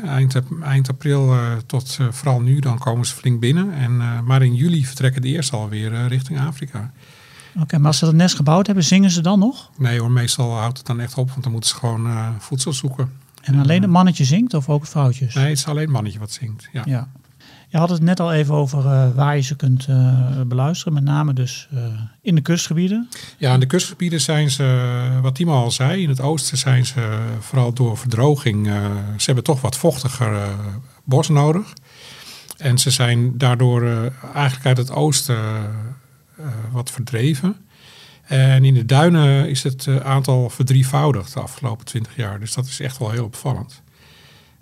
Eind, 0.04 0.42
eind 0.62 0.88
april 0.88 1.34
tot 1.66 1.98
vooral 2.10 2.40
nu, 2.40 2.60
dan 2.60 2.78
komen 2.78 3.06
ze 3.06 3.14
flink 3.14 3.40
binnen. 3.40 3.72
En, 3.72 4.24
maar 4.24 4.42
in 4.42 4.54
juli 4.54 4.86
vertrekken 4.86 5.22
de 5.22 5.28
eerste 5.28 5.56
alweer 5.56 6.06
richting 6.06 6.40
Afrika. 6.40 6.92
Oké, 7.54 7.62
okay, 7.62 7.78
maar 7.78 7.88
als 7.88 7.98
ze 7.98 8.04
dat 8.04 8.14
nest 8.14 8.36
gebouwd 8.36 8.66
hebben, 8.66 8.84
zingen 8.84 9.10
ze 9.10 9.20
dan 9.20 9.38
nog? 9.38 9.70
Nee 9.78 10.00
hoor, 10.00 10.10
meestal 10.10 10.56
houdt 10.56 10.78
het 10.78 10.86
dan 10.86 11.00
echt 11.00 11.14
op, 11.14 11.30
want 11.30 11.42
dan 11.42 11.52
moeten 11.52 11.70
ze 11.70 11.76
gewoon 11.76 12.34
voedsel 12.38 12.72
zoeken. 12.72 13.12
En 13.42 13.58
alleen 13.60 13.82
het 13.82 13.90
mannetje 13.90 14.24
zingt 14.24 14.54
of 14.54 14.68
ook 14.68 14.86
vrouwtjes? 14.86 15.34
Nee, 15.34 15.48
het 15.48 15.58
is 15.58 15.66
alleen 15.66 15.82
het 15.82 15.92
mannetje 15.92 16.18
wat 16.18 16.32
zingt. 16.32 16.68
Ja. 16.72 16.82
ja. 16.86 17.08
Je 17.70 17.78
had 17.78 17.90
het 17.90 18.02
net 18.02 18.20
al 18.20 18.32
even 18.32 18.54
over 18.54 18.84
uh, 18.84 19.14
waar 19.14 19.36
je 19.36 19.42
ze 19.42 19.56
kunt 19.56 19.86
uh, 19.90 20.40
beluisteren, 20.46 20.92
met 20.92 21.04
name 21.04 21.32
dus 21.32 21.68
uh, 21.74 21.80
in 22.22 22.34
de 22.34 22.40
kustgebieden. 22.40 23.08
Ja, 23.38 23.54
in 23.54 23.60
de 23.60 23.66
kustgebieden 23.66 24.20
zijn 24.20 24.50
ze, 24.50 25.18
wat 25.22 25.34
Timo 25.34 25.52
al 25.52 25.70
zei, 25.70 26.02
in 26.02 26.08
het 26.08 26.20
oosten 26.20 26.58
zijn 26.58 26.86
ze 26.86 27.18
vooral 27.40 27.72
door 27.72 27.96
verdroging, 27.96 28.66
ze 29.16 29.24
hebben 29.24 29.44
toch 29.44 29.60
wat 29.60 29.76
vochtiger 29.76 30.48
bos 31.04 31.28
nodig. 31.28 31.72
En 32.56 32.78
ze 32.78 32.90
zijn 32.90 33.38
daardoor 33.38 34.12
eigenlijk 34.34 34.66
uit 34.66 34.76
het 34.76 34.90
oosten 34.90 35.38
wat 36.70 36.90
verdreven. 36.90 37.56
En 38.22 38.64
in 38.64 38.74
de 38.74 38.84
duinen 38.84 39.48
is 39.48 39.62
het 39.62 39.88
aantal 40.02 40.50
verdrievoudigd 40.50 41.34
de 41.34 41.40
afgelopen 41.40 41.86
twintig 41.86 42.16
jaar. 42.16 42.40
Dus 42.40 42.54
dat 42.54 42.66
is 42.66 42.80
echt 42.80 42.98
wel 42.98 43.10
heel 43.10 43.24
opvallend. 43.24 43.82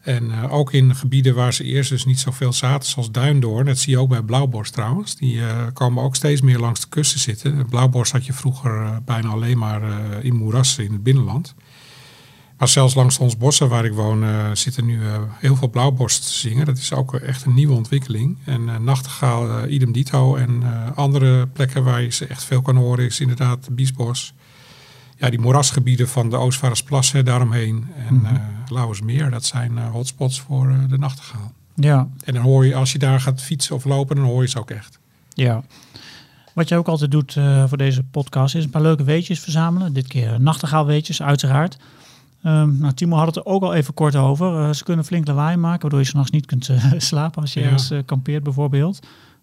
En 0.07 0.25
uh, 0.25 0.53
ook 0.53 0.73
in 0.73 0.95
gebieden 0.95 1.35
waar 1.35 1.55
ze 1.55 1.65
eerst 1.65 1.91
dus 1.91 2.05
niet 2.05 2.19
zoveel 2.19 2.53
zaten, 2.53 2.89
zoals 2.89 3.11
Duindoorn. 3.11 3.67
Dat 3.67 3.79
zie 3.79 3.93
je 3.93 3.99
ook 3.99 4.09
bij 4.09 4.23
blauwborst 4.23 4.73
trouwens. 4.73 5.17
Die 5.17 5.37
uh, 5.37 5.67
komen 5.73 6.03
ook 6.03 6.17
steeds 6.17 6.41
meer 6.41 6.59
langs 6.59 6.81
de 6.81 6.89
kusten 6.89 7.21
zitten. 7.21 7.67
Blauwborst 7.67 8.13
had 8.13 8.27
je 8.27 8.33
vroeger 8.33 8.83
uh, 8.83 8.97
bijna 9.05 9.29
alleen 9.29 9.59
maar 9.59 9.83
in 10.25 10.37
moerassen 10.37 10.85
in 10.85 10.93
het 10.93 11.03
binnenland. 11.03 11.55
Maar 12.59 12.69
zelfs 12.69 12.95
langs 12.95 13.19
ons 13.19 13.37
bossen 13.37 13.69
waar 13.69 13.85
ik 13.85 13.93
woon 13.93 14.25
zitten 14.57 14.85
nu 14.85 15.01
heel 15.39 15.57
veel 15.57 15.71
blauwborst 15.71 16.27
te 16.27 16.33
zingen. 16.33 16.67
Dat 16.67 16.79
is 16.79 16.93
ook 16.93 17.15
echt 17.15 17.45
een 17.45 17.55
nieuwe 17.55 17.75
ontwikkeling. 17.75 18.39
En 18.45 18.85
nachtegaal, 18.85 19.67
idem 19.67 19.93
dito. 19.93 20.37
En 20.37 20.63
andere 20.95 21.47
plekken 21.47 21.85
waar 21.85 22.03
je 22.03 22.11
ze 22.11 22.27
echt 22.27 22.45
veel 22.45 22.63
kan 22.63 22.77
horen 22.77 23.05
is 23.05 23.21
inderdaad 23.21 23.65
de 23.65 23.73
biesbos. 23.73 24.35
Ja, 25.17 25.31
die 25.31 25.39
moerasgebieden 25.41 26.09
van 26.09 26.31
de 26.31 26.37
Oostvaardersplassen 26.37 27.25
daaromheen 27.25 27.87
en 28.09 28.15
Mhm. 28.15 28.27
eh 28.27 28.41
Lauwersmeer, 28.69 29.31
dat 29.31 29.45
zijn 29.45 29.79
eh, 29.79 29.91
hotspots 29.91 30.41
voor 30.41 30.69
eh, 30.71 30.79
de 30.89 30.99
nachtegaal. 30.99 31.53
Ja, 31.75 32.09
En 32.25 32.35
dan 32.35 32.43
hoor 32.43 32.67
je, 32.67 32.75
als 32.75 32.93
je 32.93 32.99
daar 32.99 33.21
gaat 33.21 33.43
fietsen 33.43 33.75
of 33.75 33.85
lopen, 33.85 34.17
dan 34.17 34.25
hoor 34.25 34.43
je 34.43 34.49
ze 34.49 34.59
ook 34.59 34.71
echt. 34.71 34.99
ja. 35.35 35.63
Wat 36.53 36.69
je 36.69 36.77
ook 36.77 36.89
altijd 36.89 37.11
doet 37.11 37.33
voor 37.67 37.79
deze 37.79 38.03
podcast 38.03 38.55
is 38.55 38.65
een 38.65 38.71
paar 38.71 38.83
leuke 38.83 39.05
weetjes 39.05 39.41
verzamelen. 39.41 39.93
Dit 39.93 40.07
keer 40.07 40.41
nachtegaalweetjes, 40.41 41.23
uiteraard. 41.23 41.77
Ehm, 42.43 42.79
nou, 42.79 42.93
Timo 42.93 43.17
had 43.17 43.27
het 43.27 43.37
er 43.37 43.45
ook 43.45 43.63
al 43.63 43.75
even 43.75 43.95
kort 43.95 44.17
over. 44.17 44.75
Ze 44.75 44.85
kunnen 44.85 45.05
flink 45.05 45.27
lawaai 45.27 45.57
maken, 45.57 45.81
waardoor 45.81 45.99
je 46.01 46.07
s'nachts 46.07 46.31
niet 46.31 46.47
kunt 46.47 46.71
slapen 46.97 47.43
als 47.43 47.53
je 47.53 47.61
Ja. 47.61 47.67
ergens 47.67 47.93
kampeert 48.07 48.43
bijvoorbeeld. 48.43 48.99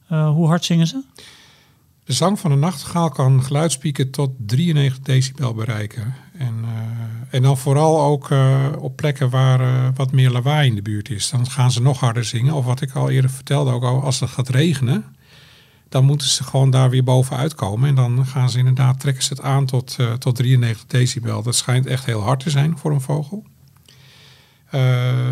Hoe 0.07 0.47
hard 0.47 0.65
zingen 0.65 0.87
ze? 0.87 1.01
De 2.05 2.13
zang 2.13 2.39
van 2.39 2.51
een 2.51 2.59
nachtegaal 2.59 3.09
kan 3.09 3.43
geluidspieken 3.43 4.11
tot 4.11 4.31
93 4.37 4.99
decibel 4.99 5.53
bereiken. 5.53 6.15
En, 6.37 6.53
eh, 6.63 7.35
en 7.35 7.41
dan 7.41 7.57
vooral 7.57 8.01
ook 8.01 8.31
eh, 8.31 8.65
op 8.79 8.95
plekken 8.95 9.29
waar 9.29 9.59
eh, 9.59 9.87
wat 9.95 10.11
meer 10.11 10.31
lawaai 10.31 10.69
in 10.69 10.75
de 10.75 10.81
buurt 10.81 11.09
is. 11.09 11.29
Dan 11.29 11.49
gaan 11.49 11.71
ze 11.71 11.81
nog 11.81 11.99
harder 11.99 12.25
zingen. 12.25 12.53
Of 12.53 12.65
wat 12.65 12.81
ik 12.81 12.91
al 12.91 13.09
eerder 13.09 13.29
vertelde, 13.29 13.71
ook 13.71 13.83
al 13.83 14.03
als 14.03 14.19
het 14.19 14.29
gaat 14.29 14.49
regenen, 14.49 15.05
dan 15.89 16.05
moeten 16.05 16.27
ze 16.27 16.43
gewoon 16.43 16.69
daar 16.69 16.89
weer 16.89 17.03
bovenuit 17.03 17.55
komen. 17.55 17.89
En 17.89 17.95
dan 17.95 18.25
gaan 18.25 18.49
ze 18.49 18.57
inderdaad, 18.57 18.99
trekken 18.99 19.23
ze 19.23 19.33
het 19.33 19.41
aan 19.41 19.65
tot, 19.65 19.97
tot 20.19 20.35
93 20.35 20.87
decibel. 20.87 21.43
Dat 21.43 21.55
schijnt 21.55 21.85
echt 21.85 22.05
heel 22.05 22.21
hard 22.21 22.39
te 22.39 22.49
zijn 22.49 22.77
voor 22.77 22.91
een 22.91 23.01
vogel. 23.01 23.45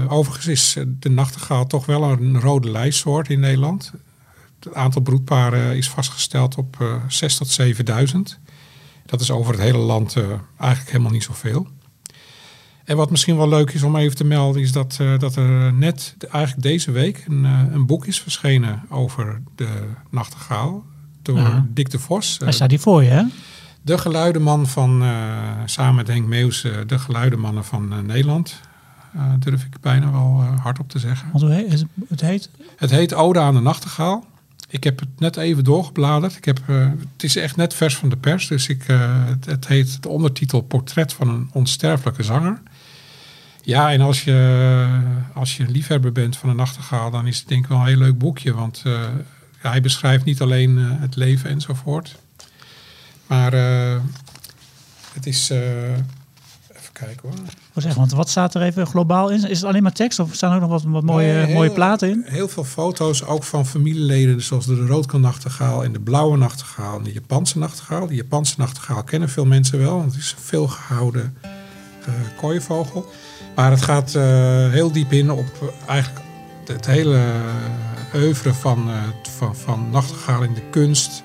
Overigens 0.08 0.48
is 0.48 0.78
de 1.00 1.10
nachtegaal 1.10 1.68
toch 1.68 1.86
wel 1.86 2.04
een 2.04 2.40
rode 2.40 2.72
lijstsoort 2.72 3.30
in 3.30 3.40
Nederland. 3.40 3.94
Het 4.64 4.74
aantal 4.74 5.02
broedparen 5.02 5.78
is 5.78 5.90
vastgesteld 5.90 6.56
op 6.58 6.76
eh 6.82 6.94
6 7.08 7.38
tot 7.38 7.48
7000. 7.50 8.40
Dat 9.06 9.22
is 9.22 9.32
over 9.32 9.52
het 9.54 9.62
hele 9.62 9.78
land 9.78 10.16
eh, 10.16 10.24
eigenlijk 10.58 10.92
helemaal 10.92 11.12
niet 11.12 11.24
zoveel. 11.24 11.68
En 12.84 12.98
wat 12.98 13.10
misschien 13.12 13.38
wel 13.38 13.50
leuk 13.50 13.72
is 13.72 13.84
om 13.84 13.96
even 13.96 14.16
te 14.16 14.24
melden, 14.24 14.62
is 14.62 14.72
dat, 14.72 14.98
eh, 15.02 15.20
dat 15.20 15.36
er 15.36 15.74
net 15.74 16.16
de- 16.18 16.28
eigenlijk 16.28 16.64
deze 16.64 16.92
week 16.92 17.26
een, 17.28 17.44
een 17.44 17.86
boek 17.86 18.06
is 18.06 18.22
verschenen 18.22 18.82
over 18.90 19.42
de 19.56 19.70
nachtegaal. 20.10 20.84
Door 21.22 21.38
Ja. 21.38 21.66
Dick 21.70 21.90
de 21.90 22.00
Vos. 22.00 22.36
Hij 22.38 22.48
eh, 22.48 22.54
staat 22.54 22.70
hier 22.70 22.80
voor 22.80 23.04
je, 23.04 23.10
hè? 23.10 23.24
de 23.82 23.98
geluidenman 23.98 24.68
van, 24.68 25.04
samen 25.66 25.96
met 25.96 26.08
Henk 26.08 26.28
Meus, 26.28 26.62
de 26.88 27.00
geluidenmannen 27.00 27.66
van 27.66 28.06
Nederland. 28.06 28.60
Durf 29.40 29.64
ik 29.64 29.80
bijna 29.80 30.12
wel 30.12 30.44
hardop 30.62 30.90
te 30.90 31.00
zeggen. 31.00 31.28
Want 31.32 31.44
hoe 31.44 31.54
heet 31.54 31.72
het? 31.72 31.86
Het 32.10 32.22
heet 32.22 32.50
Het 32.76 32.90
heet 32.90 33.14
Ode 33.14 33.40
aan 33.40 33.54
de 33.54 33.60
Nachtegaal. 33.60 34.26
Ik 34.72 34.84
heb 34.84 35.00
het 35.00 35.20
net 35.20 35.38
even 35.38 35.64
doorgebladerd. 35.64 36.36
Ik 36.36 36.46
heb, 36.46 36.60
eh, 36.68 36.88
het 37.14 37.24
is 37.24 37.36
echt 37.36 37.56
net 37.56 37.74
vers 37.74 37.96
van 37.96 38.10
de 38.10 38.18
pers. 38.18 38.48
Dus 38.48 38.68
ik, 38.68 38.88
eh, 38.88 39.26
het, 39.26 39.46
het 39.46 39.68
heet 39.68 40.04
de 40.04 40.10
ondertitel 40.10 40.62
Portret 40.62 41.14
van 41.14 41.30
een 41.30 41.50
onsterfelijke 41.54 42.24
zanger. 42.24 42.62
Ja, 43.62 43.92
en 43.92 44.02
als 44.02 44.24
je, 44.24 44.88
als 45.34 45.58
je 45.58 45.64
een 45.64 45.72
liefhebber 45.72 46.12
bent 46.12 46.38
van 46.38 46.50
een 46.50 46.56
nachtegaal, 46.56 47.12
dan 47.12 47.28
is 47.28 47.40
het 47.40 47.48
denk 47.48 47.64
ik 47.64 47.70
wel 47.70 47.80
een 47.80 47.86
heel 47.86 47.98
leuk 47.98 48.18
boekje. 48.18 48.54
Want 48.54 48.82
eh, 48.86 49.02
hij 49.58 49.82
beschrijft 49.82 50.26
niet 50.26 50.42
alleen 50.42 50.78
het 50.78 51.16
leven 51.16 51.50
enzovoort. 51.50 52.20
Maar 53.28 53.54
het 55.14 55.26
is... 55.26 55.52
even 56.94 57.08
kijken 57.08 57.30
hoor. 57.74 57.84
Zeg, 57.84 57.94
want 57.96 58.12
wat 58.12 58.30
staat 58.30 58.54
er 58.56 58.62
even 58.62 58.88
globaal 58.88 59.30
in? 59.30 59.48
Is 59.50 59.60
het 59.60 59.64
alleen 59.70 59.84
maar 59.84 59.92
tekst 59.92 60.20
of 60.20 60.34
staan 60.34 60.50
er 60.50 60.56
ook 60.56 60.62
nog 60.62 60.70
wat, 60.70 60.84
wat 60.84 61.04
mooie, 61.04 61.26
Nee, 61.34 61.46
heel- 61.46 61.56
mooie 61.56 61.72
platen 61.72 62.10
in? 62.10 62.24
Heel 62.26 62.48
veel 62.48 62.64
foto's, 62.64 63.24
ook 63.26 63.44
van 63.44 63.66
familieleden, 63.66 64.42
zoals 64.42 64.66
de 64.66 64.86
roodkannachtegaal 64.86 65.84
en 65.84 65.92
de 65.94 66.00
blauwe 66.00 66.38
nachtegaal 66.38 66.98
en 66.98 67.04
de 67.04 67.14
Japanse 67.14 67.58
nachtegaal. 67.60 68.08
De 68.08 68.16
Japanse 68.16 68.54
nachtegaal 68.58 69.04
kennen 69.04 69.30
veel 69.30 69.46
mensen 69.46 69.80
wel, 69.80 69.98
want 69.98 70.12
het 70.14 70.22
is 70.22 70.32
een 70.38 70.44
veel 70.44 70.68
gehouden 70.68 71.36
eh 71.42 72.14
kooienvogel. 72.38 73.06
Maar 73.56 73.72
het 73.72 73.82
gaat 73.82 74.16
eh, 74.16 74.24
heel 74.70 74.92
diep 74.92 75.12
in 75.12 75.32
op 75.32 75.46
eh, 75.62 75.90
eigenlijk 75.90 76.26
het 76.66 76.86
hele 76.86 77.22
oeuvre 78.16 78.54
van, 78.54 78.90
van, 79.38 79.56
van 79.56 79.90
nachtegaal 79.92 80.44
in 80.44 80.54
de 80.54 80.62
kunst. 80.72 81.24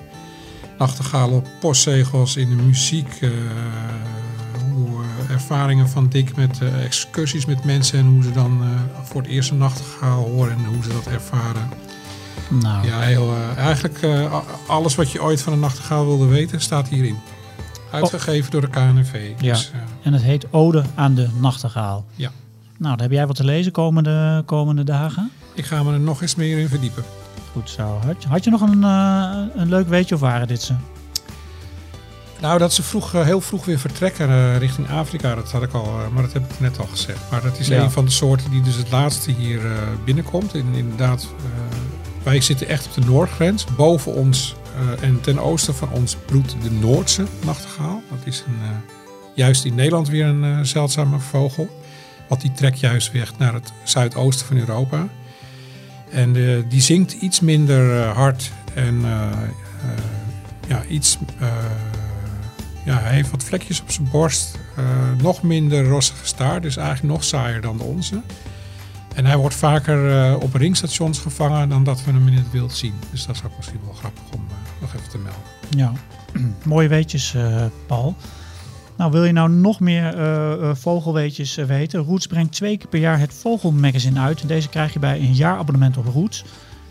Nachtegaal 0.77 1.29
op 1.31 1.47
postzegels, 1.59 2.35
in 2.35 2.49
de 2.49 2.55
muziek. 2.63 3.19
Ervaringen 5.29 5.89
van 5.89 6.09
Dick 6.09 6.35
met 6.35 6.61
eh, 6.61 6.83
excursies 6.83 7.45
met 7.45 7.63
mensen 7.63 7.99
en 7.99 8.05
hoe 8.05 8.23
ze 8.23 8.31
dan 8.31 8.61
eh, 8.61 8.69
voor 9.03 9.21
het 9.21 9.29
eerst 9.29 9.51
een 9.51 9.57
nachtegaal 9.57 10.23
horen 10.23 10.51
en 10.51 10.65
hoe 10.65 10.83
ze 10.83 10.89
dat 10.89 11.07
ervaren. 11.07 11.69
Nou, 12.49 12.87
Ja, 12.87 12.99
heel, 12.99 13.33
eh, 13.33 13.57
eigenlijk 13.57 13.99
alles 14.67 14.95
wat 14.95 15.11
je 15.11 15.21
ooit 15.21 15.41
van 15.41 15.53
een 15.53 15.59
nachtegaal 15.59 16.05
wilde 16.05 16.25
weten 16.25 16.61
staat 16.61 16.87
hierin. 16.87 17.17
Uitgegeven 17.91 18.51
door 18.51 18.61
de 18.61 18.69
KNV. 18.69 19.31
Ja. 19.39 19.53
Dus, 19.53 19.71
en 20.03 20.13
het 20.13 20.21
heet 20.21 20.53
Ode 20.53 20.83
aan 20.95 21.15
de 21.15 21.27
Nachtegaal. 21.39 22.05
Ja. 22.15 22.31
Nou, 22.77 22.95
dan 22.95 23.01
heb 23.01 23.11
jij 23.11 23.27
wat 23.27 23.35
te 23.35 23.43
lezen 23.43 23.71
komende, 23.71 24.43
komende 24.45 24.83
dagen. 24.83 25.31
ik 25.53 25.65
ga 25.65 25.83
me 25.83 25.93
er 25.93 25.99
nog 25.99 26.21
eens 26.21 26.35
meer 26.35 26.59
in 26.59 26.67
verdiepen. 26.67 27.03
Goed 27.51 27.69
zo. 27.69 27.99
Had 28.27 28.43
je, 28.43 28.49
nog 28.49 28.61
een, 28.61 28.83
een 28.83 29.69
leuk 29.69 29.87
weetje 29.87 30.15
of 30.15 30.21
waren 30.21 30.47
dit 30.47 30.61
ze? 30.61 30.73
Nou, 32.41 32.59
dat 32.59 32.73
ze 32.73 32.83
vroeg, 32.83 33.13
eh, 33.13 33.23
heel 33.23 33.41
vroeg 33.41 33.65
weer 33.65 33.79
vertrekken 33.79 34.29
eh, 34.29 34.57
richting 34.57 34.89
Afrika, 34.89 35.35
dat 35.35 35.51
had 35.51 35.63
ik 35.63 35.73
al, 35.73 35.85
eh, 35.85 36.07
maar 36.13 36.21
dat 36.23 36.33
heb 36.33 36.51
ik 36.51 36.59
net 36.59 36.79
al 36.79 36.85
gezegd. 36.85 37.19
Maar 37.31 37.41
dat 37.41 37.59
is 37.59 37.67
Ja. 37.67 37.81
een 37.83 37.91
van 37.91 38.05
de 38.05 38.11
soorten 38.11 38.51
die 38.51 38.61
dus 38.61 38.75
het 38.75 38.91
laatste 38.91 39.31
hier 39.31 39.61
binnenkomt. 40.05 40.53
En 40.53 40.65
inderdaad, 40.73 41.27
wij 42.23 42.41
zitten 42.41 42.67
echt 42.67 42.85
op 42.85 42.93
de 42.93 43.01
noordgrens. 43.09 43.65
Boven 43.75 44.13
ons 44.13 44.55
en 45.01 45.21
ten 45.21 45.39
oosten 45.39 45.75
van 45.75 45.89
ons 45.91 46.15
broedt 46.25 46.55
de 46.61 46.71
Noordse 46.71 47.25
nachtegaal. 47.45 48.01
Dat 48.09 48.19
is 48.23 48.43
een, 48.47 48.81
juist 49.33 49.65
in 49.65 49.75
Nederland 49.75 50.07
weer 50.09 50.25
een 50.25 50.65
zeldzame 50.65 51.19
vogel. 51.19 51.81
Want 52.27 52.41
die 52.41 52.51
trekt 52.51 52.79
juist 52.79 53.11
weg 53.11 53.37
naar 53.37 53.53
het 53.53 53.71
zuidoosten 53.83 54.47
van 54.47 54.57
Europa. 54.57 55.07
En 56.11 56.33
die 56.69 56.81
zingt 56.81 57.11
iets 57.13 57.39
minder 57.39 58.05
hard 58.05 58.51
en 58.73 59.01
ja, 60.67 60.83
iets. 60.89 61.17
Ja, 62.87 62.99
hij 62.99 63.13
heeft 63.13 63.31
wat 63.31 63.43
vlekjes 63.43 63.81
op 63.81 63.91
zijn 63.91 64.07
borst. 64.11 64.59
eh, 64.75 64.83
nog 65.21 65.41
minder 65.41 65.87
rossige 65.87 66.25
staart, 66.25 66.61
dus 66.61 66.77
eigenlijk 66.77 67.13
nog 67.13 67.23
saaier 67.23 67.61
dan 67.61 67.77
de 67.77 67.83
onze. 67.83 68.21
En 69.15 69.25
hij 69.25 69.37
wordt 69.37 69.55
vaker 69.55 70.11
eh, 70.11 70.35
op 70.39 70.53
ringstations 70.53 71.19
gevangen 71.19 71.69
dan 71.69 71.83
dat 71.83 72.03
we 72.03 72.11
hem 72.11 72.27
in 72.27 72.33
het 72.33 72.51
wild 72.51 72.73
zien. 72.73 72.93
Dus 73.11 73.25
dat 73.25 73.35
is 73.35 73.43
ook 73.43 73.57
misschien 73.57 73.79
wel 73.85 73.93
grappig 73.93 74.23
om 74.33 74.45
eh, 74.49 74.81
nog 74.81 74.95
even 74.95 75.09
te 75.09 75.17
melden. 75.17 75.41
Ja, 75.69 75.91
mooie 76.73 76.87
weetjes, 76.87 77.35
Paul. 77.87 78.15
Nou, 78.97 79.11
wil 79.11 79.23
je 79.23 79.31
nou 79.31 79.49
nog 79.49 79.79
meer 79.79 80.17
eh, 80.17 80.75
vogelweetjes 80.75 81.55
weten? 81.55 81.99
Roots 81.99 82.27
brengt 82.27 82.51
twee 82.51 82.77
keer 82.77 82.87
per 82.87 82.99
jaar 82.99 83.19
het 83.19 83.33
Vogelmagazine 83.33 84.19
uit. 84.19 84.47
Deze 84.47 84.69
krijg 84.69 84.93
je 84.93 84.99
bij 84.99 85.19
een 85.19 85.33
jaarabonnement 85.33 85.97
op 85.97 86.05
Roots. 86.05 86.43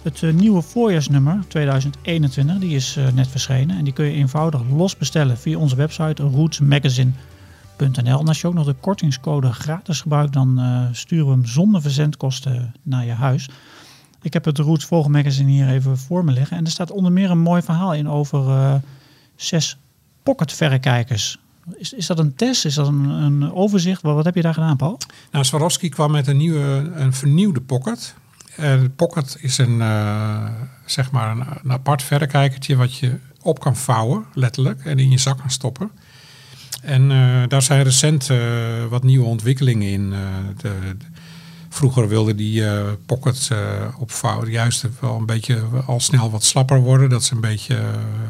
Het 0.07 0.22
eh, 0.22 0.32
nieuwe 0.32 0.62
voorjaarsnummer 0.62 1.44
2021 1.48 2.59
die 2.59 2.74
is 2.74 2.96
eh, 2.96 3.12
net 3.12 3.28
verschenen. 3.28 3.76
En 3.76 3.84
die 3.84 3.92
kun 3.92 4.04
je 4.04 4.12
eenvoudig 4.12 4.61
los 4.70 4.96
bestellen 4.96 5.38
via 5.38 5.59
onze 5.59 5.76
website 5.76 6.22
rootsmagazine.nl. 6.22 8.20
En 8.20 8.28
als 8.28 8.40
je 8.40 8.46
ook 8.46 8.54
nog 8.54 8.66
de 8.66 8.74
kortingscode 8.80 9.52
gratis 9.52 10.00
gebruikt, 10.00 10.32
dan 10.32 10.59
eh, 10.59 10.82
sturen 10.92 11.26
we 11.26 11.32
hem 11.32 11.46
zonder 11.46 11.80
verzendkosten 11.82 12.74
naar 12.82 13.04
je 13.04 13.12
huis. 13.12 13.48
Ik 14.22 14.32
heb 14.32 14.44
het 14.44 14.59
Roots 14.59 14.84
Vogelmagazine 14.84 15.50
hier 15.50 15.68
even 15.68 15.98
voor 15.98 16.24
me 16.24 16.32
liggen. 16.32 16.57
En 16.57 16.64
er 16.64 16.70
staat 16.70 16.90
onder 16.90 17.12
meer 17.12 17.30
een 17.30 17.38
mooi 17.38 17.62
verhaal 17.62 17.94
in 17.94 18.09
over 18.09 18.48
eh, 18.48 18.74
zes 19.36 19.78
pocketverrekijkers. 20.22 21.38
Is, 21.76 21.92
is 21.92 22.07
dat 22.07 22.18
een 22.18 22.34
test? 22.34 22.64
Is 22.64 22.74
dat 22.74 22.86
een, 22.86 23.04
een 23.09 23.52
overzicht? 23.52 24.02
Wat, 24.02 24.14
wat 24.14 24.24
heb 24.24 24.34
je 24.34 24.42
daar 24.42 24.54
gedaan, 24.54 24.76
Paul? 24.76 24.98
Nou, 25.30 25.44
Swarovski 25.44 25.88
kwam 25.88 26.11
met 26.11 26.26
een, 26.26 26.36
nieuwe, 26.36 26.90
een 26.94 27.12
vernieuwde 27.12 27.61
pocket. 27.61 28.14
En 28.57 28.80
de 28.80 28.88
pocket 28.90 29.36
is 29.40 29.59
een, 29.59 29.80
eh, 29.80 30.44
zeg 30.84 31.11
maar 31.11 31.30
een, 31.30 31.44
een 31.62 31.72
apart 31.72 32.02
verrekijkertje 32.02 32.76
wat 32.76 32.96
je 32.96 33.18
op 33.42 33.61
kan 33.61 33.76
vouwen, 33.76 34.24
letterlijk, 34.34 34.84
en 34.84 34.98
in 34.98 35.11
je 35.11 35.18
zak 35.18 35.38
kan 35.38 35.50
stoppen. 35.50 35.90
En 36.82 37.11
eh, 37.11 37.42
daar 37.48 37.62
zijn 37.62 37.82
recent 37.82 38.30
eh, 38.30 38.38
wat 38.88 39.02
nieuwe 39.02 39.26
ontwikkelingen 39.26 39.88
in. 39.90 40.12
Eh, 40.12 40.18
de, 40.57 40.72
de- 40.98 41.04
vroeger 41.68 42.09
wilde 42.09 42.34
die 42.34 42.66
eh 42.68 42.82
pockets 43.07 43.50
eh, 43.50 43.59
opvouwen 43.98 44.50
juist 44.50 44.86
wel 45.00 45.16
een 45.16 45.26
beetje 45.26 45.62
al 45.86 46.00
snel 46.00 46.30
wat 46.30 46.44
slapper 46.44 46.80
worden. 46.80 47.09
Dat 47.09 47.24
ze 47.24 47.34
een 47.34 47.40
beetje 47.40 47.76
eh, 47.76 47.84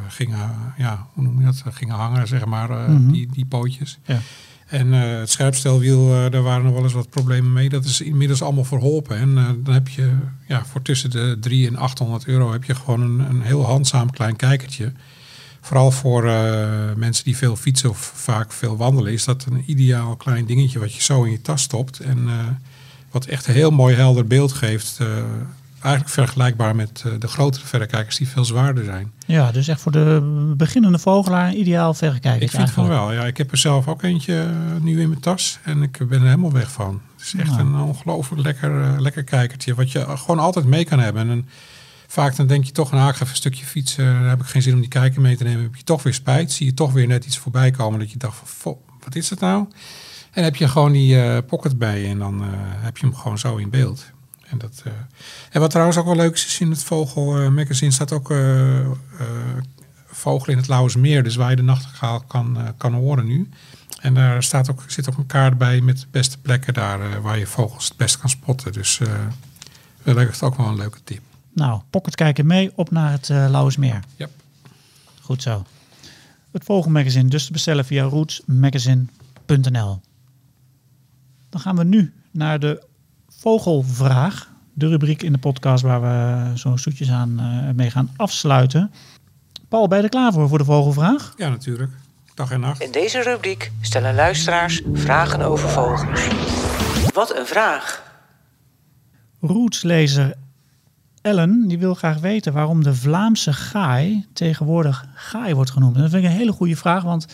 gingen, 0.09 0.51
ja, 0.77 1.07
hoe 1.13 1.23
noem 1.25 1.39
je 1.39 1.45
dat, 1.45 1.63
gingen 1.71 1.95
hangen, 1.95 2.27
zeg 2.29 2.45
maar, 2.45 2.71
eh, 2.71 2.87
Mhm. 2.89 3.11
die, 3.11 3.29
die 3.33 3.45
pootjes. 3.47 3.99
Ja. 4.05 4.19
En 4.67 4.95
eh, 4.95 5.19
het 5.19 5.31
scherpstelwiel, 5.31 6.15
eh, 6.15 6.31
daar 6.31 6.43
waren 6.43 6.65
nog 6.65 6.73
wel 6.75 6.83
eens 6.83 6.93
wat 6.93 7.11
problemen 7.11 7.53
mee. 7.53 7.69
Dat 7.69 7.85
is 7.85 8.01
inmiddels 8.01 8.43
allemaal 8.43 8.65
verholpen. 8.65 9.17
En 9.17 9.39
eh, 9.39 9.45
dan 9.65 9.75
heb 9.75 9.89
je 9.89 10.17
ja, 10.49 10.65
voor 10.65 10.83
tussen 10.83 11.11
de 11.11 11.37
3 11.41 11.67
en 11.67 11.77
800 11.77 12.27
euro 12.27 12.53
heb 12.53 12.65
je 12.65 12.75
gewoon 12.75 13.01
een, 13.01 13.19
een 13.19 13.43
heel 13.43 13.65
handzaam 13.65 14.11
klein 14.11 14.37
kijkertje. 14.37 14.93
Vooral 15.61 15.91
voor 15.91 16.23
mensen 16.97 17.25
die 17.25 17.37
veel 17.37 17.57
fietsen 17.57 17.91
of 17.91 18.13
vaak 18.15 18.53
veel 18.53 18.77
wandelen, 18.77 19.13
is 19.13 19.25
dat 19.25 19.45
een 19.45 19.63
ideaal 19.67 20.17
klein 20.17 20.47
dingetje 20.47 20.79
wat 20.79 20.95
je 20.95 21.03
zo 21.03 21.23
in 21.23 21.31
je 21.31 21.41
tas 21.41 21.63
stopt. 21.63 22.01
En 22.01 22.29
wat 23.11 23.25
echt 23.25 23.47
een 23.47 23.55
heel 23.55 23.71
mooi 23.71 23.95
helder 23.95 24.27
beeld 24.27 24.53
geeft. 24.53 24.99
Eigenlijk 25.87 26.15
vergelijkbaar 26.15 26.77
met 26.77 27.03
eh, 27.07 27.13
de 27.19 27.29
grotere 27.29 27.67
verrekijkers 27.67 28.17
die 28.17 28.29
veel 28.29 28.45
zwaarder 28.45 28.85
zijn. 28.85 29.13
Ja, 29.27 29.53
dus 29.53 29.69
echt 29.69 29.81
voor 29.81 29.93
de 29.93 30.55
beginnende 30.57 30.99
vogelaar 30.99 31.49
een 31.49 31.59
ideaal 31.59 31.95
verrekijker. 31.95 32.43
Ik 32.43 32.51
vind 32.51 32.71
van 32.71 32.89
wel. 32.89 33.13
Ja, 33.13 33.25
ik 33.25 33.37
heb 33.37 33.51
er 33.51 33.57
zelf 33.59 33.89
ook 33.89 34.03
eentje 34.03 34.41
eh, 34.41 34.83
nu 34.83 35.01
in 35.01 35.09
mijn 35.09 35.21
tas 35.21 35.59
en 35.63 35.83
ik 35.83 35.99
ben 36.09 36.21
er 36.21 36.25
helemaal 36.27 36.53
weg 36.53 36.71
van. 36.73 37.01
Het 37.17 37.25
is 37.27 37.35
echt 37.35 37.51
Nou. 37.51 37.61
een 37.61 37.75
ongelooflijk 37.81 38.43
lekker, 38.43 38.83
eh, 38.83 39.01
lekker 39.01 39.25
kijkertje, 39.25 39.75
wat 39.75 39.93
je 39.93 40.05
gewoon 40.17 40.39
altijd 40.39 40.65
mee 40.67 40.85
kan 40.85 40.99
hebben. 40.99 41.31
En 41.31 41.49
vaak 42.07 42.37
dan 42.37 42.47
denk 42.47 42.65
je 42.65 42.73
toch, 42.73 42.91
nou 42.93 43.09
ik 43.09 43.15
ga 43.15 43.21
even 43.21 43.29
een 43.29 43.37
stukje 43.37 43.65
fietsen, 43.65 44.05
daar 44.05 44.29
heb 44.29 44.41
ik 44.41 44.47
geen 44.47 44.63
zin 44.63 44.75
om 44.75 44.81
die 44.81 44.89
kijker 44.89 45.21
mee 45.21 45.37
te 45.37 45.45
nemen. 45.45 45.63
Heb 45.63 45.77
je 45.77 45.85
toch 45.85 46.03
weer 46.03 46.15
spijt, 46.15 46.53
zie 46.53 46.67
je 46.67 46.75
toch 46.75 46.93
weer 46.93 47.07
net 47.07 47.25
iets 47.25 47.39
voorbij 47.39 47.71
komen 47.71 47.99
dat 47.99 48.11
je 48.11 48.19
dacht 48.19 48.37
van, 48.37 48.47
"Fo, 48.49 48.83
wat 49.05 49.15
is 49.15 49.29
dat 49.29 49.41
nou? 49.41 49.67
En 50.31 50.45
heb 50.45 50.57
je 50.57 50.69
gewoon 50.69 50.93
die 50.93 51.43
pocket 51.43 51.79
bij 51.79 52.01
je 52.01 52.09
en 52.09 52.19
dan 52.19 52.43
heb 52.81 52.97
je 52.97 53.07
hem 53.07 53.15
gewoon 53.15 53.39
zo 53.39 53.57
in 53.57 53.71
beeld. 53.71 54.15
En, 54.51 54.59
dat, 54.59 54.83
eh, 54.85 54.93
en 55.51 55.61
wat 55.61 55.71
trouwens 55.71 55.99
ook 55.99 56.05
wel 56.05 56.17
leuk 56.17 56.35
is, 56.35 56.47
is 56.47 56.61
in 56.61 56.71
het 56.71 56.85
Vogel 56.85 57.41
eh, 57.41 57.91
staat 57.91 58.13
ook 58.13 58.31
eh, 58.31 58.89
Vogel 60.07 60.53
in 60.53 60.57
het 60.57 60.69
Lauwersmeer. 60.69 61.23
Dus 61.23 61.37
waar 61.37 61.51
je 61.51 61.57
de 61.57 61.63
nachtegaal 61.63 62.21
kan, 62.21 62.59
kan 62.77 62.95
horen 62.95 63.27
nu. 63.27 63.49
En 64.01 64.15
daar 64.15 64.43
staat 64.43 64.71
ook, 64.71 64.85
zit 64.87 65.09
ook 65.09 65.17
een 65.17 65.27
kaart 65.27 65.59
bij 65.59 65.81
met 65.81 66.01
de 66.01 66.07
beste 66.11 66.39
plekken 66.39 66.75
daar 66.75 67.23
waar 67.23 67.39
je 67.39 67.47
vogels 67.47 67.89
het 67.89 67.97
best 67.97 68.19
kan 68.19 68.29
spotten. 68.29 68.73
Dus 68.73 69.01
dat 70.03 70.15
lijkt 70.15 70.43
ook 70.43 70.57
wel 70.57 70.67
een 70.67 70.77
leuke 70.77 70.99
tip. 71.05 71.21
Nou, 71.53 71.81
pocket 71.91 72.15
kijken 72.15 72.47
mee 72.47 72.73
op 72.75 72.91
naar 72.91 73.11
het 73.11 73.29
uh, 73.29 73.47
Lauwersmeer. 73.49 74.01
Yep. 74.17 74.31
Goed 75.21 75.43
zo. 75.43 75.65
Het 76.51 76.65
Vogelmagazine 76.65 77.29
dus 77.29 77.47
te 77.47 77.53
bestellen 77.53 77.85
via 77.85 78.05
rootsmagazine.nl. 78.05 80.01
Dan 81.49 81.61
gaan 81.61 81.77
we 81.77 81.85
nu 81.85 82.13
naar 82.31 82.61
de 82.61 82.86
Vogelvraag. 83.47 84.51
De 84.73 84.89
rubriek 84.89 85.23
in 85.23 85.33
de 85.33 85.39
podcast 85.39 85.83
waar 85.83 86.01
we 86.01 86.59
zo 86.59 86.77
zoetjes 86.77 87.11
aan 87.11 87.39
eh, 87.39 87.75
mee 87.75 87.91
gaan 87.91 88.11
afsluiten. 88.17 88.93
Paul, 89.69 89.89
ben 89.89 89.99
je 89.99 90.05
er 90.05 90.11
klaar 90.11 90.33
voor, 90.33 90.49
voor 90.49 90.59
de 90.59 90.65
Vogelvraag? 90.65 91.35
Ja, 91.37 91.49
natuurlijk. 91.49 91.93
Dag 92.35 92.51
en 92.51 92.61
nacht. 92.61 92.81
In 92.81 92.93
deze 92.93 93.23
rubriek 93.23 93.73
stellen 93.81 94.15
luisteraars 94.15 94.83
vragen 94.93 95.41
over 95.41 95.69
vogels. 95.69 96.29
Wat 97.15 97.37
een 97.37 97.47
vraag! 97.47 98.03
Rootslezer 99.41 100.35
Ellen 101.23 101.69
die 101.69 101.79
wil 101.79 101.95
graag 101.95 102.19
weten 102.19 102.53
waarom 102.53 102.83
de 102.83 102.95
Vlaamse 102.95 103.53
gaai 103.53 104.27
tegenwoordig 104.33 105.05
gaai 105.15 105.55
wordt 105.55 105.71
genoemd. 105.71 105.97
En 105.97 106.01
dat 106.01 106.11
vind 106.11 106.25
ik 106.25 106.31
een 106.31 106.37
hele 106.37 106.53
goede 106.53 106.77
vraag, 106.77 107.03
want 107.03 107.27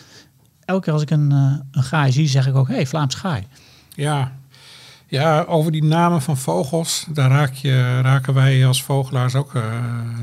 elke 0.65 0.85
keer 0.85 0.93
als 0.93 1.03
ik 1.03 1.11
een, 1.11 1.33
eh, 1.33 1.55
een 1.71 1.83
gaai 1.83 2.13
zie, 2.13 2.29
zeg 2.29 2.47
ik 2.47 2.55
ook, 2.55 2.69
hé, 2.69 2.75
hey, 2.75 2.87
Vlaams 2.87 3.15
gaai. 3.15 3.47
Ja. 3.89 4.41
Ja, 5.13 5.43
over 5.43 5.73
die 5.73 5.85
namen 5.85 6.23
van 6.23 6.37
vogels, 6.37 7.07
daar 7.09 7.31
raak 7.31 7.53
je, 7.53 8.01
raken 8.01 8.35
wij 8.35 8.67
als 8.67 8.83
vogelaars 8.83 9.35
ook 9.35 9.55
eh, 9.55 9.63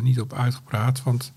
niet 0.01 0.19
op 0.19 0.33
uitgepraat. 0.33 1.03
Want 1.03 1.31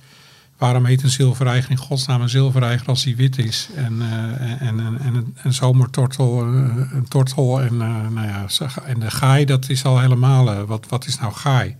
waarom 0.58 0.84
heet 0.84 1.02
een 1.02 1.10
zilvereiger 1.10 1.70
in 1.70 1.76
godsnaam 1.76 2.20
een 2.20 2.28
zilvereiger 2.28 2.86
als 2.86 3.04
hij 3.04 3.16
wit 3.16 3.38
is? 3.38 3.68
En, 3.76 4.02
eh, 4.02 4.66
en, 4.68 4.80
en, 4.80 4.98
en 5.00 5.14
een, 5.14 5.36
een 5.42 5.52
zomertortel, 5.52 6.40
eh, 6.40 6.92
een 6.92 7.08
tortel 7.08 7.60
en, 7.60 7.76
nou 8.12 8.26
ja, 8.26 8.46
en 8.84 9.00
de 9.00 9.10
gaai, 9.10 9.44
dat 9.44 9.68
is 9.68 9.84
al 9.84 10.00
helemaal, 10.00 10.66
wat, 10.66 10.86
wat 10.88 11.06
is 11.06 11.18
nou 11.18 11.32
gaai? 11.32 11.76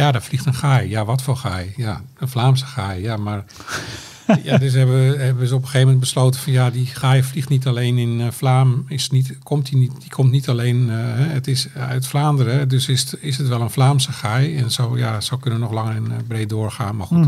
Ja, 0.00 0.12
daar 0.12 0.22
vliegt 0.22 0.46
een 0.46 0.54
gaai. 0.54 0.88
Ja, 0.88 1.04
wat 1.04 1.22
voor 1.22 1.36
gaai? 1.36 1.72
Ja, 1.76 2.02
een 2.18 2.28
Vlaamse 2.28 2.66
gaai. 2.66 3.02
Ja, 3.02 3.16
maar 3.16 3.44
ja, 4.42 4.58
dus 4.58 4.72
hebben, 4.72 5.20
hebben 5.20 5.46
ze 5.46 5.54
op 5.54 5.60
een 5.60 5.66
gegeven 5.66 5.86
moment 5.86 6.00
besloten 6.00 6.40
van 6.40 6.52
ja, 6.52 6.70
die 6.70 6.86
gaai 6.86 7.22
vliegt 7.22 7.48
niet 7.48 7.66
alleen 7.66 7.98
in 7.98 8.20
eh, 8.20 8.30
Vlaam, 8.30 8.84
is 8.88 9.10
niet, 9.10 9.38
komt 9.42 9.66
die, 9.66 9.76
niet, 9.76 9.92
die 10.00 10.10
komt 10.10 10.30
niet 10.30 10.48
alleen, 10.48 10.90
eh, 10.90 10.96
het 11.14 11.46
is 11.46 11.68
uit 11.74 12.06
Vlaanderen, 12.06 12.68
dus 12.68 12.88
is 12.88 13.00
het, 13.00 13.16
is 13.20 13.38
het 13.38 13.48
wel 13.48 13.60
een 13.60 13.70
Vlaamse 13.70 14.12
gaai. 14.12 14.56
En 14.56 14.70
zo, 14.70 14.98
ja, 14.98 15.20
zo 15.20 15.36
kunnen 15.36 15.60
we 15.60 15.66
nog 15.66 15.74
lang 15.74 15.96
en 15.96 16.12
eh, 16.12 16.16
breed 16.28 16.48
doorgaan. 16.48 16.96
Maar 16.96 17.06
goed, 17.06 17.26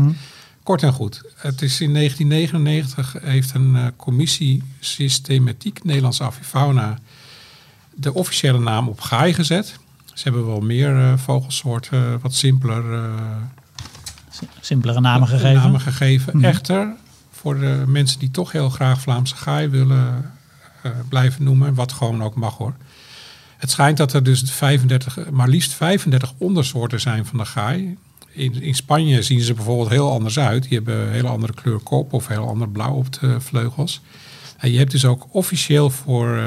kort 0.63 0.83
en 0.83 0.93
goed. 0.93 1.21
Het 1.35 1.61
is 1.61 1.81
in 1.81 1.93
1999 1.93 3.15
heeft 3.21 3.53
een 3.53 3.91
commissie 3.95 4.63
systematiek 4.79 5.83
Nederlandse 5.83 6.23
avifauna 6.23 6.99
de 7.95 8.13
officiële 8.13 8.59
naam 8.59 8.87
op 8.87 9.01
gaai 9.01 9.33
gezet. 9.33 9.81
Ze 10.13 10.23
hebben 10.23 10.45
wel 10.45 10.59
meer 10.59 10.97
eh, 10.97 11.17
vogelsoorten, 11.17 12.03
eh, 12.03 12.13
wat 12.21 12.33
simpeler 12.33 12.93
eh, 12.93 13.01
Simpelere 14.59 14.99
namen 14.99 15.27
gegeven. 15.27 15.53
namen 15.53 15.79
gegeven. 15.79 16.37
Mhm. 16.37 16.45
Echter, 16.45 16.93
voor 17.31 17.59
de 17.59 17.83
mensen 17.87 18.19
die 18.19 18.31
toch 18.31 18.51
heel 18.51 18.69
graag 18.69 19.01
Vlaamse 19.01 19.35
gaai 19.35 19.67
willen 19.67 20.31
blijven 21.09 21.43
noemen, 21.43 21.73
wat 21.73 21.91
gewoon 21.91 22.23
ook 22.23 22.35
mag 22.35 22.57
hoor. 22.57 22.73
Het 23.57 23.71
schijnt 23.71 23.97
dat 23.97 24.13
er 24.13 24.23
dus 24.23 24.41
35, 24.51 25.29
maar 25.31 25.47
liefst 25.47 25.73
35 25.73 26.33
ondersoorten 26.37 27.01
zijn 27.01 27.25
van 27.25 27.37
de 27.37 27.45
gaai. 27.45 27.97
In, 28.29 28.61
in 28.61 28.75
Spanje 28.75 29.21
zien 29.21 29.39
ze 29.41 29.53
bijvoorbeeld 29.53 29.89
heel 29.89 30.11
anders 30.11 30.39
uit. 30.39 30.63
Die 30.63 30.73
hebben 30.73 30.95
een 30.95 31.11
hele 31.11 31.27
andere 31.27 31.53
kleur 31.53 31.79
kop 31.79 32.13
of 32.13 32.27
heel 32.27 32.47
ander 32.47 32.69
blauw 32.69 32.93
op 32.93 33.13
de 33.19 33.41
vleugels. 33.41 34.01
En 34.57 34.71
je 34.71 34.77
hebt 34.77 34.91
dus 34.91 35.05
ook 35.05 35.27
officieel 35.31 35.89
voor 35.89 36.37
eh, 36.37 36.45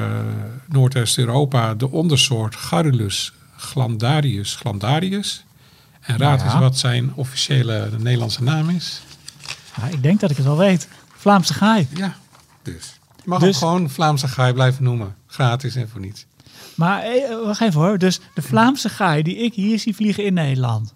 Noordwest-Europa 0.68 1.74
de 1.74 1.90
ondersoort 1.90 2.56
Garrulus 2.56 3.32
glandarius 3.56 4.54
glandarius. 4.54 5.44
En 6.00 6.18
raad 6.18 6.40
Ja. 6.40 6.44
eens 6.44 6.54
wat 6.58 6.78
zijn 6.78 7.14
officiële 7.14 7.90
Nederlandse 7.98 8.42
naam 8.42 8.68
is. 8.70 9.00
Ja, 9.76 9.86
ik 9.86 10.02
denk 10.02 10.20
dat 10.20 10.30
ik 10.30 10.36
het 10.36 10.46
wel 10.46 10.56
weet. 10.56 10.88
Vlaamse 11.16 11.54
gaai. 11.54 11.88
Ja, 11.94 12.14
dus. 12.62 12.98
Je 13.16 13.22
mag 13.24 13.38
Dus- 13.40 13.60
hem 13.60 13.68
gewoon 13.68 13.90
Vlaamse 13.90 14.28
gaai 14.28 14.52
blijven 14.52 14.84
noemen. 14.84 15.14
Gratis 15.26 15.74
en 15.76 15.88
voor 15.88 16.00
niets. 16.00 16.26
Maar 16.74 17.02
eh, 17.02 17.44
wacht 17.44 17.60
even 17.60 17.80
hoor. 17.80 17.98
Dus 17.98 18.20
de 18.34 18.42
Vlaamse 18.42 18.88
gaai 18.88 19.22
die 19.22 19.36
ik 19.36 19.54
hier 19.54 19.78
zie 19.78 19.94
vliegen 19.94 20.24
in 20.24 20.34
Nederland. 20.34 20.94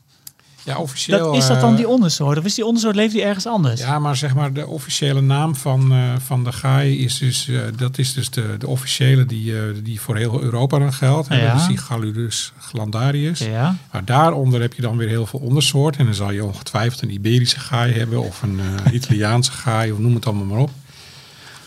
Ja, 0.70 0.78
officieel. 0.78 1.18
Dat, 1.18 1.36
is 1.36 1.46
dat 1.46 1.60
dan 1.60 1.70
eh, 1.70 1.76
die 1.76 1.88
ondersoort? 1.88 2.38
Of 2.38 2.44
is 2.44 2.54
die 2.54 2.64
ondersoort, 2.64 2.94
leeft 2.94 3.12
die 3.12 3.22
ergens 3.22 3.46
anders? 3.46 3.80
Ja, 3.80 3.98
maar 3.98 4.16
zeg 4.16 4.34
maar 4.34 4.52
de 4.52 4.66
officiële 4.66 5.20
naam 5.20 5.54
van, 5.56 5.92
eh, 5.92 5.98
van 6.24 6.44
de 6.44 6.52
gaai 6.52 6.98
is 7.04 7.18
dus, 7.18 7.48
eh, 7.48 7.60
dat 7.76 7.98
is 7.98 8.12
dus 8.12 8.30
de, 8.30 8.54
de 8.58 8.66
officiële 8.66 9.26
die, 9.26 9.56
eh, 9.58 9.62
die 9.82 10.00
voor 10.00 10.16
heel 10.16 10.42
Europa 10.42 10.78
dan 10.78 10.92
geldt. 10.92 11.28
En 11.28 11.38
Ja. 11.38 11.52
dat 11.52 11.60
is 11.60 11.66
die 11.66 11.76
Gallurus 11.76 12.52
glandarius. 12.58 13.38
Ja. 13.38 13.76
Maar 13.92 14.04
daaronder 14.04 14.60
heb 14.60 14.74
je 14.74 14.82
dan 14.82 14.96
weer 14.96 15.08
heel 15.08 15.26
veel 15.26 15.40
ondersoorten. 15.40 16.00
En 16.00 16.06
dan 16.06 16.14
zal 16.14 16.30
je 16.30 16.44
ongetwijfeld 16.44 17.02
een 17.02 17.12
Iberische 17.12 17.60
gaai 17.60 17.92
hebben 17.92 18.22
of 18.22 18.42
een 18.42 18.60
Italiaanse 18.92 19.52
gaai 19.52 19.92
of 19.92 19.98
noem 19.98 20.14
het 20.14 20.26
allemaal 20.26 20.44
maar 20.46 20.58
op. 20.58 20.70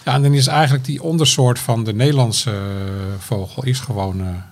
Ja, 0.05 0.13
en 0.13 0.21
dan 0.21 0.33
is 0.33 0.47
eigenlijk 0.47 0.85
die 0.85 1.03
ondersoort 1.03 1.59
van 1.59 1.83
de 1.83 1.93
Nederlandse 1.93 2.53
vogel 3.19 3.63
is 3.63 3.79
gewoon 3.79 4.43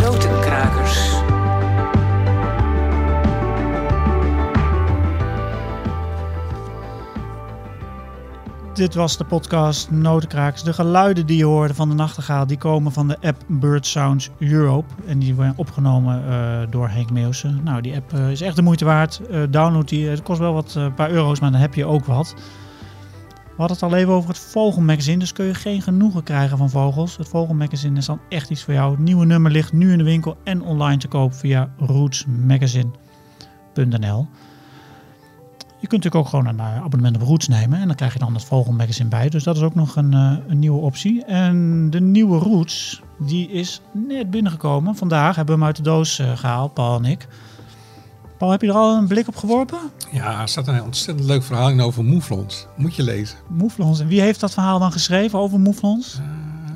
Notenkrakers. 0.00 0.98
Dit 8.76 8.94
was 8.94 9.16
de 9.16 9.24
podcast 9.24 9.90
Notenkrakers. 9.90 10.62
De 10.62 10.72
geluiden 10.72 11.26
die 11.26 11.36
je 11.36 11.44
hoorde 11.44 11.74
van 11.74 11.88
de 11.88 11.94
nachtegaal, 11.94 12.46
die 12.46 12.58
komen 12.58 12.92
van 12.92 13.08
de 13.08 13.16
app 13.20 13.42
Bird 13.48 13.86
Sounds 13.86 14.30
Europe. 14.38 14.94
En 15.06 15.18
die 15.18 15.34
werden 15.34 15.54
opgenomen 15.56 16.28
eh, 16.28 16.58
door 16.70 16.88
Henk 16.88 17.10
Meeuwsen. 17.10 17.60
Nou, 17.64 17.80
die 17.80 17.96
app 17.96 18.12
eh, 18.12 18.30
is 18.30 18.40
echt 18.40 18.56
de 18.56 18.62
moeite 18.62 18.84
waard. 18.84 19.20
Eh, 19.30 19.42
download 19.50 19.88
die. 19.88 20.08
Het 20.08 20.22
kost 20.22 20.38
wel 20.38 20.52
wat 20.52 20.78
paar 20.94 21.10
euro's, 21.10 21.40
maar 21.40 21.50
dan 21.50 21.60
heb 21.60 21.74
je 21.74 21.84
ook 21.84 22.04
wat. 22.04 22.34
We 23.28 23.54
hadden 23.56 23.76
het 23.76 23.86
al 23.86 23.94
even 23.94 24.12
over 24.12 24.28
het 24.28 24.38
Vogelmagazine, 24.38 25.18
dus 25.18 25.32
kun 25.32 25.46
je 25.46 25.54
geen 25.54 25.82
genoegen 25.82 26.22
krijgen 26.22 26.58
van 26.58 26.70
vogels. 26.70 27.16
Het 27.16 27.28
Vogelmagazine 27.28 27.98
is 27.98 28.06
dan 28.06 28.20
echt 28.28 28.50
iets 28.50 28.64
voor 28.64 28.74
jou. 28.74 28.90
Het 28.90 29.00
nieuwe 29.00 29.24
nummer 29.24 29.50
ligt 29.50 29.72
nu 29.72 29.92
in 29.92 29.98
de 29.98 30.04
winkel 30.04 30.36
en 30.44 30.62
online 30.62 30.98
te 30.98 31.08
koop 31.08 31.34
via 31.34 31.70
rootsmagazine.nl. 31.78 34.28
Je 35.86 35.92
kunt 35.92 36.04
natuurlijk 36.04 36.34
ook 36.34 36.40
gewoon 36.40 36.58
een 36.58 36.74
eh, 36.74 36.82
abonnement 36.84 37.16
op 37.16 37.22
Roots 37.22 37.48
nemen 37.48 37.80
en 37.80 37.86
dan 37.86 37.96
krijg 37.96 38.12
je 38.12 38.18
dan 38.18 38.34
het 38.34 38.44
Vogelmagazine 38.44 39.08
bij. 39.08 39.28
Dus 39.28 39.42
dat 39.42 39.56
is 39.56 39.62
ook 39.62 39.74
nog 39.74 39.96
een, 39.96 40.12
eh, 40.12 40.32
een 40.48 40.58
nieuwe 40.58 40.80
optie. 40.80 41.24
En 41.24 41.90
de 41.90 42.00
nieuwe 42.00 42.38
Roots, 42.38 43.02
die 43.18 43.50
is 43.50 43.80
net 43.92 44.30
binnengekomen. 44.30 44.96
Vandaag 44.96 45.36
hebben 45.36 45.54
we 45.54 45.60
hem 45.60 45.68
uit 45.70 45.76
de 45.76 45.82
doos 45.82 46.18
eh, 46.18 46.36
gehaald, 46.36 46.74
Paul 46.74 46.96
en 46.96 47.04
ik. 47.04 47.26
Paul, 48.38 48.50
heb 48.50 48.60
je 48.60 48.68
er 48.68 48.74
al 48.74 48.96
een 48.96 49.06
blik 49.06 49.28
op 49.28 49.36
geworpen? 49.36 49.78
Ja, 50.10 50.40
er 50.40 50.48
staat 50.48 50.68
een 50.68 50.82
ontzettend 50.82 51.26
leuk 51.26 51.42
verhaal 51.42 51.70
in 51.70 51.80
over 51.80 52.04
moeflons. 52.04 52.66
Moet 52.76 52.94
je 52.94 53.02
lezen. 53.02 53.38
Moeflons. 53.48 54.00
En 54.00 54.06
wie 54.06 54.20
heeft 54.20 54.40
dat 54.40 54.52
verhaal 54.52 54.78
dan 54.78 54.92
geschreven 54.92 55.38
over 55.38 55.58
Moeflons? 55.58 56.20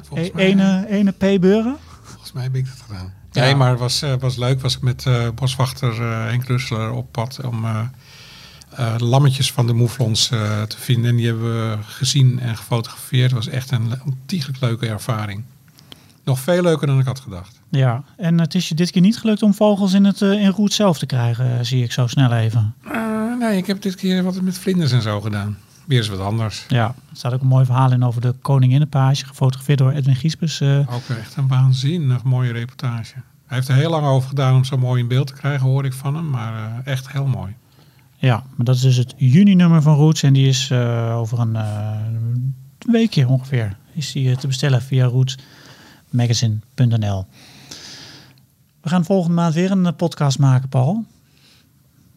Volgens, 0.03 0.29
E- 0.29 0.33
mij, 0.35 0.45
ene, 0.45 0.87
ene 0.89 1.11
P. 1.11 1.41
Beuren? 1.41 1.77
volgens 2.03 2.33
mij 2.33 2.43
heb 2.43 2.55
ik 2.55 2.67
dat 2.67 2.83
gedaan. 2.87 3.13
Ja. 3.31 3.43
Nee, 3.43 3.55
maar 3.55 3.71
het 3.71 3.79
was, 3.79 4.05
was 4.19 4.37
leuk. 4.37 4.61
Was 4.61 4.77
ik 4.77 4.83
met 4.83 5.07
boswachter 5.35 6.03
eh, 6.03 6.25
Henk 6.25 6.71
op 6.95 7.13
pad 7.13 7.41
om, 7.45 7.65
eh, 8.71 8.95
eh, 8.95 9.01
lammetjes 9.01 9.53
van 9.53 9.67
de 9.67 9.73
mouflons 9.73 10.31
eh, 10.31 10.63
te 10.63 10.79
vinden. 10.79 11.11
En 11.11 11.17
die 11.17 11.27
hebben 11.27 11.71
we 11.71 11.79
gezien 11.83 12.41
en 12.41 12.57
gefotografeerd. 12.57 13.31
Het 13.31 13.45
was 13.45 13.49
echt 13.49 13.71
een 13.71 13.93
ontiegelijk 14.05 14.61
leuke 14.61 14.87
ervaring. 14.87 15.43
Nog 16.25 16.41
veel 16.41 16.63
leuker 16.63 16.87
dan 16.87 16.99
ik 16.99 17.07
had 17.07 17.21
gedacht. 17.21 17.61
Ja, 17.69 18.03
en 18.17 18.41
het 18.41 18.55
is 18.55 18.69
je 18.69 18.75
dit 18.75 18.91
keer 18.91 19.03
niet 19.03 19.19
gelukt 19.19 19.43
om 19.43 19.55
vogels 19.55 19.93
in 19.93 20.05
het 20.05 20.21
uh, 20.21 20.43
in 20.43 20.51
roet 20.51 20.73
zelf 20.73 20.99
te 20.99 21.07
krijgen, 21.07 21.67
zie 21.67 21.83
ik 21.83 21.93
zo 21.93 22.07
snel 22.07 22.33
even. 22.33 22.75
Nee, 23.39 23.57
ik 23.57 23.67
heb 23.67 23.83
dit 23.83 23.95
keer 23.95 24.23
wat 24.23 24.41
met 24.41 24.59
vlinders 24.59 24.93
en 24.93 25.03
zo 25.03 25.21
gedaan. 25.21 25.59
Weer 25.87 25.99
eens 25.99 26.09
wat 26.09 26.21
anders. 26.21 26.65
Ja, 26.69 26.87
er 26.87 27.17
staat 27.17 27.33
ook 27.33 27.41
een 27.41 27.47
mooi 27.47 27.65
verhaal 27.65 27.93
in 27.93 28.05
over 28.05 28.21
de 28.21 28.35
koninginnenpage, 28.43 29.27
gefotografeerd 29.27 29.79
door 29.79 29.93
Edwin 29.93 30.17
Giespers. 30.17 30.63
Ook 30.63 31.09
echt 31.19 31.37
een 31.37 31.49
waanzinnig 31.49 32.23
mooie 32.23 32.53
reportage. 32.53 33.15
Hij 33.47 33.57
heeft 33.57 33.69
er 33.69 33.75
heel 33.75 33.91
lang 33.91 34.07
over 34.07 34.29
gedaan 34.29 34.55
om 34.55 34.65
zo 34.65 34.79
mooi 34.79 35.03
in 35.03 35.09
beeld 35.09 35.27
te 35.27 35.33
krijgen, 35.33 35.67
hoor 35.67 35.85
ik 35.85 35.93
van 35.93 36.15
hem. 36.15 36.31
Maar 36.31 36.83
echt 36.85 37.13
heel 37.13 37.27
mooi. 37.27 37.55
Ja, 38.21 38.45
maar 38.57 38.65
dat 38.65 38.75
is 38.75 38.81
dus 38.81 38.97
het 38.97 39.15
juni-nummer 39.17 39.83
van 39.83 39.97
Roots. 39.97 40.23
En 40.23 40.33
die 40.33 40.49
is 40.49 40.73
over 41.13 41.39
een 41.39 42.55
weekje 42.79 43.29
ongeveer 43.29 43.77
is 43.93 44.13
die, 44.13 44.37
te 44.37 44.47
bestellen 44.47 44.83
via 44.83 45.07
rootsmagazine.nl. 45.07 47.27
We 48.81 48.89
gaan 48.89 49.05
volgende 49.05 49.35
maand 49.35 49.55
weer 49.55 49.71
een 49.71 49.97
podcast 49.97 50.39
maken, 50.39 50.69
Paul. 50.69 51.05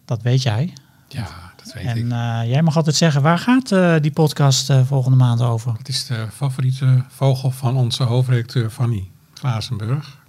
Dat 0.05 0.21
weet 0.21 0.41
jij. 0.41 0.73
Ja, 1.07 1.27
dat 1.55 1.73
weet 1.73 1.83
en, 1.83 1.97
ik. 1.97 2.03
En 2.03 2.09
uh, 2.09 2.41
jij 2.51 2.61
mag 2.61 2.77
altijd 2.77 2.95
zeggen, 2.95 3.21
waar 3.21 3.39
gaat 3.39 3.75
die 4.01 4.11
podcast 4.11 4.73
volgende 4.85 5.17
maand 5.17 5.41
over? 5.41 5.73
Het 5.77 5.87
is 5.87 6.05
de 6.05 6.27
favoriete 6.33 7.03
vogel 7.07 7.51
van 7.51 7.75
onze 7.75 8.03
hoofdredacteur 8.03 8.69
Fanny 8.69 9.09
Glazenburg. 9.33 10.21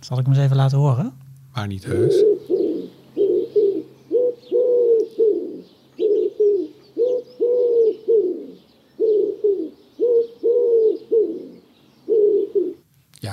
Zal 0.00 0.18
ik 0.18 0.24
hem 0.24 0.34
eens 0.34 0.44
even 0.44 0.56
laten 0.56 0.78
horen? 0.78 1.12
Maar 1.52 1.66
niet 1.66 1.84
heus. 1.84 2.24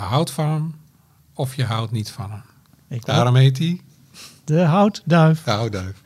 Houdt 0.08 0.32
van 0.32 0.50
hem 0.50 0.76
of 1.34 1.56
je 1.56 1.64
houdt 1.64 1.92
niet 1.92 2.12
van 2.12 2.32
hem. 2.32 2.44
Ik 2.90 3.06
Daarom 3.06 3.36
heet 3.36 3.58
hij 3.58 3.82
de 4.44 4.62
houtduif. 4.62 5.44
de 5.44 5.52
houtduif. 5.52 6.02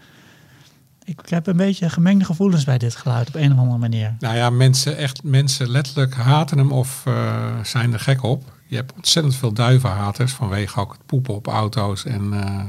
Ik 1.04 1.20
heb 1.30 1.48
een 1.48 1.58
beetje 1.58 1.90
gemengde 1.90 2.26
gevoelens 2.26 2.64
bij 2.64 2.78
dit 2.78 2.96
geluid 2.96 3.28
op 3.28 3.36
een 3.36 3.52
of 3.52 3.58
andere 3.58 3.78
manier. 3.78 4.16
Nou 4.20 4.36
ja, 4.36 4.50
mensen, 4.50 4.98
echt, 4.98 5.24
mensen 5.24 5.70
letterlijk 5.70 6.14
haten 6.14 6.58
hem 6.58 6.72
of 6.72 7.04
uh, 7.08 7.60
zijn 7.64 7.94
er 7.94 8.00
gek 8.00 8.24
op. 8.24 8.44
Je 8.68 8.76
hebt 8.76 8.94
ontzettend 8.94 9.36
veel 9.36 9.54
duivenhaters 9.54 10.32
vanwege 10.32 10.80
ook 10.80 10.92
het 10.92 11.06
poepen 11.06 11.34
op 11.34 11.48
auto's. 11.48 12.06
En, 12.06 12.34
uh, 12.34 12.62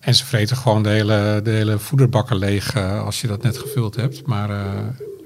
en 0.00 0.14
ze 0.14 0.24
vreten 0.24 0.56
gewoon 0.56 0.82
de 0.82 0.88
hele, 0.88 1.40
de 1.42 1.50
hele 1.50 1.78
voederbakken 1.78 2.36
leeg 2.36 2.76
uh, 2.76 3.04
als 3.04 3.20
je 3.20 3.26
dat 3.26 3.42
net 3.42 3.58
gevuld 3.58 3.96
hebt. 3.96 4.26
Maar 4.26 4.50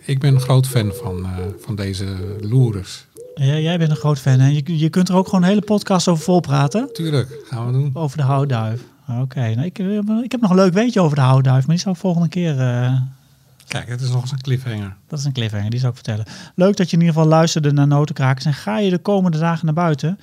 ik 0.01 0.19
ben 0.19 0.35
een 0.35 0.41
groot 0.41 0.67
fan 0.67 0.93
van, 1.03 1.27
van 1.59 1.75
deze 1.75 2.37
loerders. 2.41 3.07
Ja, 3.35 3.59
jij 3.59 3.79
bent 3.79 3.91
een 3.91 3.97
groot 3.97 4.19
fan. 4.19 4.39
Hè? 4.39 4.49
Je, 4.49 4.79
je 4.79 4.89
kunt 4.89 5.09
er 5.09 5.15
ook 5.15 5.25
gewoon 5.25 5.43
een 5.43 5.49
hele 5.49 5.61
podcast 5.63 6.09
over 6.09 6.25
volpraten. 6.25 6.93
Tuurlijk, 6.93 7.41
gaan 7.45 7.67
we 7.67 7.73
doen. 7.73 7.91
Over 7.95 8.17
de 8.17 8.23
houtduif. 8.23 8.83
Oké, 9.09 9.21
okay. 9.21 9.55
nou, 9.55 9.67
ik, 9.67 9.79
ik 10.25 10.33
heb 10.33 10.41
nog 10.41 10.51
een 10.51 10.57
leuk 10.57 10.73
weetje 10.73 11.01
over 11.01 11.17
de 11.17 11.23
houtduif, 11.23 11.67
maar 11.67 11.75
die 11.75 11.85
zou 11.85 11.95
ik 11.95 12.01
volgende 12.01 12.29
keer... 12.29 12.59
Uh... 12.59 13.01
Kijk, 13.69 13.89
het 13.89 14.01
is 14.01 14.11
nog 14.11 14.21
eens 14.21 14.33
een 14.33 14.41
cliffhanger. 14.41 14.97
Dat 15.07 15.19
is 15.19 15.25
een 15.25 15.33
cliffhanger, 15.33 15.71
die 15.71 15.79
zou 15.79 15.93
ik 15.93 15.99
vertellen. 16.05 16.27
Leuk 16.55 16.77
dat 16.77 16.91
je 16.91 16.97
in 16.97 17.03
ieder 17.03 17.15
geval 17.15 17.31
luisterde 17.31 17.73
naar 17.73 17.87
Notenkrakers. 17.87 18.45
En 18.45 18.55
ga 18.55 18.79
je 18.79 18.91
de 18.91 18.99
komende 18.99 19.39
dagen 19.39 19.65
naar 19.65 19.75
buiten, 19.75 20.19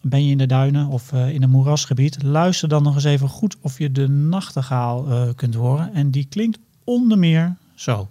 ben 0.00 0.24
je 0.24 0.30
in 0.30 0.38
de 0.38 0.46
duinen 0.46 0.86
of 0.86 1.12
uh, 1.12 1.28
in 1.28 1.42
een 1.42 1.50
moerasgebied, 1.50 2.22
luister 2.22 2.68
dan 2.68 2.82
nog 2.82 2.94
eens 2.94 3.04
even 3.04 3.28
goed 3.28 3.56
of 3.60 3.78
je 3.78 3.92
de 3.92 4.08
nachtegaal 4.08 5.08
uh, 5.08 5.22
kunt 5.36 5.54
horen. 5.54 5.94
En 5.94 6.10
die 6.10 6.26
klinkt 6.30 6.58
onder 6.84 7.18
meer 7.18 7.54
zo. 7.74 8.08